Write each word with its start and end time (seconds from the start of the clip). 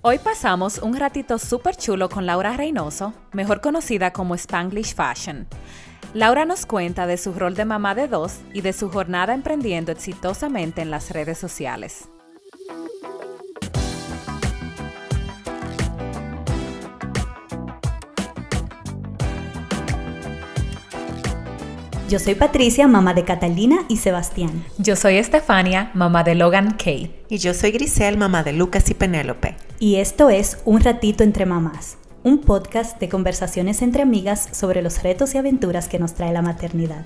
Hoy 0.00 0.20
pasamos 0.20 0.78
un 0.78 0.94
ratito 0.94 1.40
súper 1.40 1.74
chulo 1.76 2.08
con 2.08 2.24
Laura 2.24 2.56
Reynoso, 2.56 3.14
mejor 3.32 3.60
conocida 3.60 4.12
como 4.12 4.36
Spanglish 4.36 4.94
Fashion. 4.94 5.48
Laura 6.14 6.44
nos 6.44 6.66
cuenta 6.66 7.08
de 7.08 7.16
su 7.16 7.32
rol 7.32 7.56
de 7.56 7.64
mamá 7.64 7.96
de 7.96 8.06
dos 8.06 8.38
y 8.54 8.60
de 8.60 8.72
su 8.72 8.90
jornada 8.90 9.34
emprendiendo 9.34 9.90
exitosamente 9.90 10.82
en 10.82 10.92
las 10.92 11.10
redes 11.10 11.38
sociales. 11.38 12.08
Yo 22.08 22.18
soy 22.18 22.34
Patricia, 22.34 22.88
mamá 22.88 23.12
de 23.12 23.24
Catalina 23.24 23.84
y 23.86 23.98
Sebastián. 23.98 24.64
Yo 24.78 24.96
soy 24.96 25.18
Estefania, 25.18 25.90
mamá 25.92 26.24
de 26.24 26.34
Logan 26.34 26.70
Kay. 26.82 27.14
Y 27.28 27.36
yo 27.36 27.52
soy 27.52 27.70
Grisel, 27.70 28.16
mamá 28.16 28.42
de 28.42 28.54
Lucas 28.54 28.88
y 28.88 28.94
Penélope. 28.94 29.56
Y 29.78 29.96
esto 29.96 30.30
es 30.30 30.56
Un 30.64 30.80
Ratito 30.80 31.22
entre 31.22 31.44
Mamás, 31.44 31.98
un 32.22 32.38
podcast 32.38 32.98
de 32.98 33.10
conversaciones 33.10 33.82
entre 33.82 34.00
amigas 34.00 34.48
sobre 34.52 34.80
los 34.80 35.02
retos 35.02 35.34
y 35.34 35.38
aventuras 35.38 35.86
que 35.88 35.98
nos 35.98 36.14
trae 36.14 36.32
la 36.32 36.40
maternidad. 36.40 37.04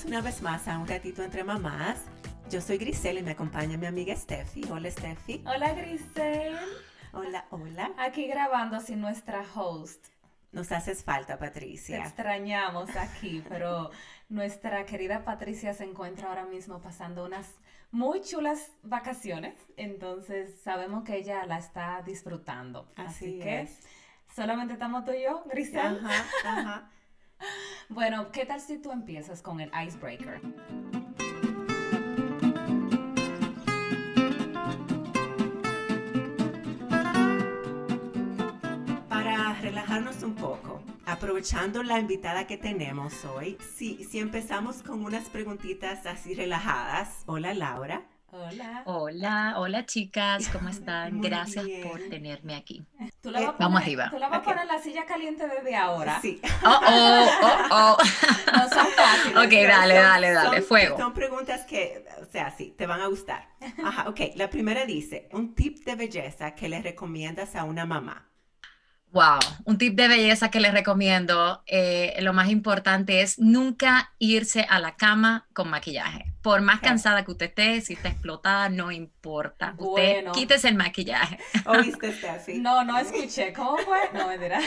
Bienvenidas 0.00 0.04
una 0.06 0.20
vez 0.20 0.42
más 0.42 0.68
a 0.68 0.78
Un 0.78 0.86
Ratito 0.86 1.22
entre 1.22 1.44
Mamás. 1.44 2.04
Yo 2.48 2.60
soy 2.60 2.78
Grisel 2.78 3.18
y 3.18 3.22
me 3.22 3.32
acompaña 3.32 3.76
mi 3.76 3.86
amiga 3.86 4.14
Steffi. 4.16 4.62
Hola 4.70 4.90
Steffi. 4.90 5.42
Hola 5.46 5.74
Grisel. 5.74 6.56
Hola, 7.12 7.44
hola. 7.50 7.90
Aquí 7.98 8.26
grabando 8.26 8.80
sin 8.80 9.00
nuestra 9.00 9.44
host. 9.54 10.06
Nos 10.52 10.72
haces 10.72 11.04
falta, 11.04 11.38
Patricia. 11.38 11.98
Te 11.98 12.02
extrañamos 12.02 12.94
aquí, 12.96 13.44
pero 13.48 13.90
nuestra 14.28 14.86
querida 14.86 15.24
Patricia 15.24 15.74
se 15.74 15.84
encuentra 15.84 16.28
ahora 16.28 16.46
mismo 16.46 16.80
pasando 16.80 17.24
unas 17.24 17.54
muy 17.90 18.22
chulas 18.22 18.70
vacaciones, 18.82 19.54
entonces 19.76 20.60
sabemos 20.62 21.04
que 21.04 21.16
ella 21.16 21.44
la 21.46 21.58
está 21.58 22.02
disfrutando. 22.02 22.90
Así, 22.96 23.38
que 23.38 23.68
solamente 24.34 24.74
estamos 24.74 25.04
tú 25.04 25.12
y 25.12 25.24
yo, 25.24 25.42
Grisel. 25.46 26.00
Ajá, 26.04 26.24
ajá. 26.44 26.90
Bueno, 27.90 28.30
¿qué 28.30 28.46
tal 28.46 28.60
si 28.60 28.78
tú 28.78 28.92
empiezas 28.92 29.42
con 29.42 29.60
el 29.60 29.68
icebreaker? 29.74 30.40
Para 39.08 39.54
relajarnos 39.60 40.22
un 40.22 40.36
poco, 40.36 40.80
aprovechando 41.04 41.82
la 41.82 41.98
invitada 41.98 42.46
que 42.46 42.56
tenemos 42.56 43.24
hoy, 43.24 43.58
si, 43.74 44.04
si 44.04 44.20
empezamos 44.20 44.84
con 44.84 45.04
unas 45.04 45.28
preguntitas 45.28 46.06
así 46.06 46.34
relajadas. 46.34 47.24
Hola 47.26 47.52
Laura. 47.54 48.09
Hola. 48.32 48.82
Hola, 48.86 49.54
hola 49.56 49.86
chicas, 49.86 50.48
¿cómo 50.52 50.68
están? 50.68 51.14
Muy 51.18 51.28
Gracias 51.28 51.64
bien. 51.64 51.82
por 51.88 51.98
tenerme 52.08 52.54
aquí. 52.54 52.84
Tú 53.20 53.30
la 53.30 53.40
Eh, 53.42 53.50
vamos 53.58 53.82
arriba. 53.82 54.08
Tú 54.10 54.18
la 54.18 54.28
vas 54.28 54.38
Ok. 54.38 54.46
a 54.46 54.50
poner 54.50 54.66
la 54.66 54.78
silla 54.78 55.04
caliente 55.04 55.48
desde 55.48 55.74
ahora. 55.76 56.20
Sí. 56.22 56.40
Oh, 56.64 56.80
oh, 56.86 57.26
oh, 57.42 57.58
oh. 57.72 57.96
No 58.52 58.68
son 58.68 58.86
fáciles. 58.94 59.36
Ok, 59.36 59.50
dale, 59.68 59.94
Son- 59.94 60.02
dale, 60.04 60.30
dale, 60.32 60.56
son- 60.58 60.64
fuego. 60.68 60.96
Son 60.98 61.12
preguntas 61.12 61.62
que, 61.66 62.04
o 62.22 62.24
sea, 62.30 62.50
sí, 62.56 62.72
te 62.78 62.86
van 62.86 63.00
a 63.00 63.06
gustar. 63.08 63.48
Ajá, 63.84 64.08
ok. 64.08 64.20
La 64.36 64.48
primera 64.48 64.84
dice, 64.86 65.28
un 65.32 65.54
tip 65.54 65.84
de 65.84 65.96
belleza 65.96 66.54
que 66.54 66.68
le 66.68 66.80
recomiendas 66.82 67.56
a 67.56 67.64
una 67.64 67.84
mamá. 67.84 68.28
Wow, 69.12 69.40
un 69.64 69.76
tip 69.76 69.96
de 69.96 70.06
belleza 70.06 70.50
que 70.52 70.60
les 70.60 70.72
recomiendo, 70.72 71.64
eh, 71.66 72.14
lo 72.20 72.32
más 72.32 72.48
importante 72.48 73.22
es 73.22 73.40
nunca 73.40 74.12
irse 74.20 74.64
a 74.70 74.78
la 74.78 74.94
cama 74.94 75.48
con 75.52 75.68
maquillaje. 75.68 76.29
Por 76.42 76.62
más 76.62 76.80
cansada 76.80 77.24
que 77.24 77.30
usted 77.32 77.46
esté, 77.46 77.80
si 77.80 77.94
está 77.94 78.08
explotada, 78.08 78.68
no 78.68 78.90
importa. 78.90 79.74
Bueno. 79.76 80.30
Usted 80.30 80.40
quítese 80.40 80.68
el 80.68 80.76
maquillaje. 80.76 81.38
¿Oíste, 81.66 82.12
Steffi? 82.12 82.58
No, 82.60 82.84
no 82.84 82.98
escuché. 82.98 83.52
¿Cómo 83.52 83.76
fue? 83.78 83.98
No, 84.14 84.28
mentira. 84.28 84.60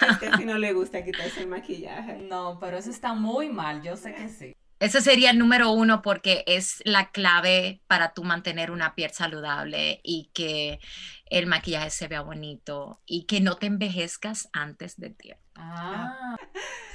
A 0.00 0.14
Steffi 0.14 0.44
no 0.44 0.58
le 0.58 0.72
gusta 0.72 1.04
quitarse 1.04 1.40
el 1.40 1.48
maquillaje. 1.48 2.18
No, 2.18 2.58
pero 2.60 2.78
eso 2.78 2.90
está 2.90 3.12
muy 3.14 3.48
mal. 3.48 3.82
Yo 3.82 3.96
sé 3.96 4.14
que 4.14 4.28
sí. 4.28 4.56
Ese 4.80 5.00
sería 5.00 5.30
el 5.30 5.38
número 5.38 5.70
uno 5.70 6.02
porque 6.02 6.44
es 6.46 6.82
la 6.84 7.10
clave 7.10 7.80
para 7.86 8.12
tú 8.12 8.24
mantener 8.24 8.70
una 8.70 8.94
piel 8.94 9.10
saludable 9.12 10.00
y 10.02 10.30
que 10.34 10.80
el 11.26 11.46
maquillaje 11.46 11.90
se 11.90 12.08
vea 12.08 12.20
bonito 12.20 13.00
y 13.06 13.24
que 13.24 13.40
no 13.40 13.56
te 13.56 13.66
envejezcas 13.66 14.48
antes 14.52 14.98
de 14.98 15.10
tiempo. 15.10 15.42
Ah. 15.56 16.36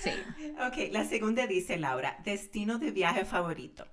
Sí. 0.01 0.11
Ok, 0.67 0.91
la 0.91 1.05
segunda 1.05 1.47
dice 1.47 1.77
Laura, 1.77 2.19
destino 2.23 2.77
de 2.77 2.91
viaje 2.91 3.25
favorito. 3.25 3.87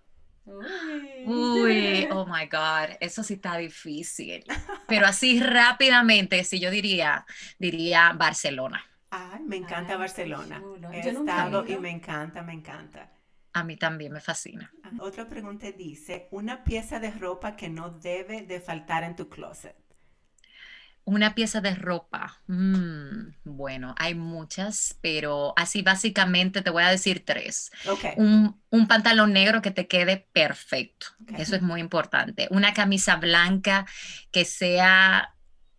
Uy. 0.46 1.24
Uy, 1.24 2.06
oh 2.12 2.24
my 2.26 2.46
God, 2.46 2.96
eso 3.00 3.22
sí 3.22 3.34
está 3.34 3.56
difícil. 3.56 4.44
Pero 4.88 5.06
así 5.06 5.40
rápidamente, 5.40 6.42
sí, 6.44 6.60
yo 6.60 6.70
diría, 6.70 7.26
diría 7.58 8.12
Barcelona. 8.12 8.84
Ay, 9.10 9.42
me 9.44 9.56
encanta 9.56 9.92
Ay, 9.94 9.98
Barcelona. 9.98 10.62
He 10.92 11.00
Yo 11.00 11.12
nunca 11.12 11.32
estado 11.32 11.64
y 11.66 11.76
me 11.78 11.90
encanta, 11.90 12.42
me 12.42 12.52
encanta. 12.52 13.10
A 13.54 13.64
mí 13.64 13.76
también 13.76 14.12
me 14.12 14.20
fascina. 14.20 14.72
Ah, 14.84 14.90
Otra 15.00 15.28
pregunta 15.28 15.70
dice, 15.72 16.28
una 16.30 16.62
pieza 16.62 17.00
de 17.00 17.10
ropa 17.10 17.56
que 17.56 17.68
no 17.68 17.90
debe 17.90 18.42
de 18.42 18.60
faltar 18.60 19.02
en 19.04 19.16
tu 19.16 19.28
closet. 19.28 19.74
Una 21.08 21.36
pieza 21.36 21.60
de 21.60 21.74
ropa. 21.74 22.40
mm, 22.48 23.34
bueno, 23.44 23.94
hay 23.96 24.16
muchas, 24.16 24.98
pero 25.00 25.54
así 25.56 25.82
básicamente 25.82 26.62
te 26.62 26.70
voy 26.70 26.82
a 26.82 26.90
decir 26.90 27.24
tres. 27.24 27.70
Ok, 27.88 28.04
un, 28.16 28.60
un 28.70 28.88
pantalón 28.88 29.32
negro 29.32 29.62
que 29.62 29.70
te 29.70 29.86
quede 29.86 30.26
perfecto. 30.32 31.06
Eso 31.38 31.54
es 31.54 31.62
muy 31.62 31.80
importante. 31.80 32.48
Una 32.50 32.74
camisa 32.74 33.16
blanca 33.16 33.86
que 34.32 34.44
sea, 34.44 35.32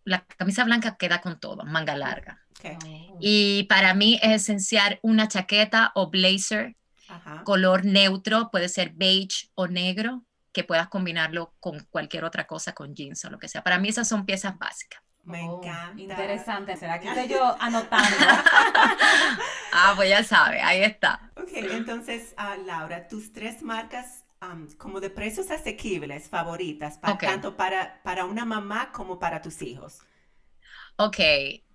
la 0.05 0.25
camisa 0.25 0.63
blanca 0.63 0.95
queda 0.95 1.19
con 1.19 1.39
todo, 1.41 1.65
manga 1.65 1.97
larga. 1.97 2.47
Oh. 2.63 3.17
Y 3.19 3.63
para 3.63 3.93
mí 3.93 4.19
es 4.23 4.43
esencial 4.43 4.99
una 5.01 5.27
chaqueta 5.27 5.91
o 5.93 6.09
blazer 6.09 6.77
ajá. 7.09 7.43
color 7.43 7.83
neutro, 7.83 8.49
puede 8.49 8.69
ser 8.69 8.93
beige 8.95 9.49
o 9.55 9.67
negro, 9.67 10.23
que 10.51 10.63
puedas 10.63 10.87
combinarlo 10.87 11.53
con 11.59 11.85
cualquier 11.89 12.23
otra 12.23 12.47
cosa, 12.47 12.73
con 12.73 12.95
jeans 12.95 13.23
o 13.25 13.29
lo 13.29 13.37
que 13.37 13.47
sea. 13.47 13.63
Para 13.63 13.77
mí 13.77 13.89
esas 13.89 14.07
son 14.07 14.25
piezas 14.25 14.57
básicas. 14.57 15.01
Me 15.27 15.43
Oh, 15.43 15.61
encanta. 15.61 16.01
Interesante. 16.01 16.75
¿Será 16.77 16.99
que 16.99 17.07
estoy 17.09 17.27
yo 17.27 17.55
anotando? 17.59 18.15
Ah, 19.79 19.93
pues 19.95 20.09
ya 20.09 20.23
sabe, 20.23 20.61
ahí 20.61 20.81
está. 20.81 21.29
Ok, 21.35 21.49
entonces, 21.53 22.33
ah, 22.37 22.55
Laura, 22.65 23.07
tus 23.07 23.31
tres 23.33 23.61
marcas 23.61 24.23
como 24.77 24.99
de 24.99 25.09
precios 25.09 25.51
asequibles 25.51 26.29
favoritas, 26.29 26.99
tanto 27.01 27.55
para, 27.57 28.01
para 28.03 28.25
una 28.25 28.45
mamá 28.45 28.91
como 28.91 29.19
para 29.19 29.41
tus 29.41 29.61
hijos. 29.61 29.99
Ok, 30.97 31.17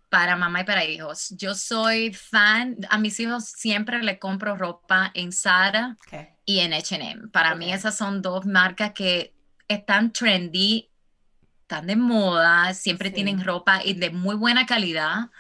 para 0.09 0.37
mamá 0.37 0.61
y 0.62 0.65
para 0.65 0.85
hijos. 0.85 1.31
Yo 1.37 1.55
soy 1.55 2.12
fan, 2.15 2.77
a 2.89 2.99
mis 2.99 3.19
hijos 3.21 3.47
siempre 3.47 4.03
le 4.03 4.19
compro 4.19 4.57
ropa 4.57 5.11
en 5.15 5.33
Zara 5.33 5.97
y 6.45 6.61
en 6.61 6.73
H&M. 6.73 7.29
Para 7.29 7.55
mí 7.55 7.73
esas 7.73 7.97
son 7.97 8.23
dos 8.23 8.47
marcas 8.47 8.93
que 8.93 9.35
están 9.69 10.12
trendy, 10.12 10.92
están 11.75 11.87
de 11.87 11.97
moda, 11.97 12.75
siempre 12.75 13.10
Sí. 13.10 13.15
tienen 13.15 13.43
ropa 13.44 13.81
y 13.84 13.94
de 13.94 14.10
muy 14.10 14.37
buena 14.37 14.66
calidad. 14.66 15.31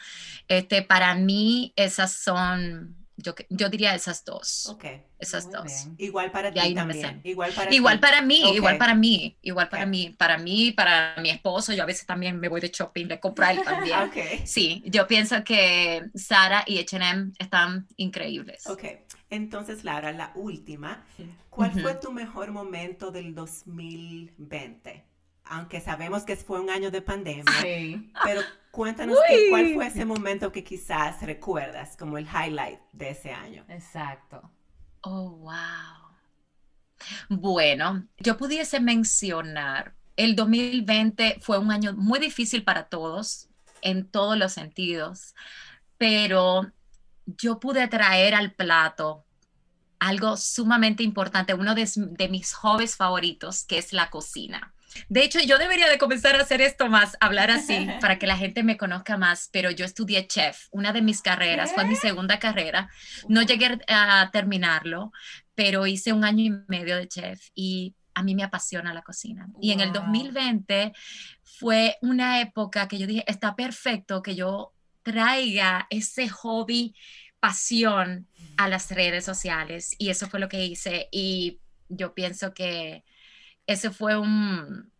Este, 0.48 0.82
para 0.82 1.14
mí 1.14 1.72
esas 1.76 2.12
son, 2.12 2.96
yo, 3.16 3.34
yo 3.50 3.68
diría 3.68 3.94
esas 3.94 4.24
dos, 4.24 4.66
ok. 4.70 4.84
esas 5.18 5.44
Muy 5.44 5.52
dos. 5.52 5.62
bien. 5.64 5.94
Igual 5.98 6.30
para 6.30 6.50
De 6.50 6.60
ti 6.60 6.74
también. 6.74 7.20
Igual 7.24 7.54
para 7.54 7.70
Igual 7.70 7.98
ti. 7.98 8.00
para 8.00 8.22
mí, 8.22 8.40
Ok. 8.42 8.56
igual 8.56 8.76
para 8.78 8.94
mí, 8.94 9.38
igual 9.42 9.68
para 9.68 9.84
Ok. 9.84 9.90
mí, 9.90 10.10
para 10.18 10.38
mí, 10.38 10.72
para 10.72 11.16
mi 11.20 11.30
esposo, 11.30 11.72
yo 11.72 11.82
a 11.82 11.86
veces 11.86 12.06
también 12.06 12.38
me 12.40 12.48
voy 12.48 12.60
de 12.60 12.68
shopping, 12.68 13.06
le 13.06 13.20
compro 13.20 13.44
a 13.46 13.50
él 13.52 13.62
también. 13.62 14.10
Ok, 14.10 14.16
Sí, 14.42 14.82
yo 14.86 15.06
pienso 15.06 15.44
que 15.44 16.02
Sara 16.14 16.64
y 16.66 16.78
H&M 16.80 17.32
están 17.38 17.86
increíbles. 17.96 18.64
ok. 18.64 18.84
Entonces, 19.30 19.84
Laura, 19.84 20.12
la 20.12 20.32
última. 20.34 21.04
¿Cuál 21.50 21.70
Ujú. 21.70 21.80
fue 21.80 21.94
tu 21.94 22.12
mejor 22.12 22.50
momento 22.50 23.10
del 23.10 23.34
2020? 23.34 25.04
Aunque 25.44 25.80
sabemos 25.80 26.22
que 26.24 26.36
fue 26.36 26.60
un 26.60 26.70
año 26.70 26.90
de 26.90 27.02
pandemia, 27.02 27.44
Sí. 27.60 28.12
pero 28.24 28.40
cuéntanos 28.70 29.18
que- 29.28 29.48
cuál 29.50 29.74
fue 29.74 29.86
ese 29.88 30.04
momento 30.04 30.50
que 30.52 30.64
quizás 30.64 31.20
recuerdas 31.22 31.96
como 31.96 32.16
el 32.18 32.26
highlight 32.26 32.80
de 32.92 33.10
ese 33.10 33.32
año. 33.32 33.64
Exacto. 33.68 34.50
Oh, 35.02 35.30
wow. 35.30 36.16
Bueno, 37.28 38.06
yo 38.18 38.36
pudiese 38.36 38.80
mencionar, 38.80 39.94
el 40.16 40.36
2020 40.36 41.38
fue 41.40 41.58
un 41.58 41.70
año 41.72 41.92
muy 41.94 42.20
difícil 42.20 42.62
para 42.64 42.84
todos, 42.84 43.48
en 43.80 44.08
todos 44.08 44.36
los 44.38 44.52
sentidos, 44.52 45.34
pero 45.98 46.70
yo 47.26 47.58
pude 47.58 47.88
traer 47.88 48.34
al 48.34 48.52
plato 48.52 49.24
algo 49.98 50.36
sumamente 50.36 51.02
importante, 51.02 51.54
uno 51.54 51.74
de, 51.74 51.88
de 51.96 52.28
mis 52.28 52.52
hobbies 52.54 52.96
favoritos, 52.96 53.64
que 53.64 53.78
es 53.78 53.92
la 53.92 54.10
cocina. 54.10 54.71
De 55.08 55.22
hecho, 55.22 55.40
yo 55.40 55.58
debería 55.58 55.88
de 55.88 55.98
comenzar 55.98 56.36
a 56.36 56.42
hacer 56.42 56.60
esto 56.60 56.88
más, 56.88 57.16
hablar 57.20 57.50
así, 57.50 57.86
para 58.00 58.18
que 58.18 58.26
la 58.26 58.36
gente 58.36 58.62
me 58.62 58.76
conozca 58.76 59.16
más, 59.16 59.48
pero 59.52 59.70
yo 59.70 59.84
estudié 59.84 60.26
chef, 60.26 60.66
una 60.70 60.92
de 60.92 61.02
mis 61.02 61.22
carreras, 61.22 61.72
fue 61.72 61.84
mi 61.84 61.96
segunda 61.96 62.38
carrera. 62.38 62.88
No 63.28 63.42
llegué 63.42 63.78
a 63.88 64.30
terminarlo, 64.32 65.12
pero 65.54 65.86
hice 65.86 66.12
un 66.12 66.24
año 66.24 66.44
y 66.44 66.50
medio 66.68 66.96
de 66.96 67.08
chef 67.08 67.48
y 67.54 67.94
a 68.14 68.22
mí 68.22 68.34
me 68.34 68.42
apasiona 68.42 68.92
la 68.92 69.02
cocina. 69.02 69.48
Y 69.60 69.72
en 69.72 69.80
el 69.80 69.92
2020 69.92 70.92
fue 71.42 71.96
una 72.02 72.40
época 72.40 72.88
que 72.88 72.98
yo 72.98 73.06
dije, 73.06 73.24
está 73.26 73.56
perfecto 73.56 74.22
que 74.22 74.34
yo 74.34 74.72
traiga 75.02 75.86
ese 75.90 76.28
hobby, 76.28 76.94
pasión 77.40 78.28
a 78.56 78.68
las 78.68 78.90
redes 78.90 79.24
sociales. 79.24 79.94
Y 79.98 80.10
eso 80.10 80.28
fue 80.28 80.40
lo 80.40 80.48
que 80.48 80.64
hice. 80.64 81.08
Y 81.10 81.60
yo 81.88 82.14
pienso 82.14 82.54
que 82.54 83.04
ese 83.66 83.90
fue 83.90 84.18
un 84.18 84.92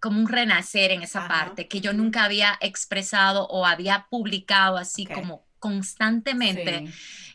como 0.00 0.20
un 0.20 0.28
renacer 0.28 0.92
en 0.92 1.02
esa 1.02 1.26
parte 1.26 1.68
que 1.68 1.80
yo 1.80 1.92
nunca 1.92 2.24
había 2.24 2.56
expresado 2.60 3.46
o 3.48 3.66
había 3.66 4.06
publicado 4.10 4.76
así 4.76 5.06
como 5.06 5.46
constantemente 5.58 6.84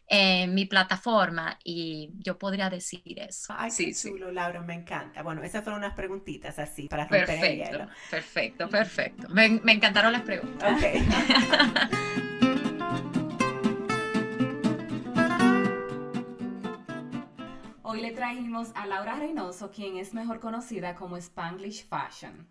en 0.08 0.54
mi 0.54 0.66
plataforma 0.66 1.58
y 1.64 2.12
yo 2.20 2.38
podría 2.38 2.70
decir 2.70 3.02
eso. 3.18 3.54
Ay, 3.58 3.72
qué 3.76 3.94
chulo, 3.94 4.32
Laura, 4.32 4.62
me 4.62 4.74
encanta. 4.74 5.24
Bueno, 5.24 5.44
esas 5.44 5.64
fueron 5.64 5.80
unas 5.80 5.96
preguntitas 5.96 6.60
así 6.60 6.88
para 6.88 7.04
romper 7.04 7.26
perfecto, 7.26 7.46
el 7.46 7.58
hielo. 7.58 7.88
Perfecto, 8.10 8.70
perfecto. 8.70 9.30
Me, 9.30 9.50
me 9.50 9.74
encantaron 9.74 10.12
las 10.14 10.22
preguntas. 10.22 10.78
Okay. 10.78 11.02
trajimos 18.32 18.72
a 18.76 18.88
Laura 18.88 19.16
Reynoso, 19.16 19.72
quien 19.72 19.98
es 19.98 20.14
mejor 20.14 20.40
conocida 20.40 20.96
como 20.96 21.18
Spanglish 21.18 21.86
Fashion. 21.86 22.48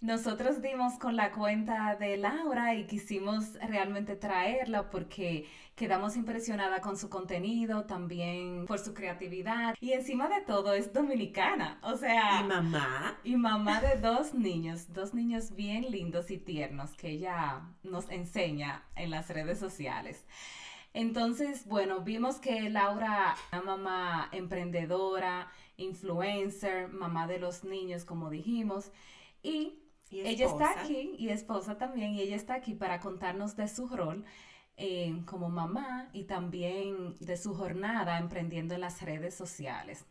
Nosotros 0.00 0.62
dimos 0.62 0.94
con 0.94 1.16
la 1.16 1.32
cuenta 1.32 1.96
de 1.96 2.16
Laura 2.16 2.74
y 2.76 2.86
quisimos 2.86 3.54
realmente 3.54 4.14
traerla 4.14 4.90
porque 4.90 5.48
quedamos 5.74 6.16
impresionada 6.16 6.80
con 6.80 6.96
su 6.96 7.08
contenido, 7.08 7.84
también 7.84 8.64
por 8.66 8.78
su 8.78 8.94
creatividad 8.94 9.74
y 9.80 9.92
encima 9.92 10.28
de 10.28 10.40
todo 10.42 10.72
es 10.72 10.92
dominicana, 10.92 11.80
o 11.82 11.96
sea... 11.96 12.40
¿Y 12.40 12.44
mamá? 12.44 13.18
Y 13.24 13.36
mamá 13.36 13.80
de 13.80 14.00
dos 14.00 14.34
niños, 14.34 14.92
dos 14.92 15.14
niños 15.14 15.56
bien 15.56 15.90
lindos 15.90 16.30
y 16.30 16.38
tiernos 16.38 16.92
que 16.92 17.08
ella 17.08 17.62
nos 17.82 18.08
enseña 18.08 18.84
en 18.94 19.10
las 19.10 19.30
redes 19.30 19.58
sociales. 19.58 20.26
Entonces, 20.94 21.66
bueno, 21.66 22.02
vimos 22.02 22.36
que 22.36 22.70
Laura, 22.70 23.34
una 23.50 23.62
mamá 23.62 24.28
emprendedora, 24.30 25.50
influencer, 25.76 26.88
mamá 26.88 27.26
de 27.26 27.40
los 27.40 27.64
niños, 27.64 28.04
como 28.04 28.30
dijimos, 28.30 28.92
y, 29.42 29.80
ella 30.10 30.46
está 30.46 30.80
aquí, 30.80 31.16
y 31.18 31.30
esposa 31.30 31.76
también, 31.76 32.12
y 32.12 32.20
ella 32.20 32.36
está 32.36 32.54
aquí 32.54 32.74
para 32.74 33.00
contarnos 33.00 33.56
de 33.56 33.66
su 33.66 33.88
rol 33.88 34.24
eh, 34.76 35.20
como 35.26 35.48
mamá 35.48 36.10
y 36.12 36.24
también 36.24 37.16
de 37.18 37.36
su 37.36 37.54
jornada 37.54 38.18
emprendiendo 38.18 38.74
en 38.74 38.80
las 38.80 39.02
redes 39.02 39.34
sociales. 39.34 40.06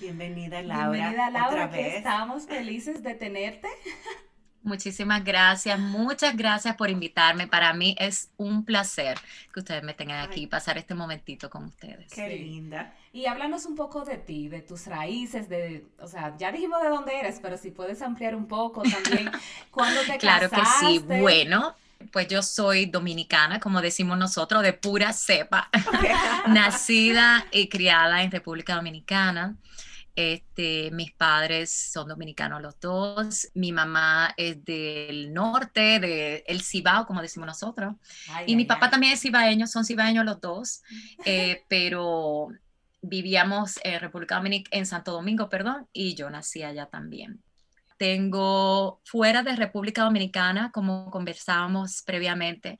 Bienvenida 0.00 0.62
Laura. 0.62 0.90
Bienvenida 0.90 1.30
Laura, 1.30 1.48
otra 1.48 1.66
vez. 1.66 1.96
estamos 1.96 2.46
felices 2.46 3.02
de 3.02 3.14
tenerte. 3.14 3.68
Muchísimas 4.62 5.24
gracias, 5.24 5.78
muchas 5.78 6.36
gracias 6.36 6.76
por 6.76 6.90
invitarme. 6.90 7.46
Para 7.46 7.72
mí 7.72 7.94
es 7.98 8.30
un 8.36 8.64
placer 8.64 9.18
que 9.52 9.60
ustedes 9.60 9.82
me 9.82 9.94
tengan 9.94 10.28
aquí 10.28 10.42
y 10.42 10.46
pasar 10.46 10.76
este 10.78 10.94
momentito 10.94 11.48
con 11.48 11.64
ustedes. 11.64 12.12
Qué 12.12 12.28
linda. 12.28 12.94
Y 13.12 13.26
háblanos 13.26 13.66
un 13.66 13.76
poco 13.76 14.04
de 14.04 14.18
ti, 14.18 14.48
de 14.48 14.60
tus 14.60 14.86
raíces, 14.86 15.48
de, 15.48 15.86
o 16.00 16.08
sea, 16.08 16.36
ya 16.36 16.50
dijimos 16.52 16.82
de 16.82 16.88
dónde 16.88 17.18
eres, 17.18 17.38
pero 17.40 17.56
si 17.56 17.70
puedes 17.70 18.02
ampliar 18.02 18.34
un 18.34 18.46
poco 18.46 18.82
también, 18.82 19.30
¿cuándo 19.70 20.00
te 20.02 20.18
Claro 20.18 20.50
que 20.50 20.62
sí, 20.80 20.98
bueno. 20.98 21.74
Pues 22.12 22.28
yo 22.28 22.42
soy 22.42 22.86
dominicana, 22.86 23.58
como 23.58 23.80
decimos 23.80 24.16
nosotros, 24.16 24.62
de 24.62 24.72
pura 24.72 25.12
cepa, 25.12 25.68
nacida 26.46 27.44
y 27.50 27.68
criada 27.68 28.22
en 28.22 28.30
República 28.30 28.76
Dominicana. 28.76 29.56
Este, 30.20 30.90
mis 30.90 31.12
padres 31.12 31.70
son 31.70 32.08
dominicanos 32.08 32.60
los 32.60 32.80
dos. 32.80 33.48
Mi 33.54 33.70
mamá 33.70 34.34
es 34.36 34.64
del 34.64 35.32
norte, 35.32 36.00
de 36.00 36.42
el 36.48 36.60
Cibao, 36.60 37.06
como 37.06 37.22
decimos 37.22 37.46
nosotros. 37.46 37.94
y 38.44 38.56
mi 38.56 38.64
papá 38.64 38.90
también 38.90 39.12
es 39.12 39.20
cibaeño, 39.20 39.68
son 39.68 39.84
cibaeños 39.84 40.24
los 40.24 40.40
dos. 40.40 40.82
Eh, 41.24 41.62
pero 41.68 42.48
vivíamos 43.00 43.78
en 43.84 44.00
República 44.00 44.36
Dominicana, 44.36 44.76
en 44.76 44.86
Santo 44.86 45.12
Domingo, 45.12 45.48
perdón, 45.48 45.86
y 45.92 46.14
yo 46.14 46.30
nací 46.30 46.64
allá 46.64 46.86
también. 46.86 47.40
Tengo 47.96 49.00
fuera 49.04 49.44
de 49.44 49.54
República 49.54 50.02
Dominicana, 50.02 50.72
como 50.72 51.10
conversábamos 51.10 52.02
previamente, 52.02 52.78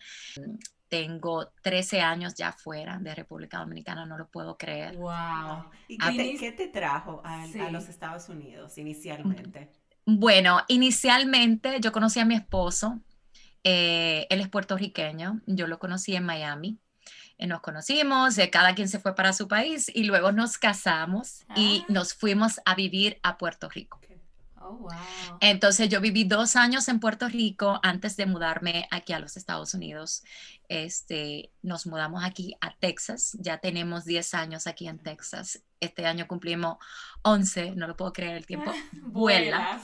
tengo 0.88 1.52
13 1.62 2.00
años 2.00 2.35
ya 2.35 2.52
fuera 2.52 2.99
de 2.99 3.14
República 3.14 3.58
Dominicana, 3.58 4.06
no 4.06 4.19
lo 4.19 4.29
puedo 4.29 4.56
creer. 4.56 4.96
¡Wow! 4.96 5.64
¿Y 5.87 5.99
qué, 6.38 6.52
te, 6.52 6.69
trajo 6.69 7.23
a, 7.25 7.46
los 7.70 7.88
Estados 7.88 8.29
Unidos 8.29 8.76
inicialmente? 8.79 9.70
Bueno, 10.05 10.62
inicialmente 10.69 11.81
yo 11.81 11.93
conocí 11.93 12.20
a 12.20 12.25
mi 12.25 12.35
esposo, 12.35 13.00
eh, 13.62 14.26
él 14.31 14.40
es 14.40 14.49
puertorriqueño, 14.49 15.43
yo 15.46 15.67
lo 15.67 15.79
conocí 15.79 16.17
en 16.17 16.25
Miami. 16.25 16.79
Eh, 17.37 17.46
nos 17.46 17.61
conocimos, 17.61 18.37
eh, 18.38 18.50
cada 18.50 18.75
quien 18.75 18.88
se 18.88 18.99
fue 18.99 19.14
para 19.14 19.32
su 19.32 19.46
país 19.46 19.90
y 19.94 20.05
luego 20.05 20.32
nos 20.32 20.58
casamos 20.58 21.44
y 21.55 21.82
ah. 21.82 21.87
nos 21.88 22.14
fuimos 22.14 22.61
a 22.64 22.75
vivir 22.75 23.20
a 23.23 23.38
Puerto 23.38 23.69
Rico. 23.69 24.00
Oh, 24.60 24.88
Entonces 25.40 25.88
yo 25.88 26.00
viví 26.00 26.25
dos 26.25 26.56
años 26.56 26.88
en 26.88 27.00
Puerto 27.00 27.28
Rico 27.28 27.78
antes 27.82 28.16
de 28.16 28.26
mudarme 28.26 28.87
aquí 28.90 29.12
a 29.12 29.19
los 29.19 29.37
Estados 29.37 29.75
Unidos. 29.75 30.22
Este, 30.69 31.52
nos 31.62 31.87
mudamos 31.87 32.25
aquí 32.25 32.56
a 32.60 32.76
Texas, 32.76 33.37
ya 33.40 33.58
tenemos 33.58 34.05
10 34.05 34.34
años 34.34 34.66
aquí 34.66 34.88
en 34.88 34.99
Texas. 34.99 35.62
Este 35.81 36.06
año 36.06 36.26
cumplimos 36.26 36.78
11, 37.22 37.72
no 37.76 37.87
lo 37.87 37.96
puedo 37.96 38.12
creer, 38.12 38.37
el 38.37 38.46
tiempo 38.46 38.72
vuela. 38.93 39.81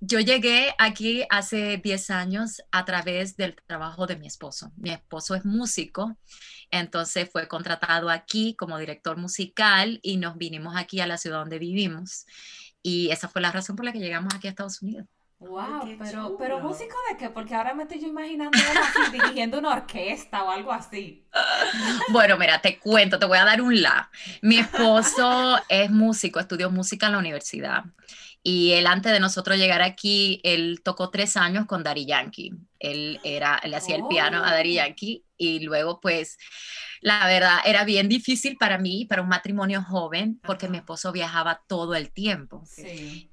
Yo 0.00 0.20
llegué 0.20 0.74
aquí 0.78 1.24
hace 1.30 1.78
10 1.78 2.10
años 2.10 2.62
a 2.72 2.84
través 2.84 3.36
del 3.36 3.56
trabajo 3.66 4.06
de 4.06 4.16
mi 4.16 4.26
esposo. 4.26 4.72
Mi 4.76 4.90
esposo 4.90 5.34
es 5.34 5.44
músico, 5.44 6.18
entonces 6.70 7.30
fue 7.30 7.48
contratado 7.48 8.10
aquí 8.10 8.54
como 8.56 8.78
director 8.78 9.16
musical 9.16 10.00
y 10.02 10.16
nos 10.16 10.36
vinimos 10.36 10.76
aquí 10.76 11.00
a 11.00 11.06
la 11.06 11.16
ciudad 11.16 11.38
donde 11.38 11.58
vivimos. 11.58 12.26
Y 12.86 13.10
esa 13.10 13.28
fue 13.28 13.40
la 13.40 13.50
razón 13.50 13.76
por 13.76 13.86
la 13.86 13.92
que 13.92 13.98
llegamos 13.98 14.34
aquí 14.34 14.46
a 14.46 14.50
Estados 14.50 14.82
Unidos. 14.82 15.06
Wow, 15.38 15.96
pero, 15.98 16.36
pero 16.38 16.60
músico 16.60 16.94
de 17.10 17.16
qué? 17.16 17.30
Porque 17.30 17.54
ahora 17.54 17.74
me 17.74 17.84
estoy 17.84 17.98
yo 17.98 18.08
imaginando 18.08 18.56
así, 18.56 19.10
dirigiendo 19.12 19.58
una 19.58 19.70
orquesta 19.70 20.44
o 20.44 20.50
algo 20.50 20.70
así. 20.70 21.26
Bueno, 22.10 22.36
mira, 22.36 22.60
te 22.60 22.78
cuento, 22.78 23.18
te 23.18 23.26
voy 23.26 23.38
a 23.38 23.44
dar 23.44 23.62
un 23.62 23.80
la. 23.80 24.10
Mi 24.42 24.58
esposo 24.58 25.58
es 25.68 25.90
músico, 25.90 26.38
estudió 26.38 26.70
música 26.70 27.06
en 27.06 27.12
la 27.12 27.18
universidad. 27.18 27.84
Y 28.42 28.72
él 28.72 28.86
antes 28.86 29.12
de 29.12 29.20
nosotros 29.20 29.56
llegar 29.56 29.80
aquí, 29.80 30.40
él 30.44 30.82
tocó 30.84 31.08
tres 31.08 31.38
años 31.38 31.64
con 31.64 31.82
Dari 31.82 32.04
Yankee. 32.04 32.52
Él 32.78 33.18
era, 33.24 33.60
le 33.64 33.76
hacía 33.76 33.96
el 33.96 34.06
piano 34.06 34.44
a 34.44 34.50
Dari 34.50 34.78
oh. 34.78 34.82
Yankee 34.82 35.23
y 35.36 35.60
luego 35.60 36.00
pues 36.00 36.36
la 37.04 37.26
verdad, 37.26 37.58
era 37.66 37.84
bien 37.84 38.08
difícil 38.08 38.56
para 38.56 38.78
mí, 38.78 39.04
para 39.04 39.20
un 39.20 39.28
matrimonio 39.28 39.82
joven, 39.82 40.40
porque 40.42 40.70
mi 40.70 40.78
esposo 40.78 41.12
viajaba 41.12 41.62
todo 41.66 41.94
el 41.94 42.10
tiempo. 42.10 42.64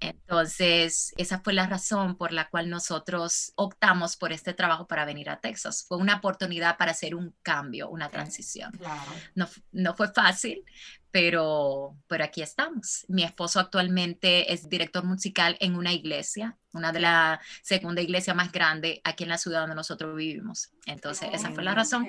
Entonces, 0.02 1.14
esa 1.16 1.40
fue 1.40 1.54
la 1.54 1.68
razón 1.68 2.18
por 2.18 2.34
la 2.34 2.50
cual 2.50 2.70
nosotros 2.70 3.54
optamos 3.56 4.18
por 4.18 4.34
este 4.34 4.54
trabajo 4.54 4.88
para 4.88 5.06
venir 5.06 5.30
a 5.30 5.40
Texas. 5.40 5.86
Fue 5.88 5.98
una 5.98 6.18
oportunidad 6.18 6.78
para 6.78 6.92
hacer 6.92 7.16
un 7.16 7.34
cambio, 7.44 7.88
una 7.88 8.10
transición. 8.10 8.78
No, 9.36 9.48
no 9.72 9.96
fue 9.96 10.12
fácil, 10.12 10.66
pero, 11.12 11.98
pero 12.08 12.24
aquí 12.24 12.42
estamos. 12.42 13.06
Mi 13.08 13.24
esposo 13.24 13.60
actualmente 13.60 14.52
es 14.52 14.70
director 14.70 15.04
musical 15.04 15.58
en 15.60 15.76
una 15.76 15.94
iglesia, 15.94 16.58
una 16.74 16.92
de 16.92 17.02
las 17.02 17.40
segunda 17.62 18.02
iglesia 18.02 18.34
más 18.34 18.52
grande 18.52 19.02
aquí 19.04 19.24
en 19.24 19.30
la 19.30 19.38
ciudad 19.38 19.62
donde 19.62 19.76
nosotros 19.76 20.16
vivimos. 20.16 20.72
Entonces, 20.86 21.30
esa 21.34 21.52
fue 21.52 21.64
la 21.64 21.76
razón 21.76 22.08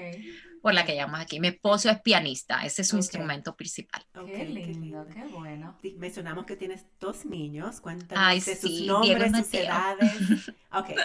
por 0.62 0.72
la 0.72 0.86
que 0.86 0.94
llamamos 0.94 1.20
aquí. 1.20 1.40
Mi 1.40 1.48
esposo 1.48 1.90
es 1.90 2.00
pianista, 2.00 2.64
ese 2.64 2.82
es 2.82 2.88
su 2.88 2.96
instrumento 2.96 3.56
principal. 3.56 4.04
qué 4.26 4.44
lindo, 4.44 5.06
qué 5.12 5.24
bueno. 5.24 5.76
Mencionamos 5.96 6.46
que 6.46 6.56
tienes 6.56 6.86
dos 7.00 7.24
niños, 7.26 7.80
cuéntanos 7.80 8.44
de 8.44 8.56
sus 8.56 8.82
nombres, 8.82 9.36
sus 9.36 9.54
edades. 9.54 10.12
Okay. 10.74 10.96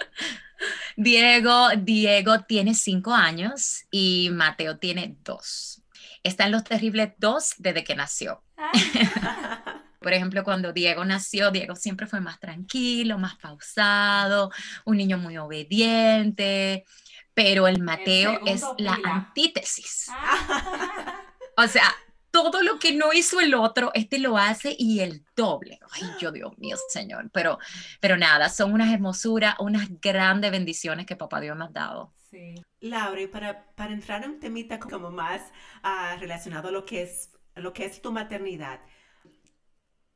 Diego, 0.96 1.72
Diego 1.78 2.40
tiene 2.44 2.74
cinco 2.74 3.14
años 3.14 3.84
y 3.92 4.30
Mateo 4.32 4.78
tiene 4.78 5.18
dos. 5.26 5.84
Está 6.24 6.46
en 6.46 6.52
los 6.52 6.64
terribles 6.64 7.14
dos 7.18 7.54
desde 7.58 7.84
que 7.84 7.96
nació. 7.96 8.44
Ah. 8.58 8.72
Por 10.00 10.14
ejemplo, 10.14 10.44
cuando 10.44 10.74
Diego 10.74 11.04
nació, 11.04 11.52
Diego 11.52 11.76
siempre 11.76 12.08
fue 12.08 12.22
más 12.22 12.40
tranquilo, 12.40 13.18
más 13.18 13.36
pausado, 13.38 14.52
un 14.86 14.98
niño 14.98 15.18
muy 15.18 15.38
obediente, 15.38 16.86
pero 17.34 17.68
el 17.68 17.82
Mateo 17.82 18.40
es 18.46 18.64
la 18.78 18.98
antítesis. 19.04 20.08
Ah. 20.10 21.22
O 21.58 21.68
sea, 21.68 21.94
todo 22.32 22.62
lo 22.62 22.78
que 22.78 22.94
no 22.94 23.14
hizo 23.14 23.40
el 23.40 23.56
otro, 23.56 23.92
este 23.96 24.20
lo 24.20 24.38
hace 24.38 24.76
y 24.78 25.00
el 25.00 25.26
doble. 25.36 25.80
Ay, 25.92 26.04
yo 26.20 26.32
Dios 26.32 26.58
mío, 26.58 26.78
Señor. 26.90 27.30
Pero, 27.34 27.58
pero 28.00 28.16
nada, 28.16 28.50
son 28.50 28.74
unas 28.74 28.94
hermosuras, 28.94 29.56
unas 29.60 29.88
grandes 30.00 30.52
bendiciones 30.52 31.06
que 31.06 31.16
papá 31.16 31.42
Dios 31.42 31.58
nos 31.58 31.70
ha 31.70 31.74
dado. 31.74 32.14
Sí. 32.30 32.56
Laura, 32.82 33.22
y 33.22 33.28
para, 33.28 33.74
para 33.76 33.94
entrar 33.94 34.24
en 34.24 34.32
un 34.32 34.40
temita 34.40 34.80
como 34.80 35.12
más 35.12 35.42
uh, 35.84 36.20
relacionado 36.20 36.70
a 36.70 36.72
lo 36.72 36.86
que 36.86 37.04
es, 37.04 37.32
lo 37.56 37.74
que 37.74 37.86
es 37.86 38.02
tu 38.02 38.12
maternidad, 38.12 38.80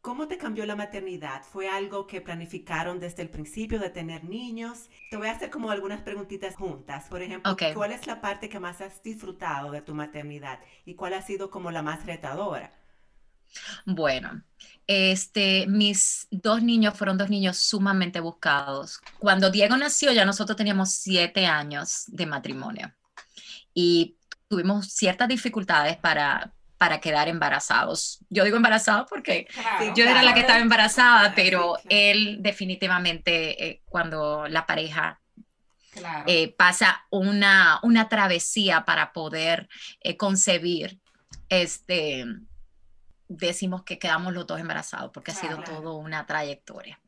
¿Cómo 0.02 0.28
te 0.28 0.38
cambió 0.38 0.66
la 0.66 0.76
maternidad? 0.76 1.44
¿Fue 1.44 1.70
algo 1.70 2.08
que 2.08 2.22
planificaron 2.22 3.00
desde 3.00 3.22
el 3.24 3.30
principio 3.30 3.80
de 3.80 3.90
tener 3.92 4.24
niños? 4.24 4.90
Te 5.10 5.18
voy 5.18 5.28
a 5.28 5.32
hacer 5.32 5.50
como 5.52 5.70
algunas 5.72 6.02
preguntitas 6.02 6.56
juntas. 6.56 7.08
Por 7.08 7.22
ejemplo, 7.22 7.56
¿cuál 7.74 7.92
es 7.92 8.08
la 8.08 8.20
parte 8.20 8.50
que 8.50 8.60
más 8.60 8.82
has 8.82 9.04
disfrutado 9.04 9.72
de 9.72 9.82
tu 9.82 9.94
maternidad 9.94 10.60
y 10.86 10.96
cuál 10.96 11.14
ha 11.14 11.22
sido 11.22 11.50
como 11.52 11.70
la 11.72 11.84
más 11.84 12.06
retadora? 12.06 12.74
Bueno, 13.86 14.44
este, 14.88 15.68
mis 15.68 16.28
dos 16.32 16.62
niños 16.62 16.96
fueron 16.98 17.18
dos 17.18 17.30
niños 17.30 17.58
sumamente 17.58 18.20
buscados. 18.20 19.00
Cuando 19.20 19.50
Diego 19.50 19.78
nació, 19.78 20.12
ya 20.12 20.26
nosotros 20.26 20.58
teníamos 20.58 20.92
siete 20.92 21.46
años 21.46 22.04
de 22.08 22.26
matrimonio 22.26 22.94
y 23.74 24.18
tuvimos 24.48 24.88
ciertas 24.88 25.28
dificultades 25.28 25.98
para, 25.98 26.52
para 26.78 27.00
quedar 27.00 27.28
embarazados. 27.28 28.20
Yo 28.30 28.44
digo 28.44 28.58
embarazados 28.58 29.08
porque 29.10 29.48
yo 29.96 30.04
era 30.04 30.24
la 30.24 30.34
que 30.34 30.42
estaba 30.42 30.60
embarazada, 30.60 31.34
pero 31.36 31.78
él 31.88 32.38
definitivamente 32.42 33.66
eh, 33.66 33.82
cuando 33.86 34.48
la 34.48 34.66
pareja 34.66 35.22
eh, 36.26 36.54
pasa 36.58 37.06
una, 37.10 37.80
una 37.84 38.10
travesía 38.10 38.86
para 38.86 39.14
poder 39.14 39.68
eh, 40.02 40.18
concebir, 40.18 41.00
este, 41.50 42.26
decimos 43.38 43.84
que 43.84 43.98
quedamos 43.98 44.34
los 44.34 44.46
dos 44.46 44.60
embarazados 44.60 45.12
porque 45.14 45.32
ha 45.32 45.36
sido 45.36 45.64
todo 45.64 45.96
una 45.96 46.26
trayectoria. 46.26 47.00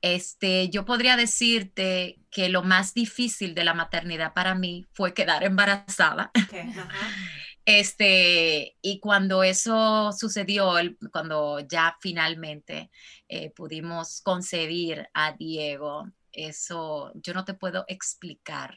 Este, 0.00 0.68
yo 0.68 0.84
podría 0.84 1.16
decirte 1.16 2.20
que 2.30 2.48
lo 2.48 2.62
más 2.62 2.94
difícil 2.94 3.54
de 3.54 3.64
la 3.64 3.74
maternidad 3.74 4.34
para 4.34 4.54
mí 4.54 4.86
fue 4.92 5.14
quedar 5.14 5.44
embarazada. 5.44 6.30
Este, 7.66 8.76
y 8.82 9.00
cuando 9.00 9.42
eso 9.42 10.12
sucedió, 10.12 10.74
cuando 11.10 11.60
ya 11.60 11.96
finalmente 11.98 12.90
eh, 13.26 13.52
pudimos 13.56 14.20
concebir 14.20 15.08
a 15.14 15.32
Diego, 15.32 16.10
eso 16.30 17.10
yo 17.14 17.32
no 17.32 17.46
te 17.46 17.54
puedo 17.54 17.86
explicar 17.88 18.76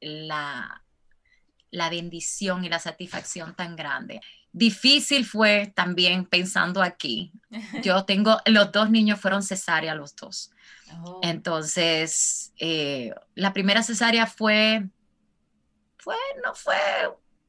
la, 0.00 0.84
la 1.70 1.88
bendición 1.88 2.66
y 2.66 2.68
la 2.68 2.78
satisfacción 2.78 3.54
tan 3.54 3.76
grande. 3.76 4.20
Difícil 4.58 5.24
fue 5.24 5.72
también 5.74 6.26
pensando 6.26 6.82
aquí. 6.82 7.32
Yo 7.82 8.04
tengo, 8.04 8.38
los 8.46 8.72
dos 8.72 8.90
niños 8.90 9.20
fueron 9.20 9.42
cesárea, 9.42 9.94
los 9.94 10.14
dos. 10.16 10.50
Oh. 11.02 11.20
Entonces, 11.22 12.52
eh, 12.58 13.14
la 13.34 13.52
primera 13.52 13.82
cesárea 13.82 14.26
fue, 14.26 14.86
fue, 15.98 16.16
no 16.44 16.54
fue 16.54 16.76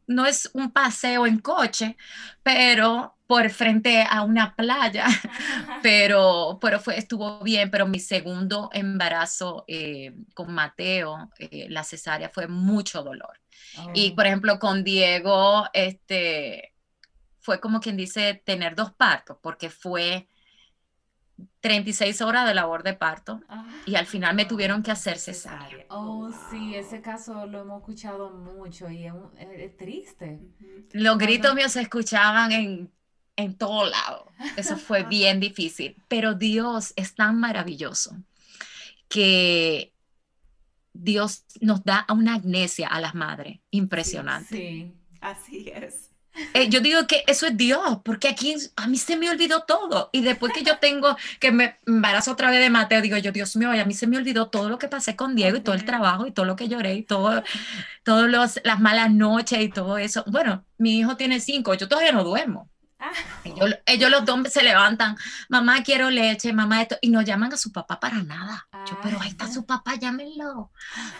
no 0.09 0.25
es 0.25 0.49
un 0.53 0.71
paseo 0.71 1.27
en 1.27 1.37
coche, 1.37 1.95
pero 2.41 3.15
por 3.27 3.47
frente 3.51 4.03
a 4.09 4.23
una 4.23 4.55
playa, 4.55 5.05
pero, 5.83 6.57
pero 6.59 6.79
fue, 6.79 6.97
estuvo 6.97 7.39
bien, 7.41 7.69
pero 7.69 7.85
mi 7.85 7.99
segundo 7.99 8.71
embarazo 8.73 9.65
eh, 9.67 10.15
con 10.33 10.51
Mateo, 10.51 11.29
eh, 11.37 11.67
la 11.69 11.83
cesárea 11.83 12.29
fue 12.29 12.47
mucho 12.47 13.03
dolor. 13.03 13.39
Y 13.93 14.11
oh. 14.11 14.15
por 14.15 14.25
ejemplo, 14.25 14.57
con 14.57 14.83
Diego, 14.83 15.65
este, 15.73 16.73
fue 17.49 17.59
como 17.59 17.79
quien 17.79 17.97
dice 17.97 18.43
tener 18.45 18.75
dos 18.75 18.91
partos, 18.91 19.35
porque 19.41 19.71
fue 19.71 20.27
36 21.61 22.21
horas 22.21 22.47
de 22.47 22.53
labor 22.53 22.83
de 22.83 22.93
parto 22.93 23.41
y 23.87 23.95
al 23.95 24.05
final 24.05 24.35
me 24.35 24.45
tuvieron 24.45 24.83
que 24.83 24.91
hacer 24.91 25.17
cesárea. 25.17 25.87
Oh, 25.89 26.29
sí, 26.51 26.75
ese 26.75 27.01
caso 27.01 27.47
lo 27.47 27.61
hemos 27.61 27.79
escuchado 27.79 28.29
mucho 28.29 28.87
y 28.91 29.07
es, 29.07 29.77
triste. 29.77 30.39
Los 30.91 31.17
gritos 31.17 31.55
míos 31.55 31.71
se 31.71 31.81
escuchaban 31.81 32.51
en, 32.51 32.91
en 33.35 33.57
todo 33.57 33.89
lado. 33.89 34.31
Eso 34.55 34.77
fue 34.77 35.01
bien 35.09 35.39
difícil, 35.39 35.95
pero 36.07 36.35
Dios 36.35 36.93
es 36.95 37.15
tan 37.15 37.39
maravilloso 37.39 38.15
que 39.07 39.91
Dios 40.93 41.45
nos 41.61 41.83
da 41.83 42.05
una 42.09 42.35
amnesia 42.35 42.89
a 42.89 43.01
las 43.01 43.15
madres 43.15 43.59
impresionante. 43.71 44.55
sí 44.55 44.95
así 45.21 45.71
es. 45.73 46.08
Eh, 46.53 46.69
yo 46.69 46.79
digo 46.79 47.05
que 47.07 47.23
eso 47.27 47.47
es 47.47 47.57
Dios, 47.57 47.99
porque 48.03 48.27
aquí 48.29 48.55
a 48.75 48.87
mí 48.87 48.97
se 48.97 49.17
me 49.17 49.29
olvidó 49.29 49.63
todo. 49.63 50.09
Y 50.11 50.21
después 50.21 50.53
que 50.53 50.63
yo 50.63 50.77
tengo 50.77 51.15
que 51.39 51.51
me 51.51 51.77
embarazo 51.85 52.31
otra 52.31 52.49
vez 52.49 52.59
de 52.59 52.69
Mateo, 52.69 53.01
digo 53.01 53.17
yo, 53.17 53.31
Dios 53.31 53.55
mío, 53.55 53.71
a 53.71 53.85
mí 53.85 53.93
se 53.93 54.07
me 54.07 54.17
olvidó 54.17 54.49
todo 54.49 54.69
lo 54.69 54.77
que 54.77 54.87
pasé 54.87 55.15
con 55.15 55.35
Diego 55.35 55.57
y 55.57 55.61
todo 55.61 55.75
el 55.75 55.85
trabajo 55.85 56.27
y 56.27 56.31
todo 56.31 56.45
lo 56.45 56.55
que 56.55 56.67
lloré 56.67 56.95
y 56.95 57.03
todo, 57.03 57.43
todas 58.03 58.61
las 58.63 58.79
malas 58.79 59.11
noches 59.11 59.59
y 59.59 59.69
todo 59.69 59.97
eso. 59.97 60.23
Bueno, 60.27 60.65
mi 60.77 60.99
hijo 60.99 61.17
tiene 61.17 61.39
cinco, 61.39 61.73
yo 61.73 61.87
todavía 61.87 62.11
no 62.11 62.23
duermo. 62.23 62.69
Ah. 62.99 63.11
Ellos, 63.85 64.11
los 64.11 64.25
dos 64.25 64.51
se 64.51 64.61
levantan, 64.61 65.15
mamá 65.47 65.83
quiero 65.83 66.09
leche, 66.09 66.51
mamá 66.51 66.81
esto, 66.81 66.97
y 67.01 67.09
no 67.09 67.21
llaman 67.21 67.53
a 67.53 67.57
su 67.57 67.71
papá 67.71 67.99
para 67.99 68.21
nada. 68.23 68.67
Yo, 68.89 68.99
pero 69.01 69.21
ahí 69.21 69.29
está 69.29 69.47
su 69.47 69.65
papá, 69.65 69.95
llámenlo. 69.95 70.71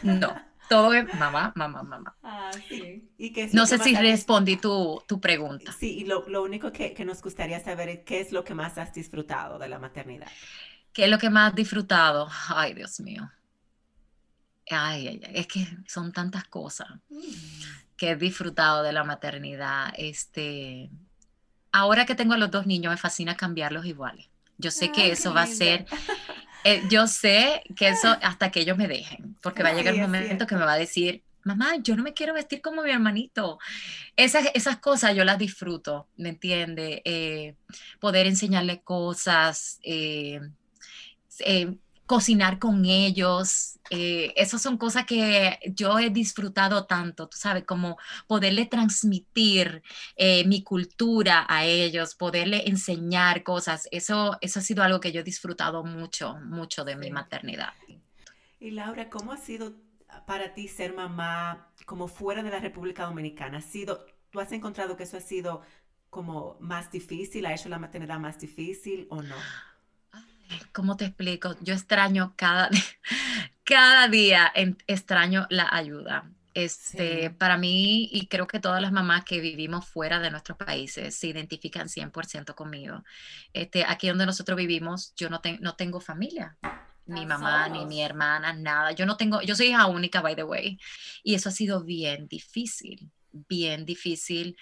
No, 0.01 0.35
todo 0.69 0.93
es 0.93 1.13
mamá, 1.15 1.51
mamá, 1.55 1.83
mamá. 1.83 2.15
Ah, 2.23 2.51
sí. 2.69 3.09
¿Y 3.17 3.33
no 3.53 3.65
sé 3.65 3.79
si 3.79 3.95
respondí 3.95 4.55
tu, 4.55 5.01
tu, 5.07 5.19
pregunta. 5.19 5.73
Sí, 5.77 5.99
y 5.99 6.05
lo, 6.05 6.27
lo 6.29 6.43
único 6.43 6.71
que, 6.71 6.93
que, 6.93 7.03
nos 7.03 7.21
gustaría 7.21 7.59
saber 7.59 7.89
es 7.89 7.99
qué 8.05 8.21
es 8.21 8.31
lo 8.31 8.43
que 8.43 8.53
más 8.53 8.77
has 8.77 8.93
disfrutado 8.93 9.59
de 9.59 9.67
la 9.67 9.79
maternidad. 9.79 10.27
¿Qué 10.93 11.05
es 11.05 11.09
lo 11.09 11.17
que 11.17 11.29
más 11.29 11.49
has 11.49 11.55
disfrutado? 11.55 12.29
Ay, 12.49 12.73
Dios 12.73 12.99
mío. 12.99 13.29
Ay, 14.69 15.07
ay, 15.07 15.21
ay, 15.25 15.31
es 15.33 15.47
que 15.47 15.65
son 15.87 16.13
tantas 16.13 16.43
cosas 16.45 16.87
que 17.97 18.11
he 18.11 18.15
disfrutado 18.15 18.83
de 18.83 18.93
la 18.93 19.03
maternidad. 19.03 19.91
Este, 19.97 20.89
ahora 21.71 22.05
que 22.05 22.15
tengo 22.15 22.33
a 22.33 22.37
los 22.37 22.51
dos 22.51 22.65
niños, 22.65 22.91
me 22.91 22.97
fascina 22.97 23.35
cambiarlos 23.35 23.85
iguales. 23.85 24.29
Yo 24.57 24.71
sé 24.71 24.91
que 24.91 25.11
eso 25.11 25.33
va 25.33 25.43
a 25.43 25.47
ser 25.47 25.85
Eh, 26.63 26.83
yo 26.89 27.07
sé 27.07 27.63
que 27.75 27.89
eso 27.89 28.15
hasta 28.21 28.51
que 28.51 28.61
ellos 28.61 28.77
me 28.77 28.87
dejen, 28.87 29.35
porque 29.41 29.63
va 29.63 29.69
a 29.69 29.73
llegar 29.73 29.93
un 29.93 30.01
momento 30.01 30.45
que 30.45 30.55
me 30.55 30.65
va 30.65 30.73
a 30.73 30.77
decir, 30.77 31.23
mamá, 31.43 31.77
yo 31.77 31.95
no 31.95 32.03
me 32.03 32.13
quiero 32.13 32.33
vestir 32.33 32.61
como 32.61 32.83
mi 32.83 32.91
hermanito. 32.91 33.59
Esas, 34.15 34.47
esas 34.53 34.77
cosas 34.77 35.15
yo 35.15 35.23
las 35.23 35.37
disfruto, 35.37 36.07
¿me 36.17 36.29
entiende? 36.29 37.01
Eh, 37.05 37.55
poder 37.99 38.27
enseñarle 38.27 38.81
cosas, 38.81 39.79
eh, 39.83 40.41
cocinar 42.09 42.57
con 42.57 42.85
ellos. 42.85 43.79
Eh, 43.91 44.33
esas 44.35 44.63
son 44.63 44.79
cosas 44.79 45.05
que 45.05 45.59
yo 45.75 45.99
he 45.99 46.09
disfrutado 46.09 46.87
tanto, 46.87 47.29
tú 47.29 47.37
sabes, 47.37 47.65
como 47.65 47.99
poderle 48.25 48.65
transmitir 48.65 49.83
eh, 50.15 50.43
mi 50.47 50.63
cultura 50.63 51.45
a 51.47 51.65
ellos, 51.65 52.15
poderle 52.15 52.67
enseñar 52.67 53.43
cosas. 53.43 53.87
Eso, 53.91 54.39
eso 54.41 54.57
ha 54.57 54.63
sido 54.63 54.81
algo 54.81 54.99
que 54.99 55.11
yo 55.11 55.21
he 55.21 55.23
disfrutado 55.23 55.83
mucho, 55.83 56.33
mucho 56.37 56.83
de 56.83 56.95
mi 56.95 57.11
maternidad. 57.11 57.73
Y 58.59 58.71
Laura, 58.71 59.11
¿cómo 59.11 59.31
ha 59.31 59.37
sido 59.37 59.75
para 60.25 60.55
ti 60.55 60.67
ser 60.67 60.95
mamá 60.95 61.71
como 61.85 62.07
fuera 62.07 62.41
de 62.41 62.49
la 62.49 62.59
República 62.59 63.05
Dominicana? 63.05 63.59
¿Ha 63.59 63.61
sido, 63.61 64.07
¿Tú 64.31 64.39
has 64.39 64.51
encontrado 64.51 64.97
que 64.97 65.03
eso 65.03 65.17
ha 65.17 65.21
sido 65.21 65.61
como 66.09 66.57
más 66.59 66.91
difícil? 66.91 67.45
¿Ha 67.45 67.53
hecho 67.53 67.69
la 67.69 67.77
maternidad 67.77 68.17
más 68.17 68.39
difícil 68.39 69.05
o 69.11 69.21
no? 69.21 69.35
¿Cómo 70.71 70.97
te 70.97 71.05
explico? 71.05 71.55
Yo 71.61 71.73
extraño 71.73 72.33
cada, 72.35 72.69
cada 73.63 74.07
día, 74.07 74.51
extraño 74.87 75.47
la 75.49 75.67
ayuda. 75.71 76.31
Este, 76.53 77.29
Para 77.29 77.57
mí, 77.57 78.09
y 78.11 78.27
creo 78.27 78.47
que 78.47 78.59
todas 78.59 78.81
las 78.81 78.91
mamás 78.91 79.23
que 79.23 79.39
vivimos 79.39 79.87
fuera 79.87 80.19
de 80.19 80.31
nuestros 80.31 80.57
países 80.57 81.15
se 81.15 81.27
identifican 81.27 81.87
100% 81.87 82.55
conmigo. 82.55 83.03
Este, 83.53 83.85
aquí 83.85 84.09
donde 84.09 84.25
nosotros 84.25 84.57
vivimos, 84.57 85.13
yo 85.15 85.29
no, 85.29 85.41
no 85.61 85.75
tengo 85.75 86.01
familia 86.01 86.57
ni 87.09 87.25
mamá, 87.25 87.67
ni 87.69 87.85
mi 87.85 88.01
hermana, 88.01 88.53
nada. 88.53 88.91
Yo 88.91 89.05
no 89.05 89.17
tengo, 89.17 89.41
yo 89.41 89.55
soy 89.55 89.67
hija 89.67 89.87
única, 89.87 90.21
by 90.21 90.35
the 90.35 90.43
way. 90.43 90.79
Y 91.23 91.35
eso 91.35 91.49
ha 91.49 91.51
sido 91.51 91.83
bien 91.83 92.27
difícil, 92.27 93.11
bien 93.31 93.85
difícil, 93.85 94.55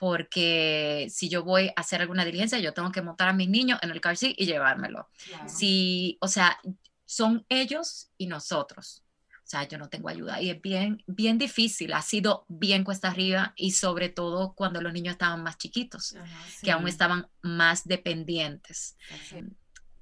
porque 0.00 1.08
si 1.10 1.28
yo 1.28 1.44
voy 1.44 1.68
a 1.76 1.82
hacer 1.82 2.00
alguna 2.00 2.24
diligencia, 2.24 2.58
yo 2.58 2.72
tengo 2.72 2.90
que 2.90 3.02
montar 3.02 3.28
a 3.28 3.34
mis 3.34 3.50
niños 3.50 3.78
en 3.82 3.90
el 3.90 4.00
car 4.00 4.16
seat 4.16 4.34
y 4.38 4.46
llevármelo. 4.46 5.10
Si, 5.46 6.16
o 6.22 6.26
sea, 6.26 6.58
son 7.04 7.44
ellos 7.50 8.08
y 8.16 8.26
nosotros. 8.26 9.04
O 9.28 9.44
sea, 9.44 9.68
yo 9.68 9.76
no 9.76 9.90
tengo 9.90 10.08
ayuda 10.08 10.40
y 10.40 10.48
es 10.48 10.62
bien, 10.62 11.04
bien 11.06 11.36
difícil, 11.36 11.92
ha 11.92 12.00
sido 12.00 12.46
bien 12.48 12.82
cuesta 12.82 13.08
arriba 13.08 13.52
y 13.56 13.72
sobre 13.72 14.08
todo 14.08 14.54
cuando 14.54 14.80
los 14.80 14.94
niños 14.94 15.12
estaban 15.12 15.42
más 15.42 15.58
chiquitos, 15.58 16.16
que 16.62 16.70
aún 16.70 16.88
estaban 16.88 17.28
más 17.42 17.86
dependientes. 17.86 18.96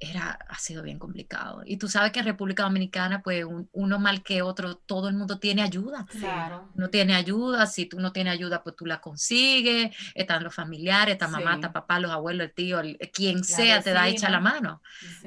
Era, 0.01 0.39
ha 0.49 0.59
sido 0.59 0.83
bien 0.83 0.99
complicado. 0.99 1.63
Y 1.65 1.77
tú 1.77 1.89
sabes 1.89 2.13
que 2.13 2.21
en 2.21 2.27
República 2.27 2.63
Dominicana, 2.63 3.23
pues 3.23 3.45
uno 3.73 3.99
mal 3.99 4.23
que 4.23 4.43
otro, 4.43 4.77
todo 4.77 5.09
el 5.09 5.17
mundo 5.17 5.39
tiene 5.39 5.63
ayuda. 5.63 6.07
Claro. 6.11 6.69
No 6.75 6.89
tiene 6.89 7.15
ayuda, 7.15 7.67
si 7.67 7.87
tú 7.87 7.99
no 8.01 8.13
tienes 8.13 8.35
ayuda, 8.35 8.63
pues 8.63 8.77
tú 8.77 8.87
la 8.87 9.01
consigues, 9.01 9.95
están 10.15 10.45
los 10.45 10.55
familiares, 10.55 11.15
está 11.15 11.29
mamá, 11.29 11.55
está 11.55 11.73
papá, 11.73 11.99
los 11.99 12.11
abuelos, 12.11 12.49
el 12.49 12.55
tío, 12.55 12.81
quien 13.13 13.45
sea 13.45 13.83
te 13.83 13.93
da 13.93 14.09
hecha 14.09 14.31
la 14.31 14.41
mano. 14.41 14.83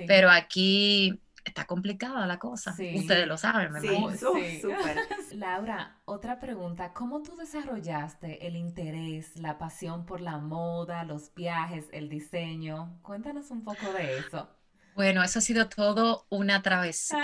Pero 0.07 0.29
aquí 0.29 1.21
está 1.43 1.65
complicada 1.65 2.25
la 2.27 2.39
cosa. 2.39 2.71
Ustedes 2.71 3.27
lo 3.27 3.37
saben, 3.37 3.71
¿me 3.71 3.81
Sí, 3.81 4.61
súper. 4.61 4.97
Laura, 5.33 5.99
otra 6.05 6.39
pregunta. 6.39 6.93
¿Cómo 6.93 7.21
tú 7.23 7.35
desarrollaste 7.35 8.47
el 8.47 8.55
interés, 8.55 9.37
la 9.37 9.57
pasión 9.57 10.05
por 10.05 10.21
la 10.21 10.37
moda, 10.37 11.03
los 11.03 11.33
viajes, 11.33 11.87
el 11.91 12.09
diseño? 12.09 12.99
Cuéntanos 13.01 13.51
un 13.51 13.63
poco 13.63 13.91
de 13.93 14.19
eso. 14.19 14.47
Bueno, 14.95 15.23
eso 15.23 15.39
ha 15.39 15.41
sido 15.41 15.69
todo 15.69 16.25
una 16.29 16.61
travesía. 16.61 17.17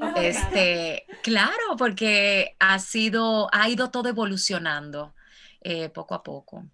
Ah, 0.00 0.14
este, 0.16 1.06
claro, 1.22 1.76
porque 1.78 2.56
ha 2.58 2.78
sido, 2.78 3.48
ha 3.52 3.68
ido 3.68 3.90
todo 3.90 4.08
evolucionando 4.08 5.14
eh, 5.60 5.88
poco 5.88 6.14
a 6.14 6.22
poco. 6.22 6.66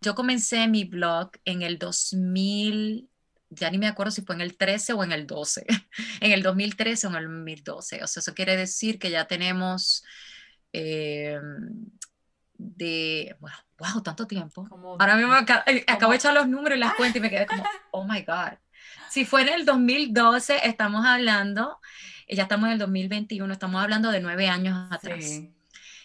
Yo 0.00 0.14
comencé 0.14 0.66
mi 0.68 0.84
blog 0.84 1.32
en 1.44 1.62
el 1.62 1.78
2000, 1.78 3.08
ya 3.50 3.70
ni 3.70 3.78
me 3.78 3.88
acuerdo 3.88 4.12
si 4.12 4.22
fue 4.22 4.34
en 4.36 4.40
el 4.40 4.56
13 4.56 4.92
o 4.94 5.04
en 5.04 5.12
el 5.12 5.26
12, 5.26 5.66
en 6.20 6.32
el 6.32 6.42
2013 6.42 7.06
o 7.06 7.10
en 7.10 7.16
el 7.16 7.26
2012. 7.26 8.02
O 8.02 8.06
sea, 8.06 8.20
eso 8.20 8.34
quiere 8.34 8.56
decir 8.56 8.98
que 8.98 9.10
ya 9.10 9.26
tenemos 9.26 10.04
em, 10.72 11.90
de, 12.56 13.36
wow, 13.40 13.50
wow, 13.78 14.02
tanto 14.02 14.26
tiempo. 14.26 14.66
Ahora 14.98 15.16
mismo 15.16 15.34
eh, 15.66 15.84
acabo, 15.86 16.12
de 16.12 16.16
echar 16.16 16.32
los 16.32 16.48
números 16.48 16.76
y 16.76 16.80
las 16.80 16.94
cuentas 16.94 17.16
y 17.16 17.20
me 17.20 17.30
quedé 17.30 17.46
como, 17.46 17.64
oh 17.90 18.04
my 18.04 18.22
God. 18.22 18.56
Si 19.10 19.24
fue 19.24 19.42
en 19.42 19.48
el 19.48 19.64
2012, 19.64 20.60
estamos 20.68 21.04
hablando, 21.04 21.78
ya 22.28 22.44
estamos 22.44 22.66
en 22.66 22.74
el 22.74 22.78
2021, 22.78 23.52
estamos 23.52 23.82
hablando 23.82 24.10
de 24.10 24.20
nueve 24.20 24.48
años 24.48 24.90
atrás. 24.92 25.40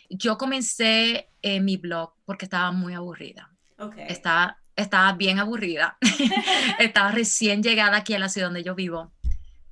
Yo 0.09 0.37
comencé 0.37 1.29
mi 1.43 1.77
blog 1.77 2.13
porque 2.25 2.45
estaba 2.45 2.71
muy 2.71 2.93
aburrida. 2.93 3.51
Estaba, 3.97 4.57
estaba 4.75 5.13
bien 5.13 5.39
aburrida. 5.39 5.97
estaba 6.79 7.11
recién 7.11 7.61
llegada 7.61 7.97
aquí 7.97 8.13
a 8.13 8.19
la 8.19 8.29
ciudad 8.29 8.47
donde 8.47 8.63
yo 8.63 8.75
vivo. 8.75 9.11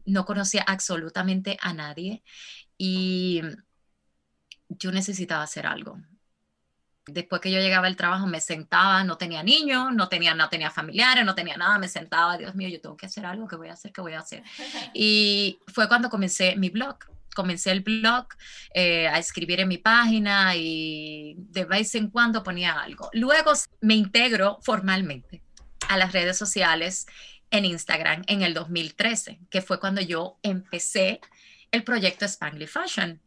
No 0.06 0.26
conocía 0.26 0.64
absolutamente 0.68 1.58
a 1.62 1.74
nadie 1.74 2.24
y 2.78 3.42
yo 4.70 4.92
necesitaba 4.92 5.44
hacer 5.44 5.66
algo. 5.66 6.00
Después 7.06 7.42
que 7.42 7.52
yo 7.52 7.60
llegaba 7.60 7.88
al 7.88 7.98
trabajo 7.98 8.28
me 8.28 8.40
sentaba, 8.40 9.04
no 9.04 9.18
tenía 9.18 9.44
niños, 9.44 9.94
no 9.94 10.08
tenía, 10.08 10.34
no 10.34 10.48
tenía 10.48 10.72
familiares, 10.72 11.26
no 11.26 11.36
tenía 11.36 11.58
nada, 11.58 11.78
me 11.78 11.90
sentaba, 11.90 12.38
Dios 12.38 12.56
mío, 12.56 12.70
yo 12.70 12.80
tengo 12.80 12.96
que 12.96 13.08
hacer 13.08 13.26
algo, 13.26 13.48
¿qué 13.48 13.58
voy 13.58 13.68
a 13.68 13.74
hacer? 13.74 13.92
¿Qué 13.92 14.02
voy 14.02 14.14
a 14.14 14.20
hacer? 14.20 14.44
Y 14.94 15.60
fue 15.68 15.88
cuando 15.88 16.10
comencé 16.10 16.56
mi 16.56 16.70
blog. 16.70 16.98
Comencé 17.36 17.72
el 17.72 17.82
blog 17.82 18.28
eh, 18.76 19.08
a 19.08 19.18
escribir 19.18 19.60
en 19.60 19.68
mi 19.68 19.80
página 19.80 20.56
y 20.56 21.36
de 21.38 21.66
vez 21.66 21.96
en 21.96 22.10
cuando 22.10 22.44
ponía 22.44 22.80
algo. 22.80 23.10
Luego 23.12 23.54
me 23.82 23.96
integro 23.96 24.60
formalmente 24.62 25.42
a 25.90 25.98
las 25.98 26.14
redes 26.14 26.38
sociales 26.38 27.08
en 27.50 27.66
Instagram 27.66 28.24
en 28.28 28.44
el 28.44 28.54
2013, 28.54 29.40
que 29.50 29.62
fue 29.62 29.80
cuando 29.80 30.00
yo 30.02 30.38
empecé 30.44 31.22
el 31.72 31.84
proyecto 31.84 32.26
Spanglish 32.26 32.70
Fashion 32.70 33.20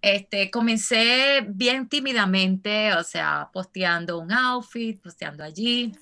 este, 0.00 0.50
comencé 0.50 1.44
bien 1.48 1.88
tímidamente, 1.88 2.94
o 2.94 3.02
sea, 3.02 3.50
posteando 3.52 4.18
un 4.18 4.32
outfit, 4.32 5.00
posteando 5.00 5.42
allí. 5.42 5.92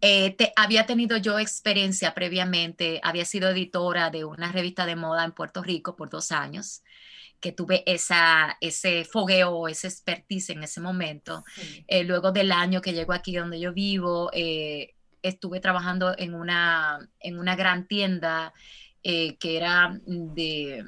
Eh, 0.00 0.36
había 0.56 0.84
tenido 0.84 1.16
yo 1.16 1.38
experiencia 1.38 2.14
previamente, 2.14 3.00
había 3.02 3.24
sido 3.24 3.48
editora 3.48 4.10
de 4.10 4.24
una 4.24 4.52
revista 4.52 4.86
de 4.86 4.96
moda 4.96 5.24
en 5.24 5.32
Puerto 5.32 5.62
Rico 5.62 5.96
por 5.96 6.10
dos 6.10 6.30
años, 6.30 6.82
que 7.40 7.52
tuve 7.52 7.84
esa, 7.86 8.56
ese 8.60 9.04
fogueo, 9.04 9.68
ese 9.68 9.86
expertise 9.86 10.50
en 10.50 10.62
ese 10.62 10.80
momento. 10.80 11.44
Eh, 11.86 12.04
luego 12.04 12.32
del 12.32 12.52
año 12.52 12.80
que 12.80 12.92
llego 12.92 13.12
aquí 13.12 13.36
donde 13.36 13.60
yo 13.60 13.72
vivo, 13.72 14.30
eh, 14.32 14.94
estuve 15.22 15.60
trabajando 15.60 16.14
en 16.18 16.34
una, 16.34 16.98
en 17.20 17.38
una 17.38 17.56
gran 17.56 17.86
tienda 17.86 18.52
eh, 19.06 19.36
que 19.36 19.58
era 19.58 20.00
de, 20.02 20.82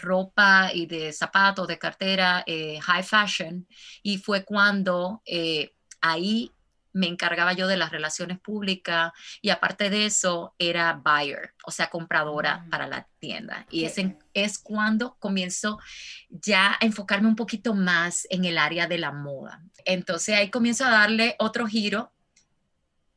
ropa 0.00 0.70
y 0.72 0.86
de 0.86 1.12
zapatos, 1.12 1.66
de 1.66 1.80
cartera, 1.80 2.44
eh, 2.46 2.78
high 2.80 3.02
fashion, 3.02 3.66
y 4.04 4.18
fue 4.18 4.44
cuando 4.44 5.20
eh, 5.26 5.74
ahí 6.00 6.52
me 6.92 7.08
encargaba 7.08 7.54
yo 7.54 7.66
de 7.66 7.76
las 7.76 7.90
relaciones 7.90 8.38
públicas 8.38 9.10
y 9.42 9.50
aparte 9.50 9.90
de 9.90 10.06
eso 10.06 10.54
era 10.60 10.92
buyer, 10.92 11.54
o 11.66 11.72
sea, 11.72 11.90
compradora 11.90 12.58
mm. 12.58 12.70
para 12.70 12.86
la 12.86 13.08
tienda. 13.18 13.66
Y 13.68 13.84
es, 13.84 13.96
es 14.32 14.58
cuando 14.60 15.16
comienzo 15.18 15.80
ya 16.30 16.78
a 16.80 16.86
enfocarme 16.86 17.26
un 17.26 17.36
poquito 17.36 17.74
más 17.74 18.28
en 18.30 18.44
el 18.44 18.58
área 18.58 18.86
de 18.86 18.98
la 18.98 19.10
moda. 19.10 19.60
Entonces 19.84 20.36
ahí 20.36 20.50
comienzo 20.50 20.84
a 20.84 20.90
darle 20.90 21.34
otro 21.40 21.66
giro 21.66 22.12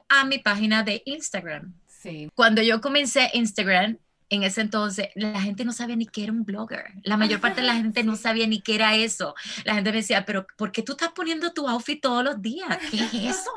a 0.10 0.26
mi 0.26 0.40
página 0.40 0.82
de 0.82 1.04
Instagram. 1.06 1.76
Sí. 1.86 2.32
Cuando 2.34 2.64
yo 2.64 2.82
comencé 2.82 3.30
Instagram, 3.34 4.00
en 4.30 4.44
ese 4.44 4.62
entonces 4.62 5.10
la 5.16 5.42
gente 5.42 5.66
no 5.66 5.74
sabía 5.74 5.96
ni 5.96 6.06
qué 6.06 6.24
era 6.24 6.32
un 6.32 6.46
blogger. 6.46 6.86
La 7.04 7.18
mayor 7.18 7.40
parte 7.40 7.62
de 7.62 7.68
la 7.68 7.76
gente 7.76 8.04
no 8.04 8.16
sabía 8.16 8.48
ni 8.48 8.62
qué 8.62 8.76
era 8.76 8.96
eso. 8.96 9.36
La 9.66 9.74
gente 9.76 9.92
me 9.92 9.98
decía, 9.98 10.26
pero 10.26 10.46
¿por 10.58 10.72
qué 10.72 10.84
tú 10.84 10.94
estás 10.94 11.12
poniendo 11.14 11.52
tu 11.52 11.68
outfit 11.68 12.02
todos 12.02 12.24
los 12.24 12.42
días? 12.42 12.78
¿Qué 12.92 12.98
es 12.98 13.14
eso? 13.36 13.52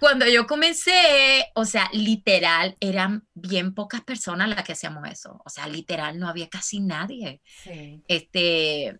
Cuando 0.00 0.26
yo 0.26 0.46
comencé, 0.46 1.46
o 1.54 1.64
sea, 1.64 1.88
literal, 1.92 2.76
eran 2.80 3.26
bien 3.32 3.74
pocas 3.74 4.02
personas 4.02 4.48
las 4.48 4.64
que 4.64 4.72
hacíamos 4.72 5.08
eso. 5.08 5.40
O 5.44 5.48
sea, 5.48 5.66
literal, 5.68 6.18
no 6.18 6.28
había 6.28 6.48
casi 6.48 6.80
nadie. 6.80 7.40
Este, 8.08 8.98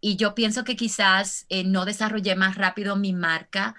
y 0.00 0.16
yo 0.16 0.34
pienso 0.34 0.64
que 0.64 0.76
quizás 0.76 1.46
eh, 1.48 1.64
no 1.64 1.84
desarrollé 1.84 2.34
más 2.34 2.56
rápido 2.56 2.96
mi 2.96 3.12
marca 3.12 3.76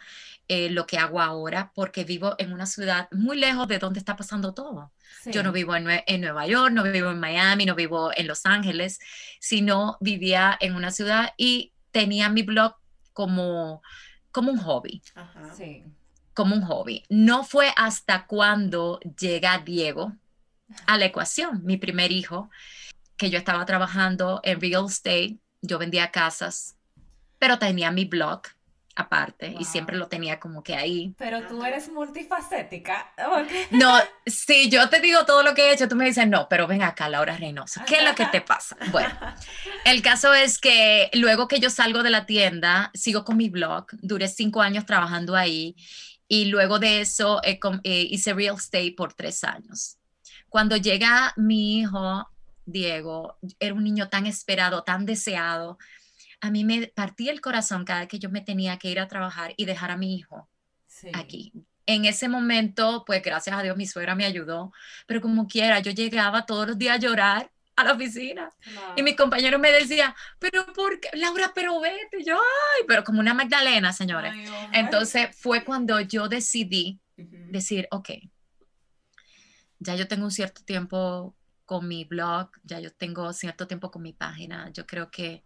eh, 0.53 0.69
lo 0.69 0.85
que 0.85 0.97
hago 0.97 1.21
ahora 1.21 1.71
porque 1.73 2.03
vivo 2.03 2.35
en 2.37 2.51
una 2.51 2.65
ciudad 2.65 3.07
muy 3.13 3.39
lejos 3.39 3.69
de 3.69 3.79
donde 3.79 3.99
está 3.99 4.17
pasando 4.17 4.53
todo. 4.53 4.91
Yo 5.27 5.43
no 5.43 5.53
vivo 5.53 5.73
en, 5.77 5.85
Nueva 6.19 6.45
York, 6.45 6.73
no 6.73 6.83
vivo 6.83 7.09
en 7.09 7.21
Miami, 7.21 7.65
no 7.65 7.73
vivo 7.73 8.11
en 8.13 8.27
Los 8.27 8.45
Ángeles, 8.45 8.99
sino 9.39 9.95
vivía 10.01 10.57
en 10.59 10.75
una 10.75 10.91
ciudad 10.91 11.33
y 11.37 11.71
tenía 11.91 12.27
mi 12.27 12.41
blog 12.41 12.75
como, 13.13 13.81
como 14.33 14.51
un 14.51 14.57
hobby. 14.57 15.01
Como 16.33 16.53
un 16.53 16.63
hobby. 16.63 17.05
No 17.07 17.45
fue 17.45 17.71
hasta 17.77 18.27
cuando 18.27 18.99
llega 18.99 19.57
Diego 19.59 20.17
a 20.85 20.97
la 20.97 21.05
ecuación, 21.05 21.63
mi 21.63 21.77
primer 21.77 22.11
hijo, 22.11 22.49
que 23.15 23.29
yo 23.29 23.37
estaba 23.37 23.65
trabajando 23.65 24.41
en 24.43 24.59
real 24.59 24.87
estate, 24.87 25.37
yo 25.61 25.79
vendía 25.79 26.11
casas, 26.11 26.75
pero 27.39 27.57
tenía 27.57 27.89
mi 27.89 28.03
blog 28.03 28.41
aparte 28.95 29.55
y 29.57 29.63
siempre 29.63 29.97
lo 29.97 30.07
tenía 30.07 30.39
como 30.39 30.63
que 30.63 30.75
ahí. 30.75 31.13
Pero 31.17 31.47
tú 31.47 31.63
eres 31.63 31.91
multifacética. 31.91 33.13
No, 33.71 33.97
si 34.25 34.69
yo 34.69 34.89
te 34.89 34.99
digo 34.99 35.25
todo 35.25 35.43
lo 35.43 35.53
que 35.53 35.69
he 35.69 35.73
hecho, 35.73 35.87
tú 35.87 35.95
me 35.95 36.05
dices, 36.05 36.27
no, 36.27 36.47
pero 36.49 36.67
ven 36.67 36.81
acá, 36.81 37.09
Laura 37.09 37.37
Reynoso, 37.37 37.81
¿qué 37.85 37.97
es 37.97 38.03
lo 38.03 38.15
que 38.15 38.25
te 38.25 38.41
pasa? 38.41 38.75
Bueno, 38.91 39.09
el 39.85 40.01
caso 40.01 40.33
es 40.33 40.59
que 40.59 41.09
luego 41.13 41.47
que 41.47 41.59
yo 41.59 41.69
salgo 41.69 42.03
de 42.03 42.09
la 42.09 42.25
tienda, 42.25 42.91
sigo 42.93 43.23
con 43.23 43.37
mi 43.37 43.49
blog, 43.49 43.87
duré 44.01 44.27
cinco 44.27 44.61
años 44.61 44.85
trabajando 44.85 45.35
ahí 45.35 45.75
y 46.27 46.45
luego 46.45 46.79
de 46.79 47.01
eso 47.01 47.41
eh, 47.43 47.59
hice 47.83 48.33
real 48.33 48.55
estate 48.55 48.93
por 48.95 49.13
tres 49.13 49.43
años. 49.43 49.97
Cuando 50.49 50.75
llega 50.75 51.33
mi 51.37 51.79
hijo, 51.79 52.27
Diego, 52.65 53.37
era 53.59 53.73
un 53.73 53.83
niño 53.83 54.09
tan 54.09 54.25
esperado, 54.25 54.83
tan 54.83 55.05
deseado, 55.05 55.77
a 56.41 56.49
mí 56.49 56.65
me 56.65 56.87
partía 56.87 57.31
el 57.31 57.39
corazón 57.39 57.85
cada 57.85 58.01
vez 58.01 58.09
que 58.09 58.19
yo 58.19 58.29
me 58.29 58.41
tenía 58.41 58.77
que 58.77 58.89
ir 58.89 58.99
a 58.99 59.07
trabajar 59.07 59.53
y 59.57 59.65
dejar 59.65 59.91
a 59.91 59.97
mi 59.97 60.15
hijo 60.15 60.49
aquí. 61.13 61.53
En 61.85 62.05
ese 62.05 62.27
momento, 62.27 63.03
pues 63.05 63.21
gracias 63.21 63.55
a 63.57 63.63
Dios 63.63 63.77
mi 63.77 63.85
suegra 63.85 64.15
me 64.15 64.25
ayudó, 64.25 64.71
pero 65.07 65.21
como 65.21 65.47
quiera, 65.47 65.79
yo 65.79 65.91
llegaba 65.91 66.45
todos 66.45 66.67
los 66.67 66.77
días 66.77 66.95
a 66.95 66.99
llorar 66.99 67.51
a 67.75 67.83
la 67.83 67.93
oficina 67.93 68.49
y 68.95 69.03
mis 69.03 69.15
compañeros 69.15 69.59
me 69.59 69.71
decían, 69.71 70.13
pero 70.39 70.65
¿por 70.73 70.99
qué? 70.99 71.09
Laura, 71.13 71.51
pero 71.53 71.79
vete, 71.79 72.23
yo, 72.23 72.37
ay, 72.37 72.83
pero 72.87 73.03
como 73.03 73.19
una 73.19 73.33
Magdalena, 73.33 73.93
señores. 73.93 74.33
Entonces 74.73 75.35
fue 75.37 75.63
cuando 75.63 75.99
yo 76.01 76.27
decidí 76.27 76.99
decir, 77.15 77.87
ok, 77.91 78.09
ya 79.79 79.95
yo 79.95 80.07
tengo 80.07 80.25
un 80.25 80.31
cierto 80.31 80.63
tiempo 80.63 81.35
con 81.65 81.87
mi 81.87 82.05
blog, 82.05 82.49
ya 82.63 82.79
yo 82.79 82.91
tengo 82.91 83.31
cierto 83.33 83.67
tiempo 83.67 83.91
con 83.91 84.01
mi 84.01 84.13
página, 84.13 84.69
yo 84.71 84.85
creo 84.85 85.09
que 85.09 85.43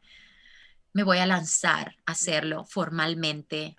me 0.95 1.03
voy 1.03 1.17
a 1.17 1.25
lanzar 1.25 1.97
a 2.05 2.13
hacerlo 2.13 2.63
formalmente 2.63 3.75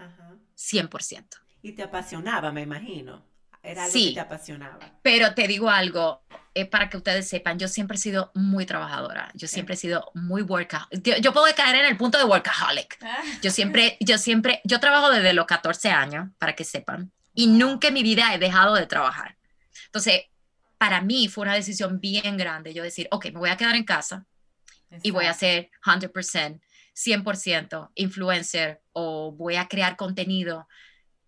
100%. 0.55 1.25
Y 1.63 1.73
te 1.73 1.83
apasionaba, 1.83 2.53
me 2.53 2.61
imagino. 2.61 3.25
Era 3.63 3.85
algo 3.85 3.93
sí, 3.93 4.09
que 4.09 4.15
te 4.17 4.21
apasionaba. 4.21 4.79
Pero 5.01 5.33
te 5.33 5.49
digo 5.49 5.71
algo, 5.71 6.23
eh, 6.53 6.67
para 6.67 6.91
que 6.91 6.99
ustedes 6.99 7.27
sepan, 7.27 7.59
yo 7.59 7.69
siempre 7.69 7.97
he 7.97 7.99
sido 7.99 8.33
muy 8.35 8.67
trabajadora. 8.67 9.31
Yo 9.33 9.49
siempre 9.49 9.77
he 9.77 9.79
sido 9.79 10.11
muy 10.13 10.43
workaholic. 10.43 11.23
Yo, 11.23 11.33
puedo 11.33 11.47
caer 11.55 11.77
en 11.77 11.87
el 11.87 11.97
punto 11.97 12.19
de 12.19 12.25
workaholic. 12.25 12.99
Ah. 13.01 13.23
Yo 13.43 13.51
siempre, 13.51 13.97
yo 14.01 14.19
siempre, 14.19 14.61
yo 14.65 14.79
trabajo 14.79 15.11
desde 15.11 15.33
los 15.33 15.47
14 15.47 15.89
años, 15.91 16.29
para 16.39 16.55
que 16.55 16.65
sepan. 16.65 17.11
Y 17.33 17.47
nunca 17.47 17.89
en 17.89 17.95
mi 17.95 18.03
vida 18.03 18.35
he 18.35 18.39
dejado 18.39 18.75
de 18.75 18.87
trabajar. 18.87 19.39
Entonces, 19.87 20.25
para 20.77 21.01
mí 21.01 21.29
fue 21.29 21.43
una 21.43 21.55
decisión 21.55 21.99
bien 21.99 22.37
grande. 22.37 22.75
Yo 22.75 22.83
decir, 22.83 23.09
ok, 23.11 23.27
me 23.33 23.39
voy 23.39 23.51
a 23.51 23.57
quedar 23.57 23.75
en 23.75 23.85
casa 23.85 24.27
y 25.03 25.11
voy 25.11 25.27
a 25.27 25.35
ser 25.35 25.71
100%, 25.85 26.61
100% 26.97 27.91
influencer 27.95 28.83
o 28.93 29.33
voy 29.33 29.57
a 29.57 29.69
crear 29.69 29.97
contenido 29.97 30.67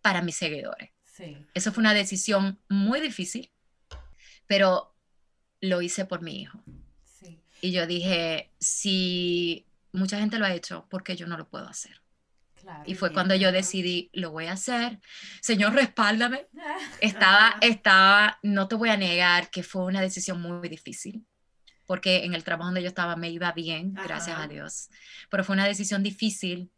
para 0.00 0.22
mis 0.22 0.36
seguidores. 0.36 0.90
Sí. 1.04 1.36
Eso 1.54 1.72
fue 1.72 1.82
una 1.82 1.94
decisión 1.94 2.58
muy 2.68 3.00
difícil, 3.00 3.52
pero 4.46 4.94
lo 5.60 5.82
hice 5.82 6.04
por 6.06 6.22
mi 6.22 6.40
hijo. 6.40 6.62
Sí. 7.04 7.40
Y 7.60 7.72
yo 7.72 7.86
dije, 7.86 8.50
si 8.58 9.66
mucha 9.92 10.18
gente 10.18 10.38
lo 10.38 10.46
ha 10.46 10.54
hecho, 10.54 10.86
¿por 10.88 11.02
qué 11.02 11.16
yo 11.16 11.26
no 11.26 11.36
lo 11.36 11.48
puedo 11.48 11.68
hacer? 11.68 12.00
Claro. 12.54 12.82
Y 12.86 12.94
fue 12.94 13.10
bien, 13.10 13.14
cuando 13.14 13.34
yo 13.34 13.52
decidí, 13.52 14.10
lo 14.12 14.30
voy 14.30 14.46
a 14.46 14.52
hacer. 14.52 15.00
Señor, 15.40 15.74
respáldame. 15.74 16.46
Estaba, 17.00 17.56
estaba, 17.60 18.38
no 18.42 18.68
te 18.68 18.74
voy 18.74 18.88
a 18.88 18.96
negar 18.96 19.50
que 19.50 19.62
fue 19.62 19.84
una 19.84 20.00
decisión 20.00 20.40
muy 20.40 20.68
difícil, 20.68 21.26
porque 21.88 22.26
en 22.26 22.34
el 22.34 22.44
trabajo 22.44 22.66
donde 22.68 22.82
yo 22.82 22.88
estaba 22.88 23.16
me 23.16 23.30
iba 23.30 23.50
bien, 23.52 23.94
gracias 23.94 24.36
Ajá. 24.36 24.42
a 24.42 24.46
Dios. 24.48 24.90
Pero 25.30 25.42
fue 25.42 25.54
una 25.54 25.66
decisión 25.66 26.02
difícil 26.02 26.70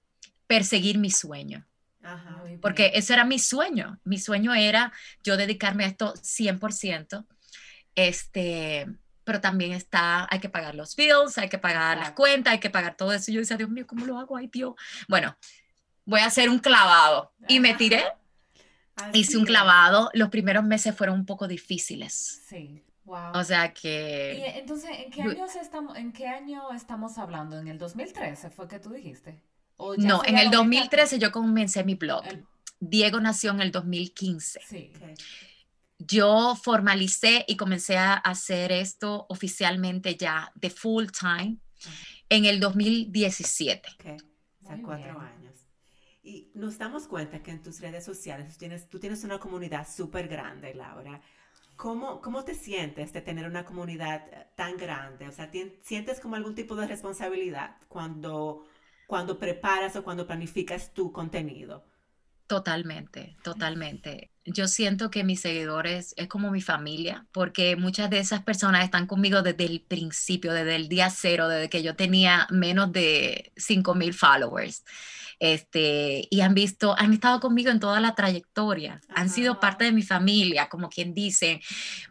perseguir 0.46 0.98
mi 0.98 1.10
sueño, 1.10 1.66
Ajá. 2.02 2.44
Porque 2.62 2.92
ese 2.94 3.12
era 3.12 3.24
mi 3.24 3.40
sueño. 3.40 3.98
Mi 4.04 4.18
sueño 4.18 4.54
era 4.54 4.92
yo 5.24 5.36
dedicarme 5.36 5.84
a 5.84 5.88
esto 5.88 6.14
100%. 6.14 7.26
Este, 7.96 8.86
pero 9.24 9.40
también 9.40 9.72
está, 9.72 10.28
hay 10.30 10.38
que 10.38 10.48
pagar 10.48 10.76
los 10.76 10.94
bills, 10.94 11.38
hay 11.38 11.48
que 11.48 11.58
pagar 11.58 11.98
las 11.98 12.12
cuentas, 12.12 12.52
hay 12.52 12.60
que 12.60 12.70
pagar 12.70 12.96
todo 12.96 13.12
eso. 13.12 13.30
Y 13.30 13.34
yo 13.34 13.40
decía, 13.40 13.56
Dios 13.56 13.68
mío, 13.68 13.86
¿cómo 13.86 14.06
lo 14.06 14.16
hago? 14.16 14.36
Ay, 14.36 14.48
Dios. 14.52 14.74
Bueno, 15.08 15.36
voy 16.04 16.20
a 16.20 16.26
hacer 16.26 16.48
un 16.48 16.60
clavado. 16.60 17.34
Y 17.48 17.58
me 17.58 17.74
tiré, 17.74 18.04
Así 18.94 19.18
hice 19.20 19.36
un 19.36 19.42
es. 19.42 19.48
clavado. 19.48 20.08
Los 20.14 20.28
primeros 20.28 20.62
meses 20.64 20.94
fueron 20.94 21.16
un 21.16 21.26
poco 21.26 21.48
difíciles. 21.48 22.42
Sí. 22.48 22.84
Wow. 23.04 23.32
O 23.34 23.44
sea 23.44 23.66
Y 23.66 23.72
que 23.80 24.58
entonces, 24.58 24.90
¿en 24.98 25.10
qué 25.10 25.22
años 25.22 25.56
estamos, 25.56 25.96
en 25.96 26.12
qué 26.12 26.26
año 26.28 26.70
estamos 26.72 27.18
hablando? 27.18 27.58
¿En 27.58 27.68
el 27.68 27.78
2013 27.78 28.50
fue 28.50 28.68
que 28.68 28.78
tú 28.78 28.90
dijiste? 28.90 29.42
¿O 29.76 29.94
ya 29.94 30.06
no, 30.08 30.22
en 30.24 30.36
el 30.38 30.50
2014? 30.50 31.16
2013 31.16 31.18
yo 31.18 31.32
comencé 31.32 31.84
mi 31.84 31.94
blog. 31.94 32.24
El- 32.26 32.44
Diego 32.82 33.20
nació 33.20 33.50
en 33.52 33.60
el 33.60 33.72
2015. 33.72 34.60
sí. 34.66 34.92
Ok, 34.96 35.18
Yo 35.98 36.56
formalicé 36.62 37.44
y 37.46 37.56
comencé 37.56 37.98
a 37.98 38.14
hacer 38.14 38.72
esto 38.72 39.26
oficialmente 39.28 40.16
ya 40.16 40.50
de 40.54 40.70
full 40.70 41.06
time 41.08 41.58
en 42.30 42.44
el 42.46 42.58
2017. 42.60 43.88
ok. 43.98 44.22
O 44.62 44.66
sea, 44.66 44.76
Muy 44.76 44.84
cuatro 44.84 45.04
bien. 45.18 45.20
años. 45.26 45.54
Y 46.22 46.50
nos 46.54 46.78
damos 46.78 47.06
cuenta 47.06 47.42
que 47.42 47.50
en 47.50 47.62
tus 47.62 47.80
redes 47.80 48.04
sociales 48.04 48.52
tú 48.52 48.58
tienes, 48.58 48.88
tú 48.88 48.98
tienes 49.00 49.24
una 49.24 49.38
comunidad 49.38 49.86
súper 49.88 50.28
grande, 50.28 50.74
Laura. 50.74 51.20
¿Cómo, 51.82 52.20
¿Cómo 52.20 52.44
te 52.44 52.54
sientes 52.54 53.12
de 53.12 53.22
tener 53.22 53.46
una 53.46 53.64
comunidad 53.64 54.28
eh, 54.32 54.46
tan 54.56 54.76
grande? 54.76 55.26
O 55.28 55.32
sea, 55.32 55.50
¿tien- 55.50 55.78
¿sientes 55.82 56.20
como 56.20 56.36
algún 56.36 56.54
tipo 56.54 56.76
de 56.76 56.86
responsabilidad 56.86 57.76
cuando, 57.88 58.66
cuando 59.06 59.38
preparas 59.38 59.96
o 59.96 60.04
cuando 60.04 60.26
planificas 60.26 60.92
tu 60.94 61.12
contenido? 61.12 61.84
Totalmente, 62.46 63.38
totalmente. 63.42 64.29
Yo 64.46 64.68
siento 64.68 65.11
que 65.11 65.22
mis 65.22 65.40
seguidores 65.40 66.14
es 66.16 66.26
como 66.29 66.50
mi 66.50 66.62
familia, 66.62 67.26
porque 67.31 67.76
muchas 67.76 68.09
de 68.09 68.20
esas 68.20 68.42
personas 68.42 68.85
están 68.85 69.07
conmigo 69.07 69.42
desde 69.42 69.64
el 69.66 69.83
principio, 69.83 70.55
desde 70.55 70.76
el 70.76 70.88
día 70.88 71.11
cero, 71.11 71.46
desde 71.48 71.68
que 71.68 71.83
yo 71.83 71.94
tenía 71.94 72.46
menos 72.50 72.90
de 72.90 73.53
5 73.57 73.94
mil 73.94 74.14
followers. 74.14 74.83
Este, 75.40 76.26
y 76.31 76.42
han 76.42 76.53
visto, 76.53 76.94
han 76.98 77.14
estado 77.14 77.40
conmigo 77.40 77.70
en 77.70 77.81
toda 77.81 77.98
la 77.98 78.14
trayectoria, 78.14 79.00
han 79.09 79.31
sido 79.31 79.59
parte 79.59 79.85
de 79.85 79.92
mi 79.92 80.03
familia, 80.03 80.68
como 80.68 80.90
quien 80.90 81.14
dice, 81.14 81.62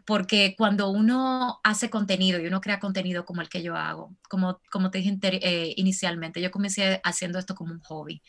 porque 0.04 0.56
cuando 0.58 0.90
uno 0.90 1.60
hace 1.62 1.90
contenido 1.90 2.40
y 2.40 2.48
uno 2.48 2.60
crea 2.60 2.80
contenido 2.80 3.24
como 3.24 3.40
el 3.40 3.48
que 3.48 3.62
yo 3.62 3.76
hago, 3.76 4.16
como, 4.28 4.60
como 4.72 4.90
te 4.90 4.98
dije 4.98 5.16
eh, 5.22 5.74
inicialmente, 5.76 6.40
yo 6.42 6.50
comencé 6.50 7.00
haciendo 7.04 7.38
esto 7.38 7.54
como 7.54 7.72
un 7.72 7.80
hobby. 7.82 8.20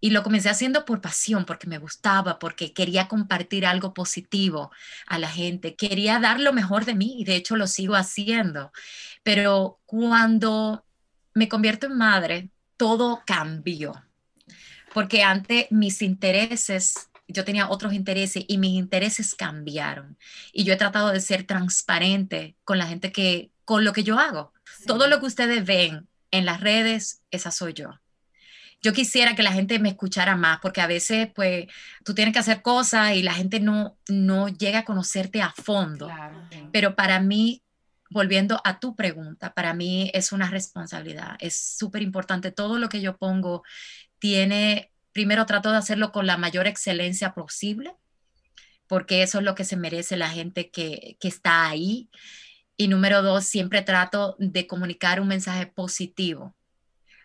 Y 0.00 0.10
lo 0.10 0.22
comencé 0.22 0.50
haciendo 0.50 0.84
por 0.84 1.00
pasión, 1.00 1.44
porque 1.44 1.66
me 1.66 1.78
gustaba, 1.78 2.38
porque 2.38 2.72
quería 2.72 3.08
compartir 3.08 3.64
algo 3.64 3.94
positivo 3.94 4.70
a 5.06 5.18
la 5.18 5.28
gente, 5.28 5.74
quería 5.74 6.20
dar 6.20 6.40
lo 6.40 6.52
mejor 6.52 6.84
de 6.84 6.94
mí 6.94 7.16
y 7.18 7.24
de 7.24 7.36
hecho 7.36 7.56
lo 7.56 7.66
sigo 7.66 7.94
haciendo. 7.94 8.72
Pero 9.22 9.80
cuando 9.86 10.84
me 11.34 11.48
convierto 11.48 11.86
en 11.86 11.96
madre, 11.96 12.50
todo 12.76 13.22
cambió, 13.26 14.04
porque 14.92 15.22
antes 15.22 15.66
mis 15.70 16.02
intereses, 16.02 17.08
yo 17.26 17.44
tenía 17.44 17.68
otros 17.68 17.92
intereses 17.92 18.44
y 18.46 18.58
mis 18.58 18.74
intereses 18.74 19.34
cambiaron. 19.34 20.16
Y 20.52 20.64
yo 20.64 20.74
he 20.74 20.76
tratado 20.76 21.10
de 21.10 21.20
ser 21.20 21.44
transparente 21.44 22.54
con 22.64 22.78
la 22.78 22.86
gente 22.86 23.12
que, 23.12 23.50
con 23.64 23.84
lo 23.84 23.92
que 23.92 24.04
yo 24.04 24.18
hago. 24.18 24.52
Todo 24.86 25.08
lo 25.08 25.20
que 25.20 25.26
ustedes 25.26 25.64
ven 25.64 26.06
en 26.30 26.44
las 26.44 26.60
redes, 26.60 27.22
esa 27.30 27.50
soy 27.50 27.72
yo 27.72 27.98
yo 28.82 28.92
quisiera 28.92 29.34
que 29.34 29.42
la 29.42 29.52
gente 29.52 29.78
me 29.78 29.88
escuchara 29.88 30.36
más, 30.36 30.60
porque 30.60 30.80
a 30.80 30.86
veces, 30.86 31.28
pues, 31.34 31.66
tú 32.04 32.14
tienes 32.14 32.32
que 32.32 32.40
hacer 32.40 32.62
cosas 32.62 33.14
y 33.14 33.22
la 33.22 33.34
gente 33.34 33.60
no, 33.60 33.98
no 34.08 34.48
llega 34.48 34.80
a 34.80 34.84
conocerte 34.84 35.42
a 35.42 35.50
fondo. 35.50 36.06
Claro. 36.06 36.48
Pero 36.72 36.94
para 36.94 37.20
mí, 37.20 37.62
volviendo 38.10 38.60
a 38.64 38.78
tu 38.78 38.94
pregunta, 38.94 39.54
para 39.54 39.74
mí 39.74 40.10
es 40.14 40.32
una 40.32 40.48
responsabilidad, 40.48 41.36
es 41.40 41.56
súper 41.56 42.02
importante. 42.02 42.52
Todo 42.52 42.78
lo 42.78 42.88
que 42.88 43.00
yo 43.00 43.16
pongo 43.16 43.64
tiene, 44.18 44.92
primero 45.12 45.46
trato 45.46 45.70
de 45.70 45.78
hacerlo 45.78 46.12
con 46.12 46.26
la 46.26 46.36
mayor 46.36 46.66
excelencia 46.66 47.34
posible, 47.34 47.94
porque 48.86 49.22
eso 49.22 49.38
es 49.38 49.44
lo 49.44 49.56
que 49.56 49.64
se 49.64 49.76
merece 49.76 50.16
la 50.16 50.30
gente 50.30 50.70
que, 50.70 51.16
que 51.18 51.28
está 51.28 51.66
ahí. 51.68 52.08
Y 52.76 52.88
número 52.88 53.22
dos, 53.22 53.46
siempre 53.46 53.82
trato 53.82 54.36
de 54.38 54.66
comunicar 54.66 55.20
un 55.20 55.28
mensaje 55.28 55.66
positivo 55.66 56.55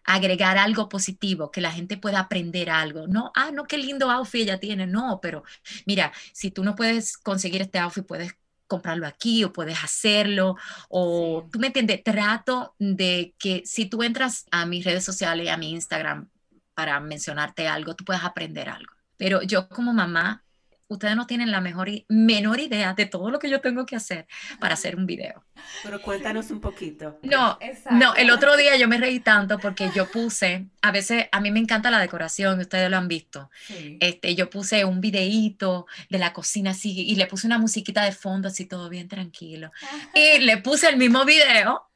agregar 0.04 0.58
algo 0.58 0.90
positivo, 0.90 1.52
que 1.52 1.62
la 1.62 1.72
gente 1.72 1.98
pueda 1.98 2.20
aprender 2.20 2.70
algo. 2.70 3.08
No, 3.08 3.32
ah, 3.36 3.52
no, 3.52 3.66
qué 3.66 3.78
lindo 3.78 4.10
outfit 4.12 4.42
ella 4.44 4.60
tiene. 4.60 4.88
No, 4.88 5.20
pero 5.22 5.44
mira, 5.86 6.12
si 6.34 6.52
tú 6.52 6.64
no 6.64 6.76
puedes 6.76 7.18
conseguir 7.18 7.62
este 7.62 7.80
outfit, 7.80 8.06
puedes 8.06 8.34
comprarlo 8.68 9.06
aquí 9.08 9.44
o 9.44 9.52
puedes 9.54 9.84
hacerlo 9.84 10.56
o 10.90 11.44
Sí. 11.46 11.52
tú 11.52 11.60
me 11.60 11.68
entiendes, 11.68 12.04
trato 12.04 12.76
de 12.80 13.36
que 13.38 13.64
si 13.66 13.86
tú 13.86 14.02
entras 14.04 14.46
a 14.52 14.66
mis 14.66 14.86
redes 14.86 15.04
sociales, 15.04 15.50
a 15.50 15.58
mi 15.58 15.72
Instagram 15.72 16.30
para 16.74 17.00
mencionarte 17.00 17.68
algo, 17.68 17.96
tú 17.96 18.06
puedas 18.06 18.24
aprender 18.24 18.70
algo. 18.70 18.94
Pero 19.18 19.42
yo 19.44 19.68
como 19.70 19.94
mamá, 19.94 20.44
ustedes 20.91 21.15
no 21.15 21.25
tienen 21.25 21.51
la 21.51 21.62
mejor 21.62 21.89
menor 22.10 22.60
idea 22.60 22.93
de 22.93 23.06
todo 23.06 23.32
lo 23.32 23.39
que 23.39 23.49
yo 23.49 23.62
tengo 23.62 23.86
que 23.86 23.95
hacer 23.95 24.27
para 24.60 24.73
hacer 24.73 24.95
un 24.95 25.06
video. 25.06 25.43
Pero 25.84 26.01
cuéntanos 26.01 26.51
un 26.51 26.60
poquito. 26.60 27.17
No, 27.23 27.58
Exacto. 27.62 27.97
no, 27.97 28.13
el 28.15 28.30
otro 28.30 28.58
día 28.58 28.75
yo 28.75 28.88
me 28.88 28.97
reí 28.97 29.19
tanto 29.19 29.58
porque 29.58 29.89
yo 29.95 30.10
puse, 30.12 30.67
a 30.82 30.91
veces 30.91 31.27
a 31.32 31.39
mí 31.39 31.51
me 31.51 31.60
encanta 31.60 31.89
la 31.91 31.99
decoración, 31.99 32.60
ustedes 32.60 32.89
lo 32.89 32.97
han 32.97 33.08
visto. 33.08 33.49
Sí. 33.67 33.97
Este, 33.99 34.36
yo 34.36 34.49
puse 34.49 34.84
un 34.84 34.99
videíto 35.01 35.86
de 36.10 36.19
la 36.19 36.34
cocina 36.34 36.71
así 36.71 36.91
y 36.91 37.15
le 37.15 37.27
puse 37.27 37.47
una 37.47 37.58
musiquita 37.58 38.04
de 38.04 38.12
fondo 38.12 38.49
así 38.49 38.65
todo 38.65 38.89
bien 38.89 39.08
tranquilo. 39.08 39.71
Y 40.13 40.39
le 40.39 40.58
puse 40.58 40.89
el 40.89 40.97
mismo 40.97 41.23
video 41.25 41.90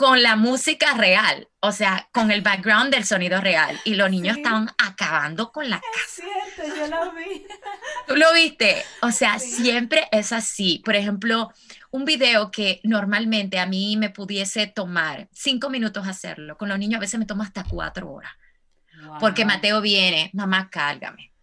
con 0.00 0.22
la 0.22 0.34
música 0.34 0.94
real, 0.94 1.46
o 1.60 1.72
sea, 1.72 2.08
con 2.10 2.30
el 2.30 2.40
background 2.40 2.90
del 2.90 3.04
sonido 3.04 3.38
real 3.38 3.78
y 3.84 3.96
los 3.96 4.10
niños 4.10 4.36
Sí. 4.36 4.40
estaban 4.40 4.70
acabando 4.78 5.52
con 5.52 5.68
la 5.68 5.76
Es 5.76 6.22
cierto, 6.24 6.74
yo 6.74 6.86
lo 6.86 7.12
vi. 7.12 7.44
¿Tú 8.08 8.16
lo 8.16 8.32
viste? 8.32 8.82
O 9.02 9.10
sea, 9.10 9.38
Sí. 9.38 9.50
siempre 9.62 10.08
es 10.10 10.32
así. 10.32 10.80
Por 10.86 10.96
ejemplo, 10.96 11.52
un 11.90 12.06
video 12.06 12.50
que 12.50 12.80
normalmente 12.82 13.58
a 13.58 13.66
mí 13.66 13.98
me 13.98 14.08
pudiese 14.08 14.66
tomar 14.66 15.28
cinco 15.32 15.68
minutos 15.68 16.06
hacerlo, 16.08 16.56
con 16.56 16.70
los 16.70 16.78
niños 16.78 16.96
a 16.96 17.00
veces 17.00 17.20
me 17.20 17.26
toma 17.26 17.44
hasta 17.44 17.64
cuatro 17.64 18.10
horas. 18.10 18.32
Porque. 19.20 19.44
Mateo 19.44 19.82
viene, 19.82 20.30
mamá, 20.32 20.70
cárgame. 20.70 21.34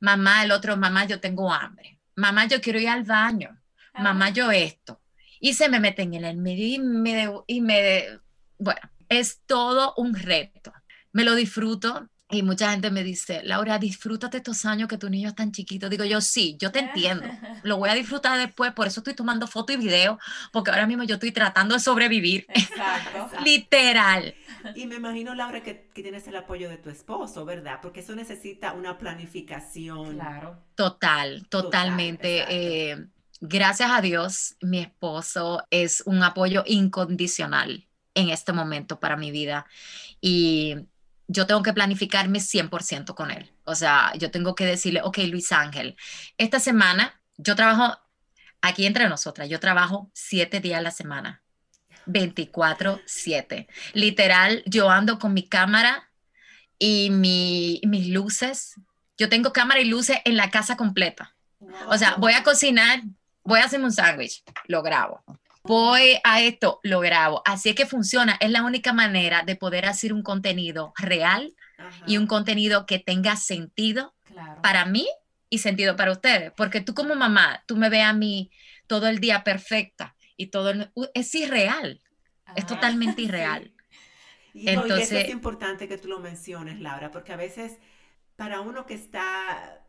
Mamá, 0.00 0.44
el 0.44 0.52
otro, 0.52 0.76
mamá, 0.76 1.06
yo 1.06 1.18
tengo 1.18 1.50
hambre. 1.50 1.98
Mamá, 2.16 2.44
yo 2.44 2.60
quiero 2.60 2.78
ir 2.78 2.90
al 2.90 3.04
baño. 3.04 3.58
Mamá, 3.94 4.26
Ah. 4.26 4.30
yo 4.30 4.50
esto. 4.50 5.00
Y 5.44 5.54
se 5.54 5.68
me 5.68 5.80
meten 5.80 6.14
en 6.14 6.24
el 6.24 6.36
medio 6.36 6.64
y 6.64 6.78
me, 6.78 7.28
y 7.48 7.60
me 7.60 8.04
bueno, 8.58 8.80
es 9.08 9.40
todo 9.44 9.92
un 9.96 10.14
reto. 10.14 10.72
Me 11.10 11.24
lo 11.24 11.34
disfruto 11.34 12.08
y 12.30 12.44
mucha 12.44 12.70
gente 12.70 12.92
me 12.92 13.02
dice, 13.02 13.42
Laura, 13.42 13.80
disfrútate 13.80 14.36
estos 14.36 14.64
años 14.64 14.88
que 14.88 14.98
tu 14.98 15.10
niño 15.10 15.30
es 15.30 15.34
tan 15.34 15.50
chiquito. 15.50 15.88
Digo 15.88 16.04
yo, 16.04 16.20
sí, 16.20 16.56
yo 16.60 16.70
te 16.70 16.78
entiendo. 16.78 17.26
Lo 17.64 17.76
voy 17.76 17.90
a 17.90 17.94
disfrutar 17.94 18.38
después, 18.38 18.72
por 18.72 18.86
eso 18.86 19.00
estoy 19.00 19.14
tomando 19.14 19.48
foto 19.48 19.72
y 19.72 19.76
video, 19.78 20.16
porque 20.52 20.70
ahora 20.70 20.86
mismo 20.86 21.02
yo 21.02 21.16
estoy 21.16 21.32
tratando 21.32 21.74
de 21.74 21.80
sobrevivir. 21.80 22.46
Exacto. 22.54 23.28
Literal. 23.44 24.36
Y 24.76 24.86
me 24.86 24.94
imagino, 24.94 25.34
Laura, 25.34 25.64
que, 25.64 25.90
que 25.92 26.02
tienes 26.02 26.28
el 26.28 26.36
apoyo 26.36 26.68
de 26.68 26.78
tu 26.78 26.88
esposo, 26.88 27.44
¿verdad? 27.44 27.80
Porque 27.82 27.98
eso 27.98 28.14
necesita 28.14 28.74
una 28.74 28.96
planificación. 28.96 30.14
Claro. 30.14 30.62
Total, 30.76 31.48
totalmente. 31.48 32.42
exacto. 32.92 33.12
Gracias 33.42 33.90
a 33.90 34.00
Dios, 34.00 34.56
mi 34.60 34.78
esposo 34.78 35.66
es 35.70 36.02
un 36.06 36.22
apoyo 36.22 36.62
incondicional 36.64 37.88
en 38.14 38.30
este 38.30 38.52
momento 38.52 39.00
para 39.00 39.16
mi 39.16 39.32
vida 39.32 39.66
y 40.20 40.76
yo 41.26 41.46
tengo 41.46 41.62
que 41.62 41.72
planificarme 41.72 42.38
100% 42.38 43.14
con 43.14 43.30
él. 43.30 43.52
O 43.64 43.74
sea, 43.74 44.12
yo 44.16 44.30
tengo 44.30 44.54
que 44.54 44.64
decirle, 44.64 45.02
ok, 45.02 45.18
Luis 45.28 45.50
Ángel, 45.50 45.96
esta 46.38 46.60
semana 46.60 47.20
yo 47.36 47.56
trabajo 47.56 47.98
aquí 48.60 48.86
entre 48.86 49.08
nosotras, 49.08 49.48
yo 49.48 49.58
trabajo 49.58 50.10
siete 50.14 50.60
días 50.60 50.78
a 50.78 50.82
la 50.82 50.92
semana, 50.92 51.42
24/7. 52.06 53.66
Literal, 53.92 54.62
yo 54.66 54.88
ando 54.88 55.18
con 55.18 55.34
mi 55.34 55.48
cámara 55.48 56.10
y 56.78 57.10
mi, 57.10 57.80
mis 57.86 58.08
luces. 58.08 58.74
Yo 59.18 59.28
tengo 59.28 59.52
cámara 59.52 59.80
y 59.80 59.86
luces 59.86 60.18
en 60.24 60.36
la 60.36 60.50
casa 60.50 60.76
completa. 60.76 61.34
O 61.88 61.98
sea, 61.98 62.16
voy 62.16 62.34
a 62.34 62.42
cocinar, 62.42 63.02
voy 63.44 63.60
a 63.60 63.64
hacerme 63.64 63.86
un 63.86 63.92
sándwich, 63.92 64.42
lo 64.66 64.82
grabo. 64.82 65.22
Voy 65.64 66.18
a 66.24 66.42
esto, 66.42 66.80
lo 66.82 67.00
grabo. 67.00 67.42
Así 67.44 67.68
es 67.68 67.74
que 67.76 67.86
funciona. 67.86 68.36
Es 68.40 68.50
la 68.50 68.64
única 68.64 68.92
manera 68.92 69.42
de 69.42 69.54
poder 69.54 69.86
hacer 69.86 70.12
un 70.12 70.22
contenido 70.22 70.92
real 70.96 71.54
y 72.06 72.16
un 72.16 72.26
contenido 72.26 72.84
que 72.84 72.98
tenga 72.98 73.36
sentido 73.36 74.14
para 74.62 74.84
mí 74.84 75.06
y 75.48 75.58
sentido 75.58 75.96
para 75.96 76.12
ustedes. 76.12 76.52
Porque 76.56 76.80
tú 76.80 76.94
como 76.94 77.14
mamá, 77.14 77.62
tú 77.66 77.76
me 77.76 77.90
ves 77.90 78.04
a 78.04 78.12
mí 78.12 78.50
todo 78.86 79.06
el 79.06 79.20
día 79.20 79.44
perfecta 79.44 80.16
y 80.36 80.48
todo 80.48 80.72
es 81.14 81.34
irreal. 81.34 82.00
es 82.56 82.66
totalmente 82.66 83.22
irreal. 83.22 83.72
Y, 84.54 84.68
Entonces, 84.68 85.12
eso 85.12 85.18
es 85.18 85.30
importante 85.30 85.88
que 85.88 85.96
tú 85.96 86.08
lo 86.08 86.18
menciones, 86.18 86.80
Laura, 86.80 87.10
porque 87.10 87.32
a 87.32 87.36
veces 87.36 87.78
para 88.36 88.60
uno 88.60 88.84
que 88.84 88.94
está 88.94 89.81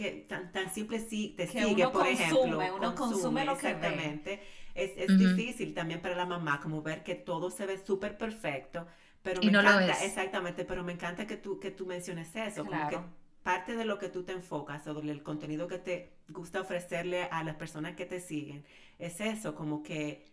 que 0.00 0.12
tan, 0.26 0.50
tan 0.50 0.72
simple 0.72 0.98
sí 0.98 1.34
te 1.36 1.46
sigue, 1.46 1.86
por 1.88 2.06
ejemplo, 2.06 2.58
uno 2.74 2.94
consume, 2.94 3.44
lo 3.44 3.52
exactamente. 3.52 4.40
Es, 4.74 4.92
es 4.96 5.18
difícil 5.18 5.74
también 5.74 6.00
para 6.00 6.14
la 6.14 6.24
mamá 6.24 6.60
como 6.60 6.80
ver 6.80 7.02
que 7.02 7.14
todo 7.14 7.50
se 7.50 7.66
ve 7.66 7.76
súper 7.84 8.16
perfecto, 8.16 8.86
pero 9.22 9.42
me 9.42 9.48
encanta, 9.48 9.92
exactamente, 10.04 10.64
pero 10.64 10.82
me 10.82 10.92
encanta 10.92 11.26
que 11.26 11.36
tú 11.36 11.60
que 11.60 11.70
tú 11.70 11.84
menciones 11.84 12.34
eso, 12.34 12.64
como 12.64 12.88
que 12.88 12.98
parte 13.42 13.76
de 13.76 13.84
lo 13.84 13.98
que 13.98 14.08
tú 14.08 14.22
te 14.22 14.32
enfocas 14.32 14.86
o 14.86 14.94
del 14.94 15.22
contenido 15.22 15.66
que 15.66 15.78
te 15.78 16.12
gusta 16.28 16.60
ofrecerle 16.60 17.24
a 17.24 17.42
las 17.42 17.56
personas 17.56 17.94
que 17.96 18.06
te 18.06 18.20
siguen 18.20 18.64
es 18.98 19.20
eso, 19.20 19.54
como 19.54 19.82
que 19.82 20.26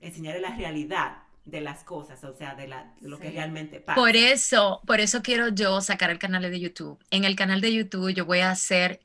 enseñarle 0.00 0.40
la 0.40 0.56
realidad 0.56 1.22
de 1.44 1.60
las 1.60 1.82
cosas, 1.84 2.22
o 2.24 2.34
sea, 2.36 2.54
de, 2.54 2.68
la, 2.68 2.94
lo 3.00 3.18
que 3.18 3.30
realmente 3.30 3.80
pasa. 3.80 3.96
Por 3.96 4.16
eso, 4.16 4.80
por 4.86 5.00
eso 5.00 5.22
quiero 5.22 5.48
yo 5.48 5.80
sacar 5.80 6.10
el 6.10 6.18
canal 6.18 6.42
de 6.42 6.60
YouTube. 6.60 6.98
En 7.10 7.24
el 7.24 7.36
canal 7.36 7.60
de 7.60 7.72
YouTube 7.72 8.14
yo 8.14 8.24
voy 8.24 8.40
a 8.40 8.54
ser 8.54 9.00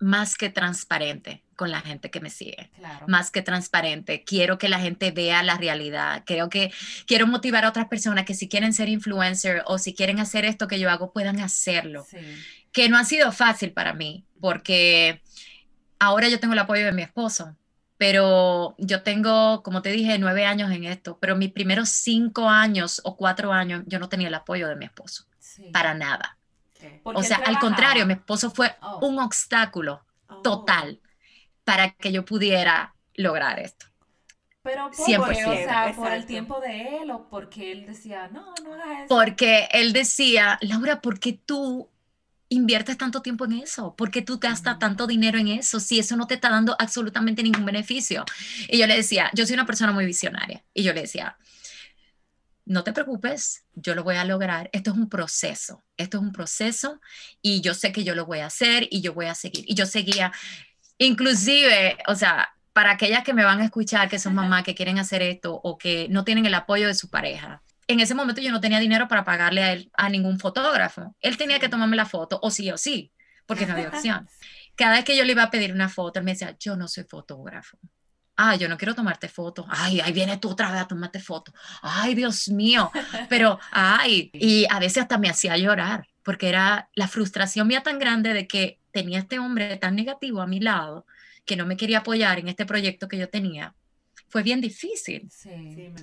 más 0.00 0.36
que 0.36 0.48
transparente 0.48 1.42
con 1.56 1.72
la 1.72 1.80
gente 1.80 2.10
que 2.10 2.20
me 2.20 2.30
sigue, 2.30 2.70
más 3.08 3.32
que 3.32 3.42
transparente. 3.42 4.22
Quiero 4.24 4.58
que 4.58 4.68
la 4.68 4.78
gente 4.78 5.10
vea 5.10 5.42
la 5.42 5.56
realidad. 5.56 6.22
Creo 6.24 6.48
que 6.48 6.72
quiero 7.06 7.26
motivar 7.26 7.64
a 7.64 7.68
otras 7.68 7.88
personas 7.88 8.24
que 8.24 8.34
si 8.34 8.48
quieren 8.48 8.72
ser 8.72 8.88
influencer 8.88 9.62
o 9.66 9.78
si 9.78 9.94
quieren 9.94 10.20
hacer 10.20 10.44
esto 10.44 10.68
que 10.68 10.78
yo 10.78 10.88
hago, 10.88 11.12
puedan 11.12 11.40
hacerlo. 11.40 12.06
Que 12.70 12.88
no 12.88 12.96
ha 12.96 13.04
sido 13.04 13.32
fácil 13.32 13.72
para 13.72 13.92
mí, 13.92 14.24
porque 14.40 15.20
ahora 15.98 16.28
yo 16.28 16.38
tengo 16.38 16.54
el 16.54 16.60
apoyo 16.60 16.84
de 16.84 16.92
mi 16.92 17.02
esposo 17.02 17.56
pero 17.98 18.76
yo 18.78 19.02
tengo, 19.02 19.62
como 19.64 19.82
te 19.82 19.90
dije, 19.90 20.18
nueve 20.18 20.46
años 20.46 20.70
en 20.70 20.84
esto, 20.84 21.18
pero 21.20 21.34
mis 21.34 21.52
primeros 21.52 21.88
cinco 21.88 22.48
años 22.48 23.00
o 23.04 23.16
cuatro 23.16 23.52
años 23.52 23.82
yo 23.86 23.98
no 23.98 24.08
tenía 24.08 24.28
el 24.28 24.34
apoyo 24.34 24.68
de 24.68 24.76
mi 24.76 24.84
esposo, 24.84 25.24
para 25.72 25.94
nada. 25.94 26.38
O 27.02 27.22
sea, 27.24 27.38
al 27.38 27.58
contrario, 27.58 28.06
mi 28.06 28.12
esposo 28.12 28.52
fue 28.52 28.76
oh. 28.80 29.04
un 29.04 29.18
obstáculo 29.18 30.04
oh. 30.28 30.36
total 30.42 31.00
para 31.64 31.90
que 31.90 32.12
yo 32.12 32.24
pudiera 32.24 32.94
lograr 33.14 33.58
esto. 33.58 33.86
Pero 34.62 34.90
por, 34.90 35.06
100%. 35.06 35.20
o 35.20 35.34
sea, 35.34 35.92
por 35.96 36.12
el 36.12 36.24
tiempo 36.24 36.60
de 36.60 36.98
él 36.98 37.10
o 37.10 37.28
porque 37.28 37.72
él 37.72 37.84
decía, 37.84 38.28
no, 38.28 38.54
no 38.62 38.74
hagas 38.74 39.06
eso. 39.06 39.08
Porque 39.08 39.68
él 39.72 39.92
decía, 39.92 40.58
Laura, 40.60 41.00
¿por 41.00 41.18
qué 41.18 41.32
tú 41.32 41.90
inviertes 42.48 42.96
tanto 42.96 43.22
tiempo 43.22 43.44
en 43.44 43.54
eso? 43.54 43.94
¿Por 43.96 44.10
qué 44.10 44.22
tú 44.22 44.38
gastas 44.38 44.78
tanto 44.78 45.06
dinero 45.06 45.38
en 45.38 45.48
eso 45.48 45.80
si 45.80 45.98
eso 45.98 46.16
no 46.16 46.26
te 46.26 46.34
está 46.34 46.50
dando 46.50 46.76
absolutamente 46.78 47.42
ningún 47.42 47.64
beneficio? 47.64 48.24
Y 48.68 48.78
yo 48.78 48.86
le 48.86 48.96
decía, 48.96 49.30
yo 49.34 49.46
soy 49.46 49.54
una 49.54 49.66
persona 49.66 49.92
muy 49.92 50.06
visionaria. 50.06 50.64
Y 50.74 50.82
yo 50.82 50.92
le 50.92 51.02
decía, 51.02 51.36
no 52.68 52.84
te 52.84 52.92
preocupes, 52.92 53.64
yo 53.74 53.94
lo 53.94 54.04
voy 54.04 54.16
a 54.16 54.24
lograr. 54.24 54.68
Esto 54.72 54.90
es 54.90 54.96
un 54.96 55.08
proceso, 55.08 55.84
esto 55.96 56.18
es 56.18 56.22
un 56.22 56.32
proceso 56.32 57.00
y 57.40 57.62
yo 57.62 57.74
sé 57.74 57.92
que 57.92 58.04
yo 58.04 58.14
lo 58.14 58.26
voy 58.26 58.40
a 58.40 58.46
hacer 58.46 58.86
y 58.90 59.00
yo 59.00 59.14
voy 59.14 59.26
a 59.26 59.34
seguir. 59.34 59.64
Y 59.66 59.74
yo 59.74 59.86
seguía, 59.86 60.32
inclusive, 60.98 61.96
o 62.06 62.14
sea, 62.14 62.50
para 62.74 62.92
aquellas 62.92 63.24
que 63.24 63.34
me 63.34 63.42
van 63.42 63.60
a 63.60 63.64
escuchar, 63.64 64.08
que 64.08 64.18
son 64.18 64.34
mamás 64.34 64.64
que 64.64 64.74
quieren 64.74 64.98
hacer 64.98 65.22
esto 65.22 65.54
o 65.54 65.78
que 65.78 66.08
no 66.10 66.24
tienen 66.24 66.46
el 66.46 66.54
apoyo 66.54 66.86
de 66.86 66.94
su 66.94 67.08
pareja, 67.08 67.62
en 67.88 68.00
ese 68.00 68.14
momento 68.14 68.40
yo 68.40 68.52
no 68.52 68.60
tenía 68.60 68.78
dinero 68.78 69.08
para 69.08 69.24
pagarle 69.24 69.62
a 69.62 69.72
él 69.72 69.90
a 69.94 70.08
ningún 70.10 70.38
fotógrafo. 70.38 71.16
Él 71.20 71.36
tenía 71.36 71.58
que 71.58 71.68
tomarme 71.68 71.96
la 71.96 72.06
foto, 72.06 72.38
o 72.42 72.50
sí 72.50 72.70
o 72.70 72.76
sí, 72.76 73.12
porque 73.46 73.66
no 73.66 73.72
había 73.72 73.88
opción. 73.94 74.28
Cada 74.76 74.92
vez 74.92 75.04
que 75.04 75.16
yo 75.16 75.24
le 75.24 75.32
iba 75.32 75.42
a 75.42 75.50
pedir 75.50 75.72
una 75.72 75.88
foto, 75.88 76.20
él 76.20 76.24
me 76.24 76.32
decía, 76.32 76.54
yo 76.60 76.76
no 76.76 76.86
soy 76.86 77.04
fotógrafo. 77.04 77.78
Ah, 78.36 78.54
yo 78.54 78.68
no 78.68 78.76
quiero 78.76 78.94
tomarte 78.94 79.28
foto. 79.28 79.66
Ay, 79.68 80.00
ahí 80.00 80.12
viene 80.12 80.36
tú 80.36 80.50
otra 80.50 80.70
vez 80.70 80.82
a 80.82 80.86
tomarte 80.86 81.18
foto. 81.18 81.52
Ay, 81.82 82.14
Dios 82.14 82.48
mío. 82.50 82.92
Pero, 83.28 83.58
ay, 83.72 84.30
y 84.32 84.64
a 84.70 84.78
veces 84.78 85.02
hasta 85.02 85.18
me 85.18 85.28
hacía 85.28 85.56
llorar, 85.56 86.06
porque 86.22 86.48
era 86.48 86.88
la 86.94 87.08
frustración 87.08 87.66
mía 87.66 87.82
tan 87.82 87.98
grande 87.98 88.34
de 88.34 88.46
que 88.46 88.78
tenía 88.92 89.18
este 89.18 89.40
hombre 89.40 89.76
tan 89.78 89.96
negativo 89.96 90.40
a 90.40 90.46
mi 90.46 90.60
lado, 90.60 91.04
que 91.46 91.56
no 91.56 91.66
me 91.66 91.76
quería 91.76 91.98
apoyar 91.98 92.38
en 92.38 92.48
este 92.48 92.66
proyecto 92.66 93.08
que 93.08 93.18
yo 93.18 93.28
tenía, 93.28 93.74
fue 94.28 94.42
bien 94.42 94.60
difícil. 94.60 95.30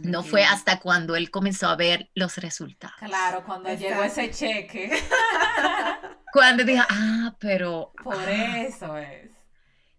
no 0.03 0.23
fue 0.23 0.43
hasta 0.43 0.79
cuando 0.79 1.15
él 1.15 1.29
comenzó 1.31 1.67
a 1.67 1.75
ver 1.75 2.09
los 2.15 2.37
resultados. 2.37 2.95
Claro, 2.99 3.43
cuando 3.45 3.73
llegó 3.73 4.03
ese 4.03 4.31
cheque. 4.31 4.91
cuando 6.33 6.63
dije, 6.63 6.81
ah, 6.89 7.35
pero... 7.39 7.93
Por 8.03 8.17
ah". 8.17 8.61
eso 8.61 8.97
es. 8.97 9.31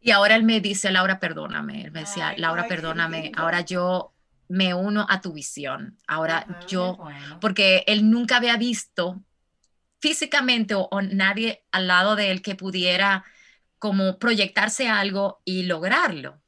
Y 0.00 0.10
ahora 0.10 0.36
él 0.36 0.44
me 0.44 0.60
dice, 0.60 0.90
Laura, 0.90 1.18
perdóname. 1.18 1.84
Él 1.84 1.92
me 1.92 2.00
decía, 2.00 2.34
Laura, 2.36 2.68
perdóname. 2.68 3.32
Ahora 3.36 3.62
yo 3.62 4.12
me 4.48 4.74
uno 4.74 5.06
a 5.08 5.20
tu 5.20 5.32
visión. 5.32 5.98
Ahora 6.06 6.46
yo, 6.68 6.98
porque 7.40 7.82
él 7.86 8.08
nunca 8.08 8.36
había 8.36 8.56
visto 8.56 9.20
físicamente 9.98 10.74
o, 10.76 10.88
nadie 11.02 11.64
al 11.72 11.88
lado 11.88 12.16
de 12.16 12.30
él 12.30 12.42
que 12.42 12.54
pudiera 12.54 13.24
como 13.78 14.18
proyectarse 14.18 14.88
algo 14.88 15.40
y 15.44 15.64
lograrlo. 15.64 16.40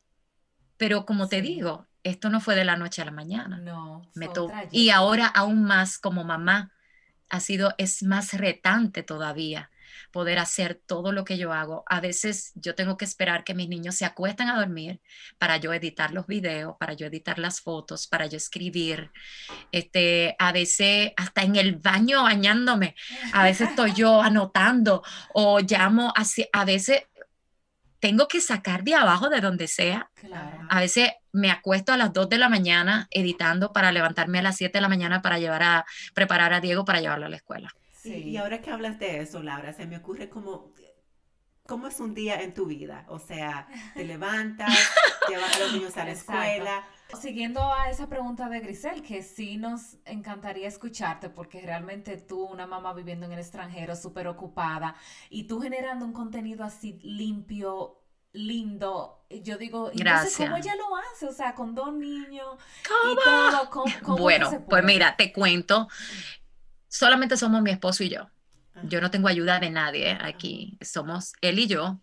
Pero 0.78 1.04
como 1.04 1.28
te 1.28 1.42
digo, 1.42 1.86
esto 2.02 2.30
no 2.30 2.40
fue 2.40 2.54
de 2.54 2.64
la 2.64 2.76
noche 2.76 3.02
a 3.02 3.04
la 3.04 3.10
mañana. 3.10 3.58
No. 3.58 4.10
Me 4.14 4.30
y 4.70 4.90
ahora 4.90 5.26
aún 5.26 5.64
más 5.64 5.98
como 5.98 6.24
mamá, 6.24 6.72
ha 7.28 7.40
sido, 7.40 7.74
es 7.76 8.02
más 8.02 8.32
retante 8.32 9.02
todavía 9.02 9.70
poder 10.10 10.38
hacer 10.38 10.80
todo 10.86 11.12
lo 11.12 11.24
que 11.24 11.36
yo 11.36 11.52
hago. 11.52 11.84
A 11.86 12.00
veces 12.00 12.52
yo 12.54 12.74
tengo 12.74 12.96
que 12.96 13.04
esperar 13.04 13.44
que 13.44 13.54
mis 13.54 13.68
niños 13.68 13.94
se 13.94 14.04
acuesten 14.04 14.48
a 14.48 14.58
dormir 14.58 15.00
para 15.38 15.58
yo 15.58 15.72
editar 15.72 16.12
los 16.12 16.26
videos, 16.26 16.76
para 16.78 16.94
yo 16.94 17.06
editar 17.06 17.38
las 17.38 17.60
fotos, 17.60 18.06
para 18.06 18.26
yo 18.26 18.36
escribir. 18.36 19.10
Este, 19.72 20.34
a 20.38 20.52
veces 20.52 21.12
hasta 21.16 21.42
en 21.42 21.56
el 21.56 21.76
baño 21.76 22.22
bañándome, 22.22 22.94
a 23.32 23.44
veces 23.44 23.70
estoy 23.70 23.92
yo 23.92 24.22
anotando 24.22 25.02
o 25.34 25.60
llamo 25.60 26.12
así, 26.16 26.46
a 26.52 26.64
veces 26.64 27.02
tengo 28.00 28.28
que 28.28 28.40
sacar 28.40 28.84
de 28.84 28.94
abajo 28.94 29.28
de 29.28 29.40
donde 29.40 29.68
sea. 29.68 30.10
A 30.68 30.80
veces 30.80 31.12
me 31.32 31.50
acuesto 31.50 31.92
a 31.92 31.96
las 31.96 32.12
2 32.12 32.28
de 32.28 32.38
la 32.38 32.48
mañana 32.48 33.08
editando 33.10 33.72
para 33.72 33.92
levantarme 33.92 34.38
a 34.38 34.42
las 34.42 34.56
7 34.56 34.78
de 34.78 34.82
la 34.82 34.88
mañana 34.88 35.22
para 35.22 35.38
llevar 35.38 35.62
a 35.62 35.86
preparar 36.14 36.52
a 36.52 36.60
Diego 36.60 36.84
para 36.84 37.00
llevarlo 37.00 37.26
a 37.26 37.28
la 37.28 37.36
escuela. 37.36 37.72
Sí, 37.92 38.14
y 38.14 38.36
ahora 38.36 38.60
que 38.60 38.70
hablas 38.70 38.98
de 38.98 39.20
eso, 39.20 39.42
Laura, 39.42 39.72
se 39.72 39.86
me 39.86 39.96
ocurre 39.96 40.28
como 40.28 40.72
¿cómo 41.68 41.86
es 41.86 42.00
un 42.00 42.14
día 42.14 42.40
en 42.40 42.54
tu 42.54 42.64
vida? 42.64 43.04
O 43.08 43.18
sea, 43.18 43.68
te 43.94 44.04
levantas, 44.04 44.72
llevas 45.28 45.54
a 45.54 45.58
los 45.58 45.72
niños 45.74 45.96
a 45.98 46.04
la 46.06 46.12
escuela. 46.12 46.88
Siguiendo 47.16 47.72
a 47.72 47.88
esa 47.88 48.08
pregunta 48.08 48.48
de 48.50 48.60
Grisel, 48.60 49.02
que 49.02 49.22
sí 49.22 49.56
nos 49.56 49.96
encantaría 50.04 50.68
escucharte, 50.68 51.30
porque 51.30 51.62
realmente 51.62 52.18
tú, 52.18 52.44
una 52.44 52.66
mamá 52.66 52.92
viviendo 52.92 53.24
en 53.24 53.32
el 53.32 53.38
extranjero, 53.38 53.96
súper 53.96 54.28
ocupada, 54.28 54.94
y 55.30 55.44
tú 55.44 55.58
generando 55.60 56.04
un 56.04 56.12
contenido 56.12 56.64
así 56.64 56.98
limpio, 57.02 58.02
lindo, 58.32 59.24
yo 59.30 59.56
digo, 59.56 59.90
Gracias. 59.94 60.36
¿cómo 60.36 60.58
ella 60.58 60.74
lo 60.76 60.84
hace? 60.96 61.26
O 61.26 61.32
sea, 61.32 61.54
con 61.54 61.74
dos 61.74 61.94
niños 61.94 62.56
y 63.10 63.24
todo, 63.24 63.70
¿cómo, 63.70 64.18
bueno, 64.18 64.64
pues 64.68 64.84
mira, 64.84 65.16
te 65.16 65.32
cuento, 65.32 65.88
solamente 66.88 67.38
somos 67.38 67.62
mi 67.62 67.70
esposo 67.70 68.04
y 68.04 68.10
yo. 68.10 68.28
Yo 68.84 69.00
no 69.00 69.10
tengo 69.10 69.28
ayuda 69.28 69.58
de 69.58 69.70
nadie 69.70 70.16
aquí, 70.20 70.78
somos 70.80 71.32
él 71.40 71.58
y 71.58 71.66
yo. 71.66 72.00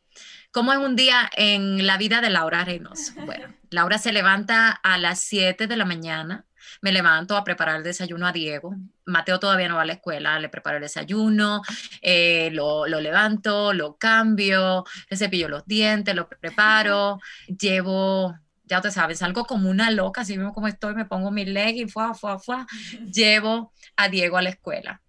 ¿Cómo 0.56 0.72
es 0.72 0.80
un 0.80 0.96
día 0.96 1.30
en 1.36 1.86
la 1.86 1.98
vida 1.98 2.22
de 2.22 2.30
Laura 2.30 2.64
Reynoso? 2.64 3.12
Bueno, 3.26 3.54
Laura 3.72 3.98
se 3.98 4.14
levanta 4.14 4.70
a 4.72 4.98
las 4.98 5.20
7 5.20 5.68
de 5.68 5.76
la 5.76 5.84
mañana. 5.84 6.46
Me 6.82 6.94
levanto 6.94 7.36
a 7.36 7.44
preparar 7.44 7.76
el 7.76 7.84
desayuno 7.84 8.26
a 8.26 8.32
Diego. 8.32 8.74
Mateo 9.06 9.38
todavía 9.38 9.68
no 9.68 9.76
va 9.76 9.82
a 9.82 9.86
la 9.86 9.92
escuela, 9.92 10.40
le 10.40 10.48
preparo 10.48 10.78
el 10.78 10.84
desayuno, 10.84 11.62
eh, 12.02 12.52
lo, 12.54 12.88
lo, 12.88 13.02
levanto, 13.02 13.74
lo 13.74 13.98
cambio, 13.98 14.86
le 15.10 15.18
cepillo 15.18 15.50
los 15.50 15.66
dientes, 15.66 16.16
lo 16.16 16.30
preparo, 16.30 17.20
llevo, 17.60 18.34
ya 18.64 18.78
ustedes 18.78 18.96
saben, 18.96 19.18
salgo 19.18 19.44
como 19.44 19.70
una 19.70 19.92
loca, 19.92 20.22
así 20.22 20.38
mismo 20.38 20.54
como 20.54 20.70
estoy, 20.70 20.96
me 20.96 21.04
pongo 21.04 21.32
mi 21.32 21.44
leggings, 21.44 21.92
fuá, 21.92 22.14
fuá, 22.14 22.40
fuá, 22.40 22.66
llevo 23.12 23.74
a 23.98 24.08
Diego 24.08 24.38
a 24.38 24.42
la 24.42 24.52
escuela. 24.52 25.02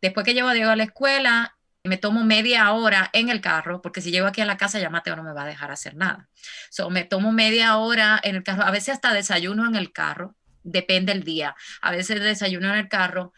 Después 0.00 0.24
que 0.24 0.34
llevo 0.34 0.48
a 0.48 0.54
Diego 0.54 0.70
a 0.70 0.76
la 0.76 0.84
escuela, 0.84 1.55
me 1.88 1.96
tomo 1.96 2.24
media 2.24 2.72
hora 2.72 3.10
en 3.12 3.28
el 3.28 3.40
carro, 3.40 3.82
porque 3.82 4.00
si 4.00 4.10
llego 4.10 4.26
aquí 4.26 4.40
a 4.40 4.46
la 4.46 4.56
casa 4.56 4.78
ya 4.78 4.90
Mateo 4.90 5.16
no 5.16 5.22
me 5.22 5.32
va 5.32 5.42
a 5.42 5.46
dejar 5.46 5.70
hacer 5.70 5.96
nada. 5.96 6.28
So, 6.70 6.90
me 6.90 7.04
tomo 7.04 7.32
media 7.32 7.76
hora 7.76 8.20
en 8.22 8.36
el 8.36 8.42
carro, 8.42 8.62
a 8.62 8.70
veces 8.70 8.94
hasta 8.94 9.12
desayuno 9.12 9.66
en 9.66 9.76
el 9.76 9.92
carro, 9.92 10.36
depende 10.62 11.12
el 11.12 11.22
día. 11.22 11.54
A 11.80 11.90
veces 11.90 12.20
desayuno 12.20 12.68
en 12.70 12.80
el 12.80 12.88
carro 12.88 13.32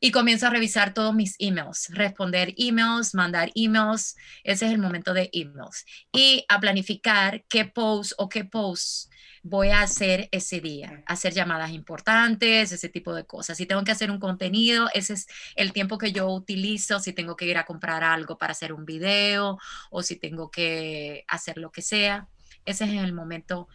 y 0.00 0.10
comienzo 0.10 0.48
a 0.48 0.50
revisar 0.50 0.94
todos 0.94 1.14
mis 1.14 1.36
emails, 1.38 1.88
responder 1.90 2.54
emails, 2.56 3.14
mandar 3.14 3.52
emails. 3.54 4.16
Ese 4.42 4.66
es 4.66 4.72
el 4.72 4.78
momento 4.78 5.14
de 5.14 5.30
emails. 5.32 5.84
Y 6.12 6.44
a 6.48 6.58
planificar 6.58 7.44
qué 7.48 7.66
post 7.66 8.12
o 8.18 8.28
qué 8.28 8.44
posts 8.44 9.08
voy 9.42 9.70
a 9.70 9.82
hacer 9.82 10.28
ese 10.30 10.60
día, 10.60 11.02
hacer 11.06 11.32
llamadas 11.32 11.72
importantes, 11.72 12.70
ese 12.70 12.88
tipo 12.88 13.12
de 13.14 13.24
cosas. 13.24 13.56
Si 13.56 13.66
tengo 13.66 13.82
que 13.82 13.90
hacer 13.90 14.10
un 14.10 14.20
contenido, 14.20 14.88
ese 14.94 15.14
es 15.14 15.26
el 15.56 15.72
tiempo 15.72 15.98
que 15.98 16.12
yo 16.12 16.28
utilizo, 16.28 17.00
si 17.00 17.12
tengo 17.12 17.36
que 17.36 17.46
ir 17.46 17.58
a 17.58 17.64
comprar 17.64 18.04
algo 18.04 18.38
para 18.38 18.52
hacer 18.52 18.72
un 18.72 18.84
video 18.84 19.58
o 19.90 20.02
si 20.02 20.16
tengo 20.16 20.50
que 20.50 21.24
hacer 21.26 21.58
lo 21.58 21.72
que 21.72 21.82
sea, 21.82 22.28
ese 22.64 22.84
es 22.84 23.02
el 23.02 23.12
momento, 23.12 23.66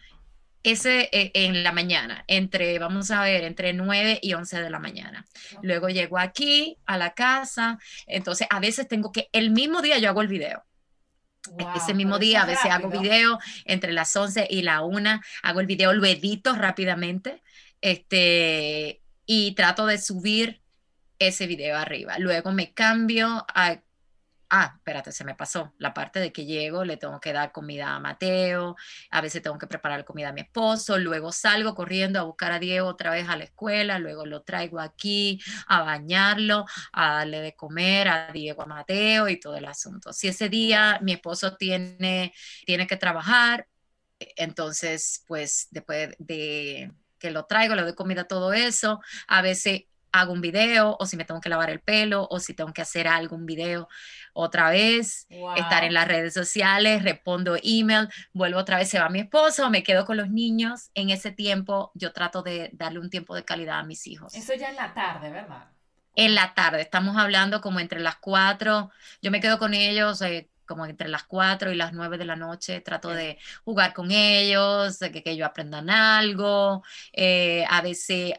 ese 0.62 1.10
eh, 1.12 1.30
en 1.34 1.62
la 1.62 1.72
mañana, 1.72 2.24
entre, 2.28 2.78
vamos 2.78 3.10
a 3.10 3.22
ver, 3.22 3.44
entre 3.44 3.74
9 3.74 4.20
y 4.22 4.32
11 4.32 4.62
de 4.62 4.70
la 4.70 4.78
mañana. 4.78 5.26
Luego 5.62 5.90
llego 5.90 6.18
aquí 6.18 6.78
a 6.86 6.96
la 6.96 7.12
casa, 7.12 7.78
entonces 8.06 8.46
a 8.48 8.58
veces 8.58 8.88
tengo 8.88 9.12
que, 9.12 9.28
el 9.32 9.50
mismo 9.50 9.82
día 9.82 9.98
yo 9.98 10.08
hago 10.08 10.22
el 10.22 10.28
video 10.28 10.64
ese 11.76 11.94
mismo 11.94 12.18
día, 12.18 12.42
a 12.42 12.46
veces 12.46 12.70
hago 12.70 12.88
video 12.90 13.38
entre 13.64 13.92
las 13.92 14.14
11 14.14 14.46
y 14.50 14.62
la 14.62 14.82
1, 14.82 15.20
hago 15.42 15.60
el 15.60 15.66
video, 15.66 15.92
lo 15.92 16.04
edito 16.06 16.54
rápidamente 16.54 17.42
este, 17.80 19.02
y 19.26 19.52
trato 19.52 19.86
de 19.86 19.98
subir 19.98 20.62
ese 21.18 21.46
video 21.46 21.76
arriba. 21.76 22.18
Luego 22.18 22.52
me 22.52 22.72
cambio 22.72 23.44
a 23.54 23.80
ah, 24.50 24.74
espérate, 24.76 25.12
se 25.12 25.24
me 25.24 25.34
pasó 25.34 25.74
la 25.78 25.94
parte 25.94 26.20
de 26.20 26.32
que 26.32 26.46
llego, 26.46 26.84
le 26.84 26.96
tengo 26.96 27.20
que 27.20 27.32
dar 27.32 27.52
comida 27.52 27.94
a 27.94 28.00
Mateo, 28.00 28.76
a 29.10 29.20
veces 29.20 29.42
tengo 29.42 29.58
que 29.58 29.66
preparar 29.66 30.04
comida 30.04 30.30
a 30.30 30.32
mi 30.32 30.42
esposo, 30.42 30.98
luego 30.98 31.32
salgo 31.32 31.74
corriendo 31.74 32.18
a 32.20 32.22
buscar 32.22 32.52
a 32.52 32.58
Diego 32.58 32.88
otra 32.88 33.10
vez 33.10 33.28
a 33.28 33.36
la 33.36 33.44
escuela, 33.44 33.98
luego 33.98 34.26
lo 34.26 34.42
traigo 34.42 34.80
aquí 34.80 35.40
a 35.66 35.82
bañarlo, 35.82 36.64
a 36.92 37.14
darle 37.14 37.40
de 37.40 37.54
comer 37.54 38.08
a 38.08 38.32
Diego, 38.32 38.62
a 38.62 38.66
Mateo 38.66 39.28
y 39.28 39.38
todo 39.38 39.56
el 39.56 39.66
asunto. 39.66 40.12
Si 40.12 40.28
ese 40.28 40.48
día 40.48 40.98
mi 41.02 41.12
esposo 41.12 41.56
tiene, 41.56 42.32
tiene 42.66 42.86
que 42.86 42.96
trabajar, 42.96 43.66
entonces, 44.18 45.24
pues 45.26 45.68
después 45.70 46.16
de 46.18 46.92
que 47.18 47.30
lo 47.30 47.46
traigo, 47.46 47.74
le 47.74 47.82
doy 47.82 47.94
comida, 47.94 48.24
todo 48.24 48.52
eso, 48.52 49.00
a 49.26 49.42
veces 49.42 49.84
hago 50.20 50.32
un 50.32 50.40
video 50.40 50.96
o 50.98 51.06
si 51.06 51.16
me 51.16 51.24
tengo 51.24 51.40
que 51.40 51.48
lavar 51.48 51.70
el 51.70 51.80
pelo 51.80 52.26
o 52.30 52.40
si 52.40 52.54
tengo 52.54 52.72
que 52.72 52.82
hacer 52.82 53.08
algún 53.08 53.46
video 53.46 53.88
otra 54.32 54.70
vez, 54.70 55.26
estar 55.56 55.84
en 55.84 55.94
las 55.94 56.06
redes 56.06 56.34
sociales, 56.34 57.02
respondo 57.02 57.56
email, 57.62 58.08
vuelvo 58.32 58.60
otra 58.60 58.78
vez, 58.78 58.88
se 58.88 59.00
va 59.00 59.08
mi 59.08 59.20
esposo, 59.20 59.68
me 59.70 59.82
quedo 59.82 60.04
con 60.04 60.16
los 60.16 60.30
niños. 60.30 60.90
En 60.94 61.10
ese 61.10 61.32
tiempo 61.32 61.90
yo 61.94 62.12
trato 62.12 62.42
de 62.42 62.70
darle 62.72 63.00
un 63.00 63.10
tiempo 63.10 63.34
de 63.34 63.44
calidad 63.44 63.80
a 63.80 63.82
mis 63.84 64.06
hijos. 64.06 64.34
Eso 64.34 64.54
ya 64.54 64.70
en 64.70 64.76
la 64.76 64.94
tarde, 64.94 65.30
¿verdad? 65.30 65.66
En 66.14 66.34
la 66.34 66.54
tarde, 66.54 66.80
estamos 66.80 67.16
hablando 67.16 67.60
como 67.60 67.80
entre 67.80 68.00
las 68.00 68.16
cuatro, 68.16 68.90
yo 69.22 69.30
me 69.30 69.40
quedo 69.40 69.58
con 69.58 69.74
ellos. 69.74 70.20
Eh, 70.22 70.50
como 70.68 70.84
entre 70.84 71.08
las 71.08 71.24
cuatro 71.24 71.72
y 71.72 71.76
las 71.76 71.94
nueve 71.94 72.18
de 72.18 72.26
la 72.26 72.36
noche, 72.36 72.82
trato 72.82 73.08
de 73.08 73.38
jugar 73.64 73.94
con 73.94 74.10
ellos, 74.12 74.98
de 74.98 75.10
que, 75.10 75.22
que 75.22 75.30
ellos 75.30 75.48
aprendan 75.48 75.88
algo. 75.88 76.84
Eh, 77.12 77.64
a 77.70 77.80
veces 77.80 78.34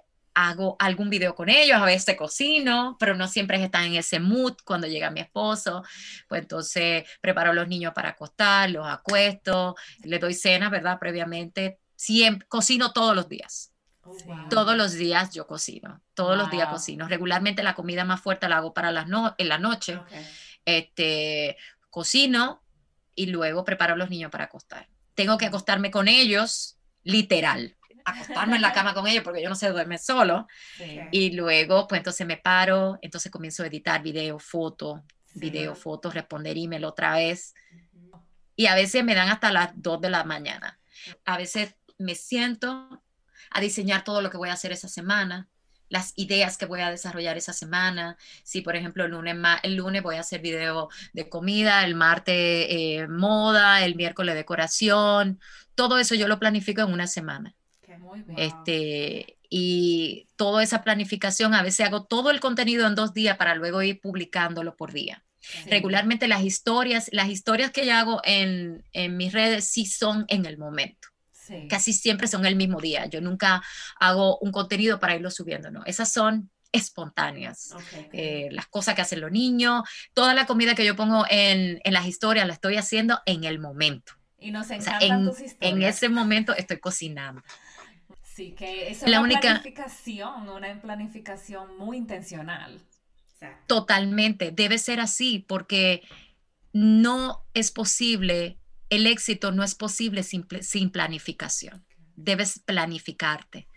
hago 0.47 0.77
algún 0.79 1.09
video 1.09 1.35
con 1.35 1.49
ellos, 1.49 1.81
a 1.81 1.85
veces 1.85 2.15
cocino, 2.15 2.95
pero 2.97 3.13
no 3.13 3.27
siempre 3.27 3.61
están 3.61 3.83
en 3.85 3.95
ese 3.95 4.21
mood 4.21 4.53
cuando 4.63 4.87
llega 4.87 5.11
mi 5.11 5.19
esposo. 5.19 5.83
Pues 6.29 6.43
entonces 6.43 7.03
preparo 7.19 7.51
a 7.51 7.53
los 7.53 7.67
niños 7.67 7.93
para 7.93 8.09
acostar, 8.09 8.69
los 8.69 8.87
acuesto, 8.87 9.75
le 10.03 10.17
doy 10.17 10.33
cena, 10.33 10.69
¿verdad? 10.69 10.97
Previamente. 10.97 11.79
Siempre, 11.95 12.47
cocino 12.47 12.93
todos 12.93 13.13
los 13.13 13.27
días. 13.27 13.73
Oh, 14.03 14.15
todos 14.49 14.77
los 14.77 14.93
días 14.93 15.33
yo 15.33 15.45
cocino, 15.45 16.01
todos 16.13 16.37
los 16.37 16.49
días 16.49 16.69
cocino. 16.69 17.09
Regularmente 17.09 17.61
la 17.61 17.75
comida 17.75 18.05
más 18.05 18.21
fuerte 18.21 18.47
la 18.47 18.57
hago 18.57 18.73
para 18.73 18.91
las 18.91 19.07
no 19.07 19.35
en 19.37 19.49
la 19.49 19.57
noche. 19.57 19.99
Este, 20.63 21.57
cocino 21.89 22.63
y 23.13 23.25
luego 23.25 23.65
preparo 23.65 23.95
a 23.95 23.97
los 23.97 24.09
niños 24.09 24.31
para 24.31 24.45
acostar. 24.45 24.87
Tengo 25.15 25.37
que 25.37 25.47
acostarme 25.47 25.91
con 25.91 26.07
ellos, 26.07 26.77
literal 27.03 27.75
acostarme 28.09 28.55
en 28.55 28.61
la 28.61 28.73
cama 28.73 28.93
con 28.93 29.07
ellos 29.07 29.23
porque 29.23 29.41
yo 29.41 29.49
no 29.49 29.55
sé 29.55 29.69
duerme 29.69 29.97
solo. 29.97 30.47
Y 31.11 31.31
luego, 31.31 31.87
pues 31.87 31.99
entonces 31.99 32.25
me 32.25 32.37
paro, 32.37 32.97
entonces 33.01 33.31
comienzo 33.31 33.63
a 33.63 33.67
editar 33.67 34.01
video, 34.01 34.39
foto, 34.39 35.03
video, 35.33 35.75
foto, 35.75 36.11
responder 36.11 36.57
email 36.57 36.85
otra 36.85 37.15
vez. 37.15 37.53
Y 38.55 38.67
a 38.67 38.75
veces 38.75 39.03
me 39.03 39.15
dan 39.15 39.29
hasta 39.29 39.51
las 39.51 39.71
2 39.75 40.01
de 40.01 40.09
la 40.09 40.23
mañana. 40.23 40.79
A 41.25 41.37
veces 41.37 41.75
me 41.97 42.15
siento 42.15 43.01
a 43.51 43.61
diseñar 43.61 44.03
todo 44.03 44.21
lo 44.21 44.29
que 44.29 44.37
voy 44.37 44.49
a 44.49 44.53
hacer 44.53 44.71
esa 44.71 44.87
semana 44.87 45.49
las 45.89 46.13
ideas 46.15 46.57
que 46.57 46.65
voy 46.65 46.81
a 46.81 46.91
desarrollar 46.91 47.37
esa 47.37 47.51
semana. 47.51 48.17
Si, 48.43 48.61
por 48.61 48.75
ejemplo, 48.75 49.05
el 49.05 49.11
lunes, 49.11 49.35
el 49.63 49.75
lunes 49.75 50.03
voy 50.03 50.15
a 50.15 50.21
hacer 50.21 50.41
video 50.41 50.89
de 51.13 51.29
comida, 51.29 51.83
el 51.83 51.95
martes 51.95 52.35
eh, 52.35 53.07
moda, 53.09 53.83
el 53.83 53.95
miércoles 53.95 54.35
decoración, 54.35 55.39
todo 55.75 55.97
eso 55.97 56.15
yo 56.15 56.27
lo 56.27 56.39
planifico 56.39 56.81
en 56.81 56.93
una 56.93 57.07
semana. 57.07 57.55
Este, 58.37 59.37
y 59.49 60.27
toda 60.35 60.63
esa 60.63 60.83
planificación, 60.83 61.53
a 61.53 61.63
veces 61.63 61.85
hago 61.85 62.05
todo 62.05 62.31
el 62.31 62.39
contenido 62.39 62.87
en 62.87 62.95
dos 62.95 63.13
días 63.13 63.37
para 63.37 63.55
luego 63.55 63.81
ir 63.81 63.99
publicándolo 63.99 64.75
por 64.75 64.93
día. 64.93 65.23
Regularmente 65.67 66.27
las 66.27 66.43
historias, 66.43 67.09
las 67.11 67.29
historias 67.29 67.71
que 67.71 67.85
yo 67.85 67.93
hago 67.95 68.21
en, 68.23 68.83
en 68.91 69.17
mis 69.17 69.33
redes 69.33 69.65
sí 69.65 69.85
son 69.85 70.25
en 70.27 70.45
el 70.45 70.57
momento. 70.57 71.07
Casi 71.67 71.93
siempre 71.93 72.27
son 72.27 72.45
el 72.45 72.55
mismo 72.55 72.79
día. 72.79 73.07
Yo 73.07 73.21
nunca 73.21 73.63
hago 73.99 74.37
un 74.37 74.51
contenido 74.51 74.99
para 74.99 75.15
irlo 75.15 75.31
subiendo, 75.31 75.71
¿no? 75.71 75.83
Esas 75.85 76.11
son 76.11 76.51
espontáneas. 76.71 77.73
Eh, 78.13 78.49
las 78.51 78.67
cosas 78.67 78.93
que 78.93 79.01
hacen 79.01 79.21
los 79.21 79.31
niños, 79.31 79.83
toda 80.13 80.35
la 80.35 80.45
comida 80.45 80.75
que 80.75 80.85
yo 80.85 80.95
pongo 80.95 81.25
en, 81.29 81.79
en 81.83 81.93
las 81.93 82.05
historias 82.05 82.45
la 82.45 82.53
estoy 82.53 82.75
haciendo 82.75 83.19
en 83.25 83.45
el 83.45 83.57
momento. 83.57 84.13
Y 84.37 84.51
nos 84.51 84.69
encantan 84.69 85.25
tus 85.25 85.41
historias. 85.41 85.73
En 85.73 85.81
ese 85.81 86.09
momento 86.09 86.53
estoy 86.55 86.79
cocinando. 86.79 87.41
Sí, 88.39 88.51
que 88.51 88.89
es 88.89 89.03
una 89.03 89.21
planificación, 89.27 90.47
una 90.47 90.81
planificación 90.81 91.77
muy 91.77 91.97
intencional. 91.97 92.79
Totalmente, 93.67 94.51
debe 94.53 94.77
ser 94.77 95.01
así 95.01 95.43
porque 95.45 96.03
no 96.71 97.45
es 97.53 97.71
posible, 97.71 98.57
el 98.89 99.07
éxito 99.07 99.51
no 99.51 99.61
es 99.61 99.75
posible 99.75 100.23
sin, 100.23 100.47
sin 100.61 100.89
planificación. 100.89 101.85
Debes 102.15 102.59
planificarte. 102.59 103.67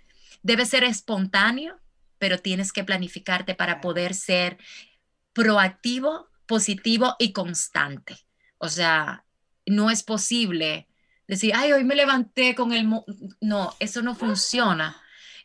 Debe 0.45 0.65
ser 0.65 0.85
espontáneo, 0.85 1.81
pero 2.19 2.39
tienes 2.39 2.73
que 2.73 2.85
planificarte 2.85 3.57
para 3.57 3.81
poder 3.81 4.15
ser 4.15 4.59
proactivo, 5.33 6.29
positivo 6.47 7.17
y 7.19 7.33
constante. 7.33 8.17
O 8.59 8.69
sea, 8.69 9.25
no 9.67 9.91
es 9.91 10.05
posible 10.05 10.87
decir, 11.33 11.53
ay, 11.55 11.73
hoy 11.73 11.85
me 11.85 11.95
levanté 11.95 12.55
con 12.55 12.73
el... 12.73 12.89
No, 13.41 13.75
eso 13.79 14.03
no 14.03 14.15
funciona. 14.15 15.01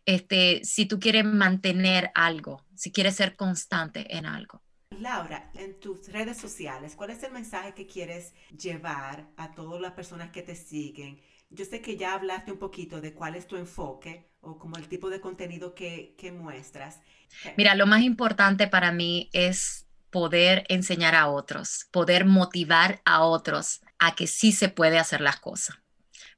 Este, 0.06 0.62
si 0.64 0.86
tú 0.86 1.00
quieres 1.00 1.26
mantener 1.26 2.12
algo, 2.14 2.66
si 2.76 2.92
quieres 2.92 3.16
ser 3.16 3.36
constante 3.36 4.16
en 4.16 4.26
algo. 4.26 4.62
Laura, 4.92 5.52
en 5.54 5.80
tus 5.80 6.12
redes 6.12 6.38
sociales, 6.38 6.96
¿cuál 6.96 7.12
es 7.12 7.24
el 7.24 7.32
mensaje 7.32 7.74
que 7.74 7.88
quieres 7.88 8.34
llevar 8.58 9.30
a 9.38 9.52
todas 9.52 9.82
las 9.82 9.94
personas 9.94 10.32
que 10.32 10.42
te 10.42 10.56
siguen? 10.56 11.22
Yo 11.50 11.66
sé 11.66 11.82
que 11.82 11.98
ya 11.98 12.14
hablaste 12.14 12.52
un 12.52 12.60
poquito 12.60 13.00
de 13.00 13.14
cuál 13.14 13.36
es 13.36 13.48
tu 13.48 13.56
enfoque 13.56 14.32
o 14.42 14.58
como 14.58 14.78
el 14.78 14.88
tipo 14.88 15.10
de 15.10 15.22
contenido 15.22 15.74
que, 15.76 16.16
que 16.18 16.32
muestras. 16.32 17.00
Mira, 17.56 17.76
lo 17.76 17.86
más 17.86 18.02
importante 18.02 18.68
para 18.68 18.92
mí 18.92 19.30
es 19.34 19.87
poder 20.10 20.66
enseñar 20.70 21.16
a 21.16 21.28
otros, 21.28 21.88
poder 21.92 22.26
motivar 22.26 23.02
a 23.06 23.24
otros 23.24 23.82
a 24.00 24.16
que 24.16 24.28
sí 24.28 24.52
se 24.52 24.70
puede 24.70 25.00
hacer 25.00 25.22
las 25.22 25.40
cosas. 25.40 25.78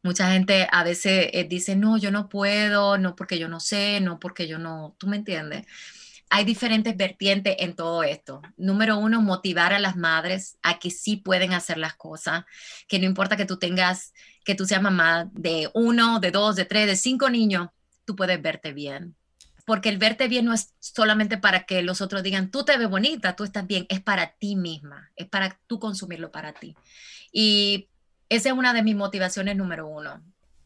Mucha 0.01 0.31
gente 0.31 0.67
a 0.71 0.83
veces 0.83 1.29
eh, 1.33 1.43
dice, 1.43 1.75
no, 1.75 1.97
yo 1.97 2.11
no 2.11 2.29
puedo, 2.29 2.97
no 2.97 3.15
porque 3.15 3.37
yo 3.37 3.49
no 3.49 3.59
sé, 3.59 3.99
no 4.01 4.19
porque 4.19 4.47
yo 4.47 4.57
no, 4.57 4.95
tú 4.97 5.07
me 5.07 5.17
entiendes. 5.17 5.65
Hay 6.29 6.45
diferentes 6.45 6.95
vertientes 6.95 7.55
en 7.59 7.75
todo 7.75 8.03
esto. 8.03 8.41
Número 8.55 8.97
uno, 8.97 9.21
motivar 9.21 9.73
a 9.73 9.79
las 9.79 9.95
madres 9.97 10.57
a 10.61 10.79
que 10.79 10.91
sí 10.91 11.17
pueden 11.17 11.53
hacer 11.53 11.77
las 11.77 11.95
cosas, 11.95 12.45
que 12.87 12.99
no 12.99 13.05
importa 13.05 13.35
que 13.35 13.45
tú 13.45 13.57
tengas, 13.57 14.13
que 14.45 14.55
tú 14.55 14.65
seas 14.65 14.81
mamá 14.81 15.29
de 15.33 15.69
uno, 15.73 16.19
de 16.19 16.31
dos, 16.31 16.55
de 16.55 16.65
tres, 16.65 16.87
de 16.87 16.95
cinco 16.95 17.29
niños, 17.29 17.69
tú 18.05 18.15
puedes 18.15 18.41
verte 18.41 18.73
bien. 18.73 19.15
Porque 19.69 19.89
el 19.89 19.99
verte 19.99 20.27
bien 20.27 20.45
no 20.45 20.53
es 20.55 20.73
solamente 20.79 21.37
para 21.37 21.65
que 21.65 21.83
los 21.83 22.01
otros 22.01 22.23
digan, 22.23 22.49
tú 22.49 22.65
te 22.65 22.75
ves 22.75 22.89
bonita, 22.89 23.35
tú 23.35 23.43
estás 23.43 23.67
bien, 23.67 23.85
es 23.89 24.01
para 24.01 24.31
ti 24.31 24.55
misma, 24.55 25.11
es 25.15 25.27
para 25.27 25.59
tú 25.67 25.77
consumirlo 25.79 26.31
para 26.31 26.53
ti. 26.53 26.75
Y 27.31 27.87
esa 28.29 28.49
es 28.49 28.55
una 28.55 28.73
de 28.73 28.81
mis 28.81 28.95
motivaciones 28.95 29.55
número 29.55 29.85
uno, 29.85 30.23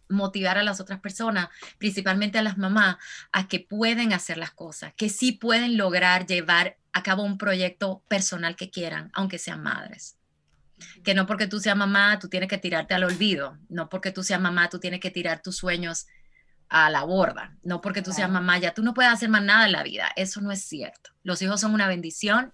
motivar 0.08 0.58
a 0.58 0.64
las 0.64 0.80
otras 0.80 1.02
personas, 1.02 1.50
principalmente 1.78 2.38
a 2.38 2.44
las 2.44 2.58
mamás, 2.58 2.96
a 3.34 3.50
que 3.50 3.60
pueden 3.60 4.14
hacer 4.14 4.38
las 4.38 4.52
cosas, 4.52 4.94
que 4.96 5.10
sí 5.10 5.34
pueden 5.34 5.76
lograr 5.76 6.26
llevar 6.26 6.78
a 6.94 7.04
cabo 7.04 7.24
un 7.24 7.38
proyecto 7.38 8.02
personal 8.08 8.56
que 8.56 8.70
quieran, 8.70 9.12
aunque 9.14 9.38
sean 9.38 9.62
madres. 9.62 10.16
Que 11.04 11.14
no 11.14 11.26
porque 11.26 11.48
tú 11.48 11.60
seas 11.60 11.76
mamá, 11.76 12.20
tú 12.20 12.30
tienes 12.30 12.48
que 12.48 12.58
tirarte 12.58 12.94
al 12.94 13.04
olvido. 13.04 13.58
No 13.68 13.90
porque 13.90 14.12
tú 14.12 14.24
seas 14.24 14.40
mamá, 14.40 14.70
tú 14.70 14.80
tienes 14.80 15.02
que 15.02 15.12
tirar 15.12 15.42
tus 15.42 15.58
sueños 15.58 16.08
a 16.74 16.90
la 16.90 17.04
borda. 17.04 17.56
No 17.62 17.82
porque 17.82 18.02
tú 18.02 18.12
seas 18.12 18.32
mamá, 18.32 18.58
ya 18.58 18.74
tú 18.74 18.82
no 18.82 18.96
puedes 18.96 19.12
hacer 19.12 19.30
más 19.30 19.44
nada 19.44 19.68
en 19.68 19.72
la 19.72 19.84
vida. 19.84 20.12
Eso 20.16 20.42
no 20.42 20.52
es 20.52 20.64
cierto. 20.64 21.12
Los 21.22 21.40
hijos 21.44 21.62
son 21.62 21.76
una 21.76 21.88
bendición 21.88 22.52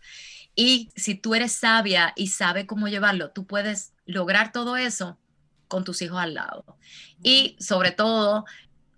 y 0.55 0.91
si 0.93 1.15
tú 1.15 1.35
eres 1.35 1.53
sabia 1.53 2.11
y 2.17 2.27
sabes 2.27 2.65
cómo 2.65 2.89
llevarlo, 2.89 3.31
tú 3.31 3.47
puedes 3.47 3.93
lograr 4.05 4.51
todo 4.51 4.75
eso 4.75 5.17
con 5.69 5.85
tus 5.85 6.01
hijos 6.01 6.19
al 6.19 6.33
lado. 6.33 6.77
Y 7.23 7.55
sobre 7.61 7.91
todo, 7.91 8.43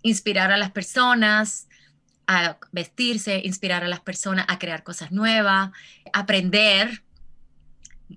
inspirar 0.02 0.50
a 0.50 0.56
las 0.56 0.72
personas 0.72 1.68
a 2.26 2.58
vestirse, 2.72 3.42
inspirar 3.44 3.84
a 3.84 3.88
las 3.88 4.00
personas 4.00 4.46
a 4.48 4.58
crear 4.58 4.82
cosas 4.82 5.12
nuevas, 5.12 5.70
aprender 6.12 7.04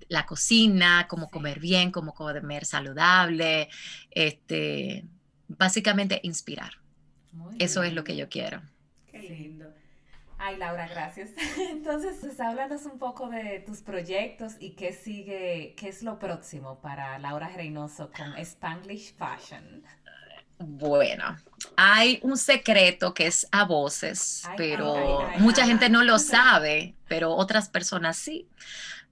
la 0.08 0.26
cocina, 0.26 1.06
cómo 1.08 1.30
comer 1.30 1.60
bien, 1.60 1.92
cómo 1.92 2.14
comer 2.14 2.64
saludable, 2.64 3.68
este, 4.10 5.04
básicamente 5.46 6.18
inspirar. 6.24 6.72
Eso 7.58 7.82
es 7.82 7.92
lo 7.92 8.04
que 8.04 8.16
yo 8.16 8.28
quiero. 8.28 8.62
Qué 9.10 9.18
lindo. 9.18 9.72
Ay, 10.38 10.56
Laura, 10.58 10.86
gracias. 10.86 11.30
Entonces, 11.70 12.16
pues, 12.20 12.38
háblanos 12.40 12.84
un 12.84 12.98
poco 12.98 13.28
de 13.28 13.60
tus 13.60 13.80
proyectos 13.80 14.54
y 14.60 14.70
qué 14.70 14.92
sigue, 14.92 15.74
qué 15.76 15.88
es 15.88 16.02
lo 16.02 16.18
próximo 16.18 16.80
para 16.80 17.18
Laura 17.18 17.48
Reynoso 17.48 18.10
con 18.14 18.36
Spanglish 18.36 19.14
Fashion. 19.16 19.82
Bueno, 20.58 21.36
hay 21.76 22.18
un 22.22 22.38
secreto 22.38 23.12
que 23.12 23.26
es 23.26 23.46
a 23.52 23.64
voces, 23.64 24.42
pero 24.56 25.28
mucha 25.38 25.66
gente 25.66 25.90
no 25.90 26.02
lo 26.02 26.18
sabe, 26.18 26.94
pero 27.08 27.34
otras 27.34 27.68
personas 27.68 28.16
sí. 28.16 28.48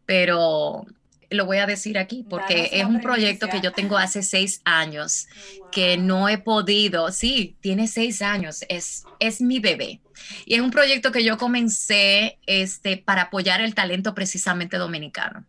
Pero 0.07 0.87
lo 1.31 1.47
voy 1.47 1.59
a 1.59 1.66
decir 1.66 1.99
aquí 1.99 2.25
porque 2.29 2.70
es 2.72 2.85
un 2.85 3.01
proyecto 3.01 3.49
que 3.49 3.61
yo 3.61 3.72
tengo 3.72 3.97
hace 3.97 4.22
seis 4.22 4.61
años 4.64 5.27
que 5.70 5.97
no 5.97 6.29
he 6.29 6.39
podido, 6.39 7.11
sí, 7.11 7.57
tiene 7.61 7.89
seis 7.89 8.22
años, 8.22 8.64
es, 8.68 9.05
es 9.20 9.41
mi 9.41 9.59
bebé. 9.59 10.01
Y 10.47 10.55
es 10.55 10.61
un 10.61 10.70
proyecto 10.70 11.12
que 11.12 11.25
yo 11.25 11.37
comencé 11.37 12.39
este, 12.47 12.97
para 12.97 13.22
apoyar 13.22 13.61
el 13.61 13.75
talento 13.75 14.14
precisamente 14.14 14.77
dominicano. 14.77 15.45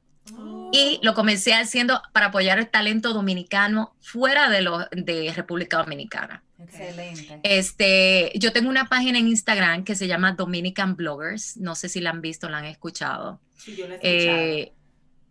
Y 0.72 1.00
lo 1.04 1.14
comencé 1.14 1.54
haciendo 1.54 2.02
para 2.12 2.28
apoyar 2.28 2.58
el 2.58 2.68
talento 2.68 3.14
dominicano 3.14 3.96
fuera 4.02 4.50
de, 4.50 4.62
lo, 4.62 4.80
de 4.92 5.32
República 5.36 5.78
Dominicana. 5.78 6.44
Excelente. 6.60 7.40
Este, 7.44 8.32
yo 8.36 8.52
tengo 8.52 8.70
una 8.70 8.90
página 8.90 9.20
en 9.20 9.28
Instagram 9.28 9.84
que 9.84 9.96
se 9.96 10.08
llama 10.08 10.32
Dominican 10.34 10.96
Bloggers. 10.96 11.58
No 11.58 11.76
sé 11.76 11.90
si 11.90 12.02
la 12.02 12.10
han 12.10 12.22
visto, 12.22 12.50
la 12.50 12.58
han 12.58 12.66
escuchado. 12.66 13.40
Sí, 13.56 13.76
yo 13.76 13.88
la 13.88 13.96
he 13.96 13.98
escuchado. 13.98 14.38
Eh, 14.42 14.74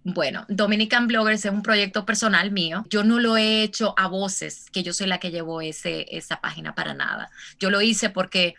bueno, 0.05 0.45
Dominican 0.49 1.07
Bloggers 1.07 1.47
es 1.47 1.51
un 1.51 1.63
proyecto 1.63 2.05
personal 2.05 2.51
mío. 2.51 2.85
Yo 2.91 3.05
no 3.05 3.19
lo 3.19 3.39
he 3.39 3.63
hecho 3.63 3.95
a 3.97 4.07
voces, 4.07 4.67
que 4.71 4.83
yo 4.83 4.93
soy 4.93 5.07
la 5.07 5.19
que 5.19 5.31
llevo 5.31 5.63
ese, 5.63 6.07
esa 6.15 6.41
página 6.43 6.75
para 6.75 6.93
nada. 6.93 7.31
Yo 7.59 7.71
lo 7.71 7.81
hice 7.81 8.11
porque 8.11 8.55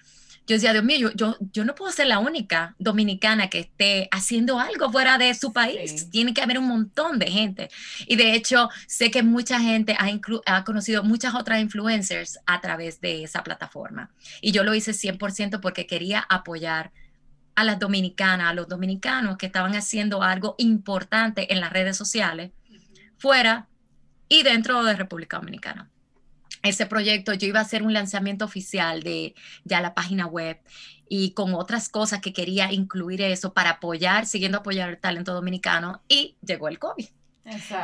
yo 0.47 0.55
decía, 0.55 0.73
Dios 0.73 0.83
mío, 0.83 1.11
yo, 1.15 1.37
yo, 1.53 1.65
no 1.65 1.73
puedo 1.73 1.91
ser 1.91 2.07
la 2.07 2.19
única 2.19 2.75
dominicana 2.77 3.49
que 3.49 3.59
esté 3.59 4.07
haciendo 4.11 4.59
algo 4.59 4.91
fuera 4.91 5.17
de 5.17 5.33
su 5.33 5.51
país. 5.53 6.09
Tiene 6.11 6.33
que 6.33 6.41
haber 6.41 6.59
un 6.59 6.67
montón 6.67 7.17
de 7.17 7.31
gente. 7.31 7.69
Y 8.05 8.15
de 8.15 8.33
hecho, 8.35 8.69
sé 8.87 9.09
que 9.09 9.23
mucha 9.23 9.59
gente 9.59 9.95
ha, 9.97 10.07
ha, 10.45 10.63
conocido 10.63 11.03
muchas 11.03 11.33
otras 11.33 11.61
influencers 11.61 12.39
a 12.45 12.61
través 12.61 13.01
de 13.01 13.23
esa 13.23 13.43
plataforma. 13.43 14.11
Y 14.39 14.51
yo 14.51 14.63
lo 14.63 14.75
hice 14.75 14.91
100% 14.91 15.59
porque 15.61 15.87
quería 15.87 16.25
apoyar 16.29 16.91
a 17.55 17.63
las 17.63 17.79
dominicanas, 17.79 18.51
a 18.51 18.53
los 18.53 18.67
dominicanos 18.67 19.37
que 19.37 19.45
estaban 19.45 19.75
haciendo 19.75 20.21
algo 20.23 20.55
importante 20.57 21.53
en 21.53 21.61
las 21.61 21.71
redes 21.71 21.97
sociales, 21.97 22.51
fuera 23.17 23.67
y 24.27 24.43
dentro 24.43 24.83
de 24.83 24.95
República 24.95 25.37
Dominicana. 25.37 25.89
Ese 26.63 26.85
proyecto 26.85 27.33
yo 27.33 27.47
iba 27.47 27.59
a 27.59 27.63
hacer 27.63 27.83
un 27.83 27.93
lanzamiento 27.93 28.43
oficial 28.45 29.03
de 29.03 29.35
ya 29.63 29.81
la 29.81 29.93
página 29.93 30.25
web 30.25 30.59
y 31.07 31.31
con 31.33 31.53
otras 31.53 31.89
cosas 31.89 32.21
que 32.21 32.33
quería 32.33 32.71
incluir 32.73 33.21
eso 33.21 33.53
para 33.53 33.71
apoyar, 33.71 34.25
siguiendo 34.25 34.57
apoyar 34.57 34.89
el 34.89 34.99
talento 34.99 35.33
dominicano 35.33 36.01
y 36.07 36.37
llegó 36.41 36.67
el 36.67 36.79
COVID. 36.79 37.05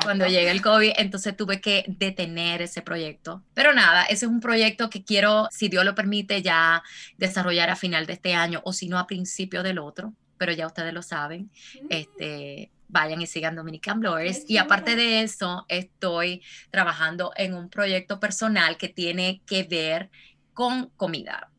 Cuando 0.04 0.26
llega 0.26 0.52
el 0.52 0.62
COVID, 0.62 0.94
entonces 0.98 1.38
tuve 1.38 1.62
que 1.62 1.86
detener 1.88 2.62
ese 2.62 2.82
proyecto. 2.82 3.44
Pero 3.54 3.74
nada, 3.74 4.04
ese 4.06 4.26
es 4.26 4.32
un 4.32 4.40
proyecto 4.40 4.90
que 4.90 5.04
quiero, 5.04 5.48
si 5.52 5.70
Dios 5.70 5.86
lo 5.86 5.94
permite, 5.94 6.42
ya 6.42 6.84
desarrollar 7.18 7.70
a 7.70 7.76
final 7.76 8.06
de 8.06 8.14
este 8.14 8.34
año 8.34 8.62
o 8.64 8.74
si 8.74 8.88
no 8.88 8.98
a 8.98 9.06
principio 9.06 9.62
del 9.62 9.78
otro, 9.78 10.14
pero 10.38 10.52
ya 10.52 10.66
ustedes 10.66 10.94
lo 10.94 11.04
saben. 11.04 11.52
Mm. 11.82 11.88
Este, 11.90 12.72
vayan 12.88 13.22
y 13.22 13.28
sigan 13.28 13.56
Dominican 13.56 14.00
Bloggers. 14.00 14.50
Y 14.50 14.58
aparte 14.58 14.96
de 14.96 15.22
eso, 15.22 15.66
estoy 15.68 16.42
trabajando 16.72 17.32
en 17.36 17.54
un 17.54 17.70
proyecto 17.70 18.20
personal 18.20 18.78
que 18.78 18.90
tiene 18.90 19.42
que 19.46 19.64
ver 19.64 20.10
con 20.54 20.90
comida 20.98 21.51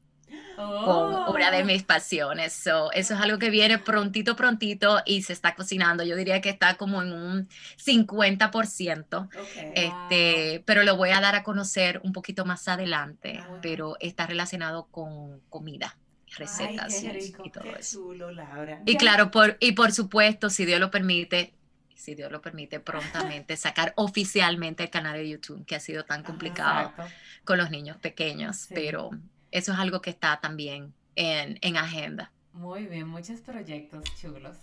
con 0.56 1.34
una 1.34 1.50
de 1.50 1.62
oh. 1.62 1.64
mis 1.64 1.82
pasiones. 1.82 2.54
eso 2.58 2.90
es 2.92 3.10
algo 3.12 3.38
que 3.38 3.50
viene 3.50 3.78
prontito, 3.78 4.36
prontito 4.36 5.00
y 5.04 5.22
se 5.22 5.32
está 5.32 5.54
cocinando. 5.54 6.04
Yo 6.04 6.16
diría 6.16 6.40
que 6.40 6.50
está 6.50 6.76
como 6.76 7.02
en 7.02 7.12
un 7.12 7.48
50%, 7.84 9.28
este, 9.74 10.62
pero 10.64 10.82
lo 10.84 10.96
voy 10.96 11.10
a 11.10 11.20
dar 11.20 11.34
a 11.34 11.42
conocer 11.42 12.00
un 12.04 12.12
poquito 12.12 12.44
más 12.44 12.68
adelante, 12.68 13.40
ah, 13.42 13.58
pero 13.62 13.96
está 14.00 14.26
relacionado 14.26 14.86
con 14.90 15.40
comida 15.48 15.96
recetas 16.36 17.02
y, 17.02 17.50
todo 17.50 17.76
eso. 17.76 18.00
Y 18.86 18.96
claro, 18.96 19.30
por, 19.30 19.56
y 19.60 19.72
por 19.72 19.92
supuesto, 19.92 20.50
si 20.50 20.64
Dios 20.64 20.80
lo 20.80 20.90
permite, 20.90 21.52
si 21.94 22.14
Dios 22.14 22.32
lo 22.32 22.40
permite, 22.40 22.80
prontamente 22.80 23.56
sacar 23.58 23.92
oficialmente 23.96 24.84
el 24.84 24.90
canal 24.90 25.14
de 25.14 25.28
YouTube, 25.28 25.64
que 25.66 25.76
ha 25.76 25.80
sido 25.80 26.04
tan 26.04 26.22
complicado 26.22 26.92
con 27.44 27.58
los 27.58 27.70
niños 27.70 27.96
pequeños, 27.98 28.68
pero 28.74 29.10
eso 29.52 29.72
es 29.72 29.78
algo 29.78 30.00
que 30.00 30.10
está 30.10 30.40
también 30.40 30.92
en, 31.14 31.58
en 31.62 31.76
agenda. 31.76 32.32
Muy 32.52 32.86
bien, 32.86 33.08
muchos 33.08 33.40
proyectos 33.40 34.04
chulos. 34.20 34.56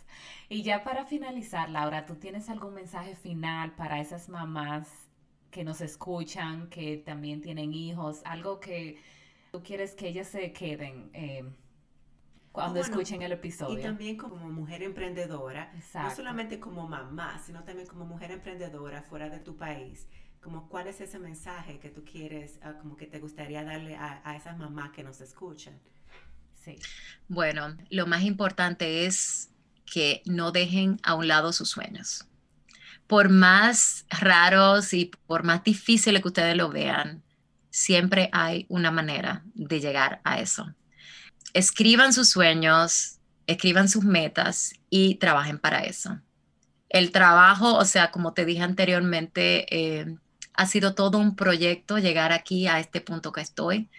Y 0.47 0.61
ya 0.63 0.83
para 0.83 1.05
finalizar, 1.05 1.69
Laura, 1.69 2.05
¿tú 2.05 2.15
tienes 2.15 2.49
algún 2.49 2.73
mensaje 2.73 3.15
final 3.15 3.71
para 3.71 3.99
esas 3.99 4.29
mamás 4.29 4.87
que 5.49 5.63
nos 5.63 5.81
escuchan, 5.81 6.69
que 6.69 6.97
también 6.97 7.41
tienen 7.41 7.73
hijos? 7.73 8.21
Algo 8.25 8.59
que 8.59 9.01
tú 9.51 9.63
quieres 9.63 9.95
que 9.95 10.09
ellas 10.09 10.27
se 10.27 10.51
queden 10.53 11.09
eh, 11.13 11.43
cuando 12.51 12.79
escuchen 12.79 13.21
el 13.21 13.31
episodio. 13.31 13.79
Y 13.79 13.81
también 13.81 14.17
como 14.17 14.49
mujer 14.49 14.83
emprendedora, 14.83 15.71
no 15.93 16.15
solamente 16.15 16.59
como 16.59 16.87
mamá, 16.87 17.39
sino 17.39 17.63
también 17.63 17.87
como 17.87 18.05
mujer 18.05 18.31
emprendedora 18.31 19.01
fuera 19.01 19.29
de 19.29 19.39
tu 19.39 19.55
país 19.55 20.07
como 20.41 20.69
cuál 20.69 20.87
es 20.87 21.01
ese 21.01 21.19
mensaje 21.19 21.79
que 21.79 21.89
tú 21.89 22.03
quieres, 22.03 22.59
ah, 22.61 22.73
como 22.81 22.95
que 22.95 23.05
te 23.05 23.19
gustaría 23.19 23.63
darle 23.63 23.95
a, 23.95 24.21
a 24.23 24.35
esas 24.35 24.57
mamás 24.57 24.91
que 24.91 25.03
nos 25.03 25.21
escuchan. 25.21 25.79
Sí. 26.63 26.77
Bueno, 27.27 27.77
lo 27.89 28.07
más 28.07 28.23
importante 28.23 29.05
es 29.05 29.49
que 29.85 30.21
no 30.25 30.51
dejen 30.51 30.99
a 31.03 31.15
un 31.15 31.27
lado 31.27 31.51
sus 31.53 31.69
sueños. 31.69 32.25
Por 33.07 33.29
más 33.29 34.05
raros 34.09 34.93
y 34.93 35.11
por 35.25 35.43
más 35.43 35.63
difíciles 35.63 36.21
que 36.21 36.27
ustedes 36.27 36.55
lo 36.55 36.69
vean, 36.69 37.23
siempre 37.69 38.29
hay 38.31 38.65
una 38.69 38.91
manera 38.91 39.43
de 39.53 39.79
llegar 39.79 40.21
a 40.23 40.39
eso. 40.39 40.73
Escriban 41.53 42.13
sus 42.13 42.29
sueños, 42.29 43.19
escriban 43.47 43.89
sus 43.89 44.03
metas 44.03 44.73
y 44.89 45.15
trabajen 45.15 45.57
para 45.57 45.83
eso. 45.83 46.19
El 46.89 47.11
trabajo, 47.11 47.75
o 47.75 47.85
sea, 47.85 48.11
como 48.11 48.33
te 48.33 48.45
dije 48.45 48.61
anteriormente, 48.61 49.65
eh, 49.75 50.17
ha 50.59 50.65
sido 50.65 50.93
todo 50.93 51.19
un 51.19 51.37
proyecto 51.37 51.99
llegar 51.99 52.33
aquí 52.33 52.67
a 52.67 52.81
este 52.81 52.99
punto 52.99 53.31
que 53.31 53.39
estoy, 53.39 53.89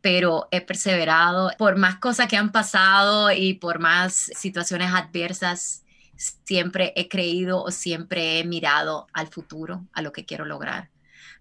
pero 0.00 0.48
he 0.50 0.62
perseverado 0.62 1.50
por 1.58 1.76
más 1.76 1.96
cosas 1.96 2.26
que 2.26 2.38
han 2.38 2.52
pasado 2.52 3.30
y 3.30 3.52
por 3.52 3.80
más 3.80 4.14
situaciones 4.34 4.94
adversas. 4.94 5.84
Siempre 6.16 6.94
he 6.96 7.06
creído 7.06 7.62
o 7.62 7.70
siempre 7.70 8.38
he 8.38 8.44
mirado 8.44 9.08
al 9.12 9.28
futuro, 9.28 9.86
a 9.92 10.00
lo 10.00 10.10
que 10.10 10.24
quiero 10.24 10.46
lograr. 10.46 10.88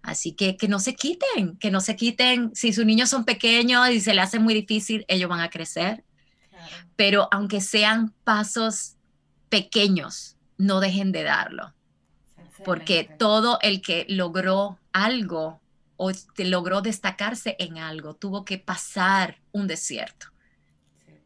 Así 0.02 0.34
que 0.34 0.58
que 0.58 0.68
no 0.68 0.80
se 0.80 0.94
quiten, 0.94 1.56
que 1.56 1.72
no 1.72 1.80
se 1.80 1.96
quiten. 1.96 2.54
Si 2.54 2.74
sus 2.74 2.86
niños 2.86 3.10
son 3.10 3.24
pequeños 3.24 3.90
y 3.92 4.02
se 4.02 4.14
les 4.14 4.26
hace 4.26 4.40
muy 4.40 4.54
difícil, 4.54 5.06
ellos 5.08 5.30
van 5.30 5.40
a 5.40 5.50
crecer. 5.50 6.04
Pero 6.98 7.30
aunque 7.32 7.62
sean 7.62 8.14
pasos 8.26 8.98
pequeños, 9.48 10.36
no 10.58 10.82
dejen 10.82 11.14
de 11.14 11.24
darlo 11.24 11.74
porque 12.64 13.10
todo 13.18 13.60
el 13.62 13.82
que 13.82 14.06
logró 14.10 14.80
algo 14.94 15.62
o 15.98 16.12
logró 16.38 16.82
destacarse 16.82 17.56
en 17.60 17.78
algo 17.78 18.16
tuvo 18.16 18.46
que 18.46 18.58
pasar 18.58 19.38
un 19.52 19.68
desierto. 19.68 20.28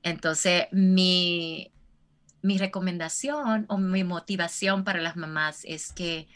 Entonces, 0.01 0.65
mi, 0.71 1.71
mi 2.41 2.57
recomendación 2.57 3.65
o 3.69 3.77
mi 3.77 4.03
motivación 4.03 4.83
para 4.83 4.99
las 4.99 5.15
mamás 5.15 5.61
es 5.63 5.93
que 5.93 6.27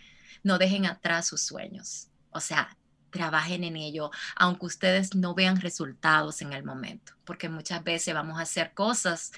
no 0.43 0.57
dejen 0.57 0.85
atrás 0.85 1.27
sus 1.27 1.41
sueños. 1.41 2.07
O 2.31 2.39
sea, 2.39 2.77
trabajen 3.09 3.63
en 3.63 3.75
ello, 3.75 4.11
aunque 4.35 4.67
ustedes 4.67 5.15
no 5.15 5.33
vean 5.33 5.59
resultados 5.59 6.41
en 6.41 6.53
el 6.53 6.63
momento, 6.63 7.13
porque 7.25 7.49
muchas 7.49 7.83
veces 7.83 8.13
vamos 8.13 8.37
a 8.39 8.43
hacer 8.43 8.73
cosas 8.73 9.31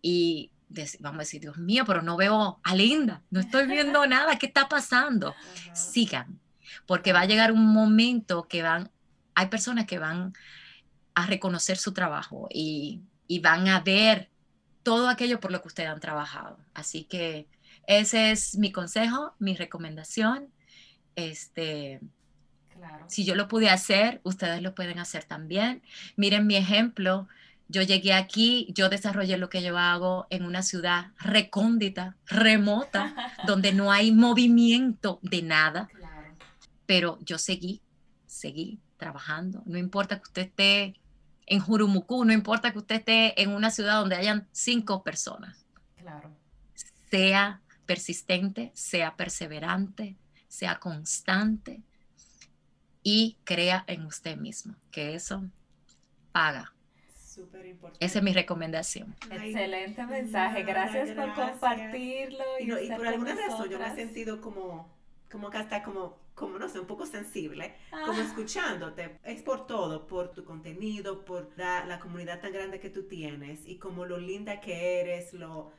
y 0.00 0.50
vamos 1.00 1.18
a 1.18 1.22
decir, 1.22 1.40
Dios 1.40 1.58
mío, 1.58 1.84
pero 1.86 2.02
no 2.02 2.16
veo 2.16 2.60
a 2.62 2.74
Linda, 2.74 3.22
no 3.30 3.40
estoy 3.40 3.66
viendo 3.66 4.06
nada, 4.06 4.38
¿qué 4.38 4.46
está 4.46 4.68
pasando? 4.68 5.34
Sigan, 5.72 6.40
porque 6.86 7.12
va 7.12 7.20
a 7.20 7.26
llegar 7.26 7.52
un 7.52 7.66
momento 7.66 8.48
que 8.48 8.62
van, 8.62 8.90
hay 9.34 9.46
personas 9.46 9.86
que 9.86 9.98
van 9.98 10.32
a 11.14 11.26
reconocer 11.26 11.76
su 11.76 11.92
trabajo 11.92 12.48
y, 12.50 13.00
y 13.26 13.40
van 13.40 13.68
a 13.68 13.80
ver 13.80 14.30
todo 14.82 15.08
aquello 15.08 15.40
por 15.40 15.52
lo 15.52 15.60
que 15.60 15.68
ustedes 15.68 15.90
han 15.90 16.00
trabajado. 16.00 16.58
Así 16.74 17.04
que 17.04 17.46
ese 17.86 18.30
es 18.30 18.56
mi 18.58 18.72
consejo, 18.72 19.34
mi 19.38 19.54
recomendación. 19.56 20.48
Este, 21.16 22.00
Si 23.08 23.24
yo 23.24 23.34
lo 23.34 23.48
pude 23.48 23.68
hacer, 23.70 24.20
ustedes 24.24 24.62
lo 24.62 24.74
pueden 24.74 24.98
hacer 24.98 25.24
también. 25.24 25.82
Miren 26.16 26.46
mi 26.46 26.56
ejemplo. 26.56 27.28
Yo 27.72 27.80
llegué 27.80 28.12
aquí, 28.12 28.68
yo 28.74 28.90
desarrollé 28.90 29.38
lo 29.38 29.48
que 29.48 29.62
yo 29.62 29.78
hago 29.78 30.26
en 30.28 30.44
una 30.44 30.62
ciudad 30.62 31.12
recóndita, 31.18 32.18
remota, 32.26 33.14
donde 33.46 33.72
no 33.72 33.90
hay 33.90 34.12
movimiento 34.12 35.18
de 35.22 35.40
nada. 35.40 35.88
Pero 36.84 37.18
yo 37.22 37.38
seguí, 37.38 37.80
seguí 38.26 38.78
trabajando. 38.98 39.62
No 39.64 39.78
importa 39.78 40.18
que 40.18 40.24
usted 40.24 40.42
esté 40.42 41.00
en 41.46 41.60
Jurumucú, 41.60 42.26
no 42.26 42.34
importa 42.34 42.72
que 42.72 42.78
usted 42.78 42.96
esté 42.96 43.40
en 43.40 43.48
una 43.48 43.70
ciudad 43.70 44.00
donde 44.00 44.16
hayan 44.16 44.46
cinco 44.52 45.02
personas. 45.02 45.64
Claro. 45.96 46.30
Sea 47.10 47.62
persistente, 47.86 48.70
sea 48.74 49.16
perseverante, 49.16 50.18
sea 50.46 50.78
constante 50.78 51.80
y 53.02 53.38
crea 53.44 53.82
en 53.86 54.04
usted 54.04 54.36
mismo, 54.36 54.76
que 54.90 55.14
eso 55.14 55.48
paga. 56.32 56.74
Súper 57.34 57.66
importante. 57.66 58.04
Esa 58.04 58.18
es 58.18 58.24
mi 58.24 58.32
recomendación. 58.32 59.16
Excelente 59.30 60.04
mensaje. 60.06 60.62
Gracias, 60.64 61.10
por 61.12 61.32
compartirlo. 61.34 62.44
Y, 62.60 62.90
por 62.90 63.06
alguna 63.06 63.34
razón 63.34 63.70
yo 63.70 63.78
me 63.78 63.86
he 63.86 63.94
sentido 63.94 64.40
como, 64.40 64.92
como 65.30 65.48
que 65.48 65.56
hasta 65.56 65.82
como, 65.82 66.18
como, 66.34 66.58
no 66.58 66.68
sé, 66.68 66.78
un 66.78 66.86
poco 66.86 67.06
sensible, 67.06 67.74
como 67.90 68.20
ah. 68.20 68.24
escuchándote. 68.24 69.18
Es 69.24 69.42
por 69.42 69.66
todo, 69.66 70.06
por 70.06 70.32
tu 70.32 70.44
contenido, 70.44 71.24
por 71.24 71.50
la, 71.56 71.86
la 71.86 72.00
comunidad 72.00 72.40
tan 72.40 72.52
grande 72.52 72.80
que 72.80 72.90
tú 72.90 73.04
tienes 73.04 73.66
y 73.66 73.78
como 73.78 74.04
lo 74.04 74.18
linda 74.18 74.60
que 74.60 75.00
eres, 75.00 75.32
lo 75.32 75.72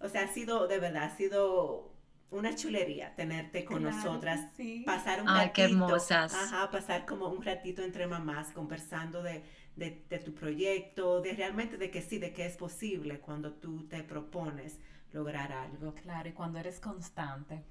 o 0.00 0.08
sea, 0.08 0.22
ha 0.22 0.28
sido, 0.28 0.66
de 0.66 0.78
verdad, 0.78 1.04
ha 1.04 1.16
sido 1.16 1.92
una 2.30 2.54
chulería 2.54 3.14
tenerte 3.16 3.64
con 3.64 3.82
nosotras. 3.82 4.40
Pasar 4.86 5.22
un 5.22 5.28
Ay, 5.28 5.48
ratito. 5.48 5.52
qué 5.54 5.62
hermosas. 5.64 6.34
Ajá, 6.34 6.70
pasar 6.70 7.04
como 7.04 7.28
un 7.28 7.42
ratito 7.42 7.82
entre 7.82 8.06
mamás 8.06 8.52
conversando 8.52 9.22
de, 9.22 9.42
de, 9.76 10.02
de, 10.08 10.18
tu 10.18 10.34
proyecto, 10.34 11.20
de 11.20 11.32
realmente 11.32 11.76
de 11.76 11.90
que 11.90 12.02
sí, 12.02 12.18
de 12.18 12.32
que 12.32 12.46
es 12.46 12.56
posible 12.56 13.20
cuando 13.20 13.52
tú 13.52 13.86
te 13.88 14.02
propones 14.02 14.78
lograr 15.12 15.52
algo. 15.52 15.94
Claro, 15.94 16.28
y 16.28 16.32
cuando 16.32 16.58
eres 16.58 16.80
constante. 16.80 17.64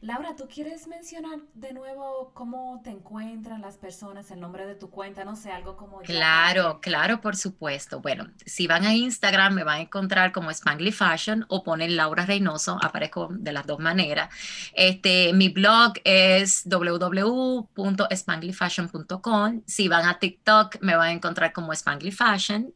Laura, 0.00 0.36
¿tú 0.36 0.46
quieres 0.48 0.86
mencionar 0.86 1.40
de 1.54 1.72
nuevo 1.72 2.30
cómo 2.34 2.80
te 2.82 2.90
encuentran 2.90 3.60
las 3.60 3.76
personas, 3.76 4.30
el 4.30 4.40
nombre 4.40 4.64
de 4.66 4.74
tu 4.74 4.88
cuenta, 4.90 5.24
no 5.24 5.36
sé, 5.36 5.52
algo 5.52 5.76
como... 5.76 5.98
Claro, 6.00 6.80
claro, 6.80 7.20
por 7.20 7.36
supuesto. 7.36 8.00
Bueno, 8.00 8.30
si 8.44 8.66
van 8.66 8.84
a 8.84 8.94
Instagram 8.94 9.54
me 9.54 9.62
van 9.64 9.78
a 9.78 9.82
encontrar 9.82 10.32
como 10.32 10.52
Spangly 10.52 10.90
Fashion 10.92 11.46
o 11.48 11.62
ponen 11.62 11.96
Laura 11.96 12.26
Reynoso, 12.26 12.78
aparezco 12.82 13.28
de 13.30 13.52
las 13.52 13.66
dos 13.66 13.78
maneras. 13.78 14.34
Este, 14.74 15.32
mi 15.32 15.48
blog 15.48 15.94
es 16.04 16.68
www.spanglyfashion.com. 16.68 19.62
Si 19.66 19.88
van 19.88 20.06
a 20.06 20.18
TikTok 20.18 20.80
me 20.80 20.96
van 20.96 21.08
a 21.08 21.12
encontrar 21.12 21.52
como 21.52 21.74
Spangly 21.74 22.10
Fashion. 22.10 22.74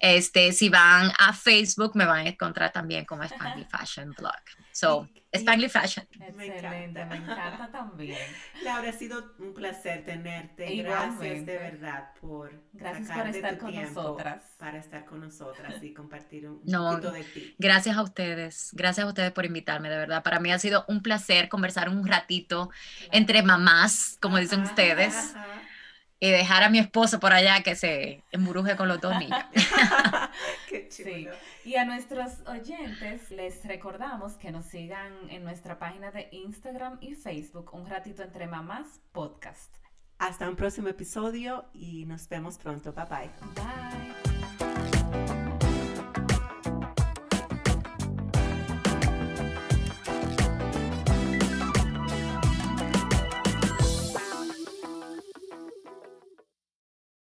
Este, 0.00 0.52
si 0.52 0.68
van 0.68 1.12
a 1.18 1.32
Facebook 1.32 1.92
me 1.94 2.04
van 2.04 2.26
a 2.26 2.28
encontrar 2.28 2.72
también 2.72 3.04
como 3.04 3.26
Spangly 3.26 3.64
Fashion 3.64 4.12
Blog. 4.16 4.32
So, 4.72 5.08
Spangly 5.36 5.68
Fashion. 5.68 6.06
Excelente, 6.20 7.04
me 7.06 7.16
encanta, 7.16 7.70
también. 7.70 8.18
Laura, 8.62 8.90
ha 8.90 8.92
sido 8.92 9.34
un 9.38 9.54
placer 9.54 10.04
tenerte. 10.04 10.76
Gracias 10.76 11.46
de 11.46 11.58
verdad 11.58 12.10
por 12.20 12.62
Gracias 12.72 13.10
por 13.10 13.26
estar 13.28 13.58
con 13.58 13.74
nosotras. 13.74 14.42
Para 14.58 14.78
estar 14.78 15.04
con 15.04 15.20
nosotras 15.20 15.82
y 15.82 15.92
compartir 15.92 16.48
un 16.48 16.60
poquito 16.60 17.12
de 17.12 17.24
ti. 17.24 17.54
Gracias 17.58 17.96
a 17.96 18.02
ustedes. 18.02 18.70
Gracias 18.72 19.04
a 19.04 19.08
ustedes 19.08 19.32
por 19.32 19.44
invitarme, 19.44 19.88
de 19.90 19.96
verdad. 19.96 20.22
Para 20.22 20.40
mí 20.40 20.52
ha 20.52 20.58
sido 20.58 20.84
un 20.88 21.02
placer 21.02 21.48
conversar 21.48 21.88
un 21.88 22.06
ratito 22.06 22.70
entre 23.10 23.42
mamás, 23.42 24.18
como 24.20 24.38
dicen 24.38 24.62
ustedes 24.62 25.34
y 26.24 26.30
dejar 26.30 26.62
a 26.62 26.70
mi 26.70 26.78
esposo 26.78 27.20
por 27.20 27.34
allá 27.34 27.62
que 27.62 27.76
se 27.76 28.22
embruje 28.32 28.76
con 28.76 28.88
los 28.88 28.98
dos 28.98 29.14
niños. 29.18 29.38
Qué 30.70 30.88
Sí. 30.90 31.28
Y 31.66 31.76
a 31.76 31.84
nuestros 31.84 32.32
oyentes 32.46 33.30
les 33.30 33.62
recordamos 33.66 34.32
que 34.34 34.50
nos 34.50 34.64
sigan 34.64 35.12
en 35.28 35.44
nuestra 35.44 35.78
página 35.78 36.10
de 36.12 36.28
Instagram 36.32 36.96
y 37.02 37.14
Facebook, 37.14 37.74
Un 37.74 37.86
Ratito 37.86 38.22
Entre 38.22 38.46
Mamás 38.46 39.02
Podcast. 39.12 39.76
Hasta 40.18 40.48
un 40.48 40.56
próximo 40.56 40.88
episodio 40.88 41.66
y 41.74 42.06
nos 42.06 42.26
vemos 42.30 42.56
pronto. 42.56 42.94
Bye 42.94 43.04
bye. 43.04 43.30
Bye. 45.26 45.43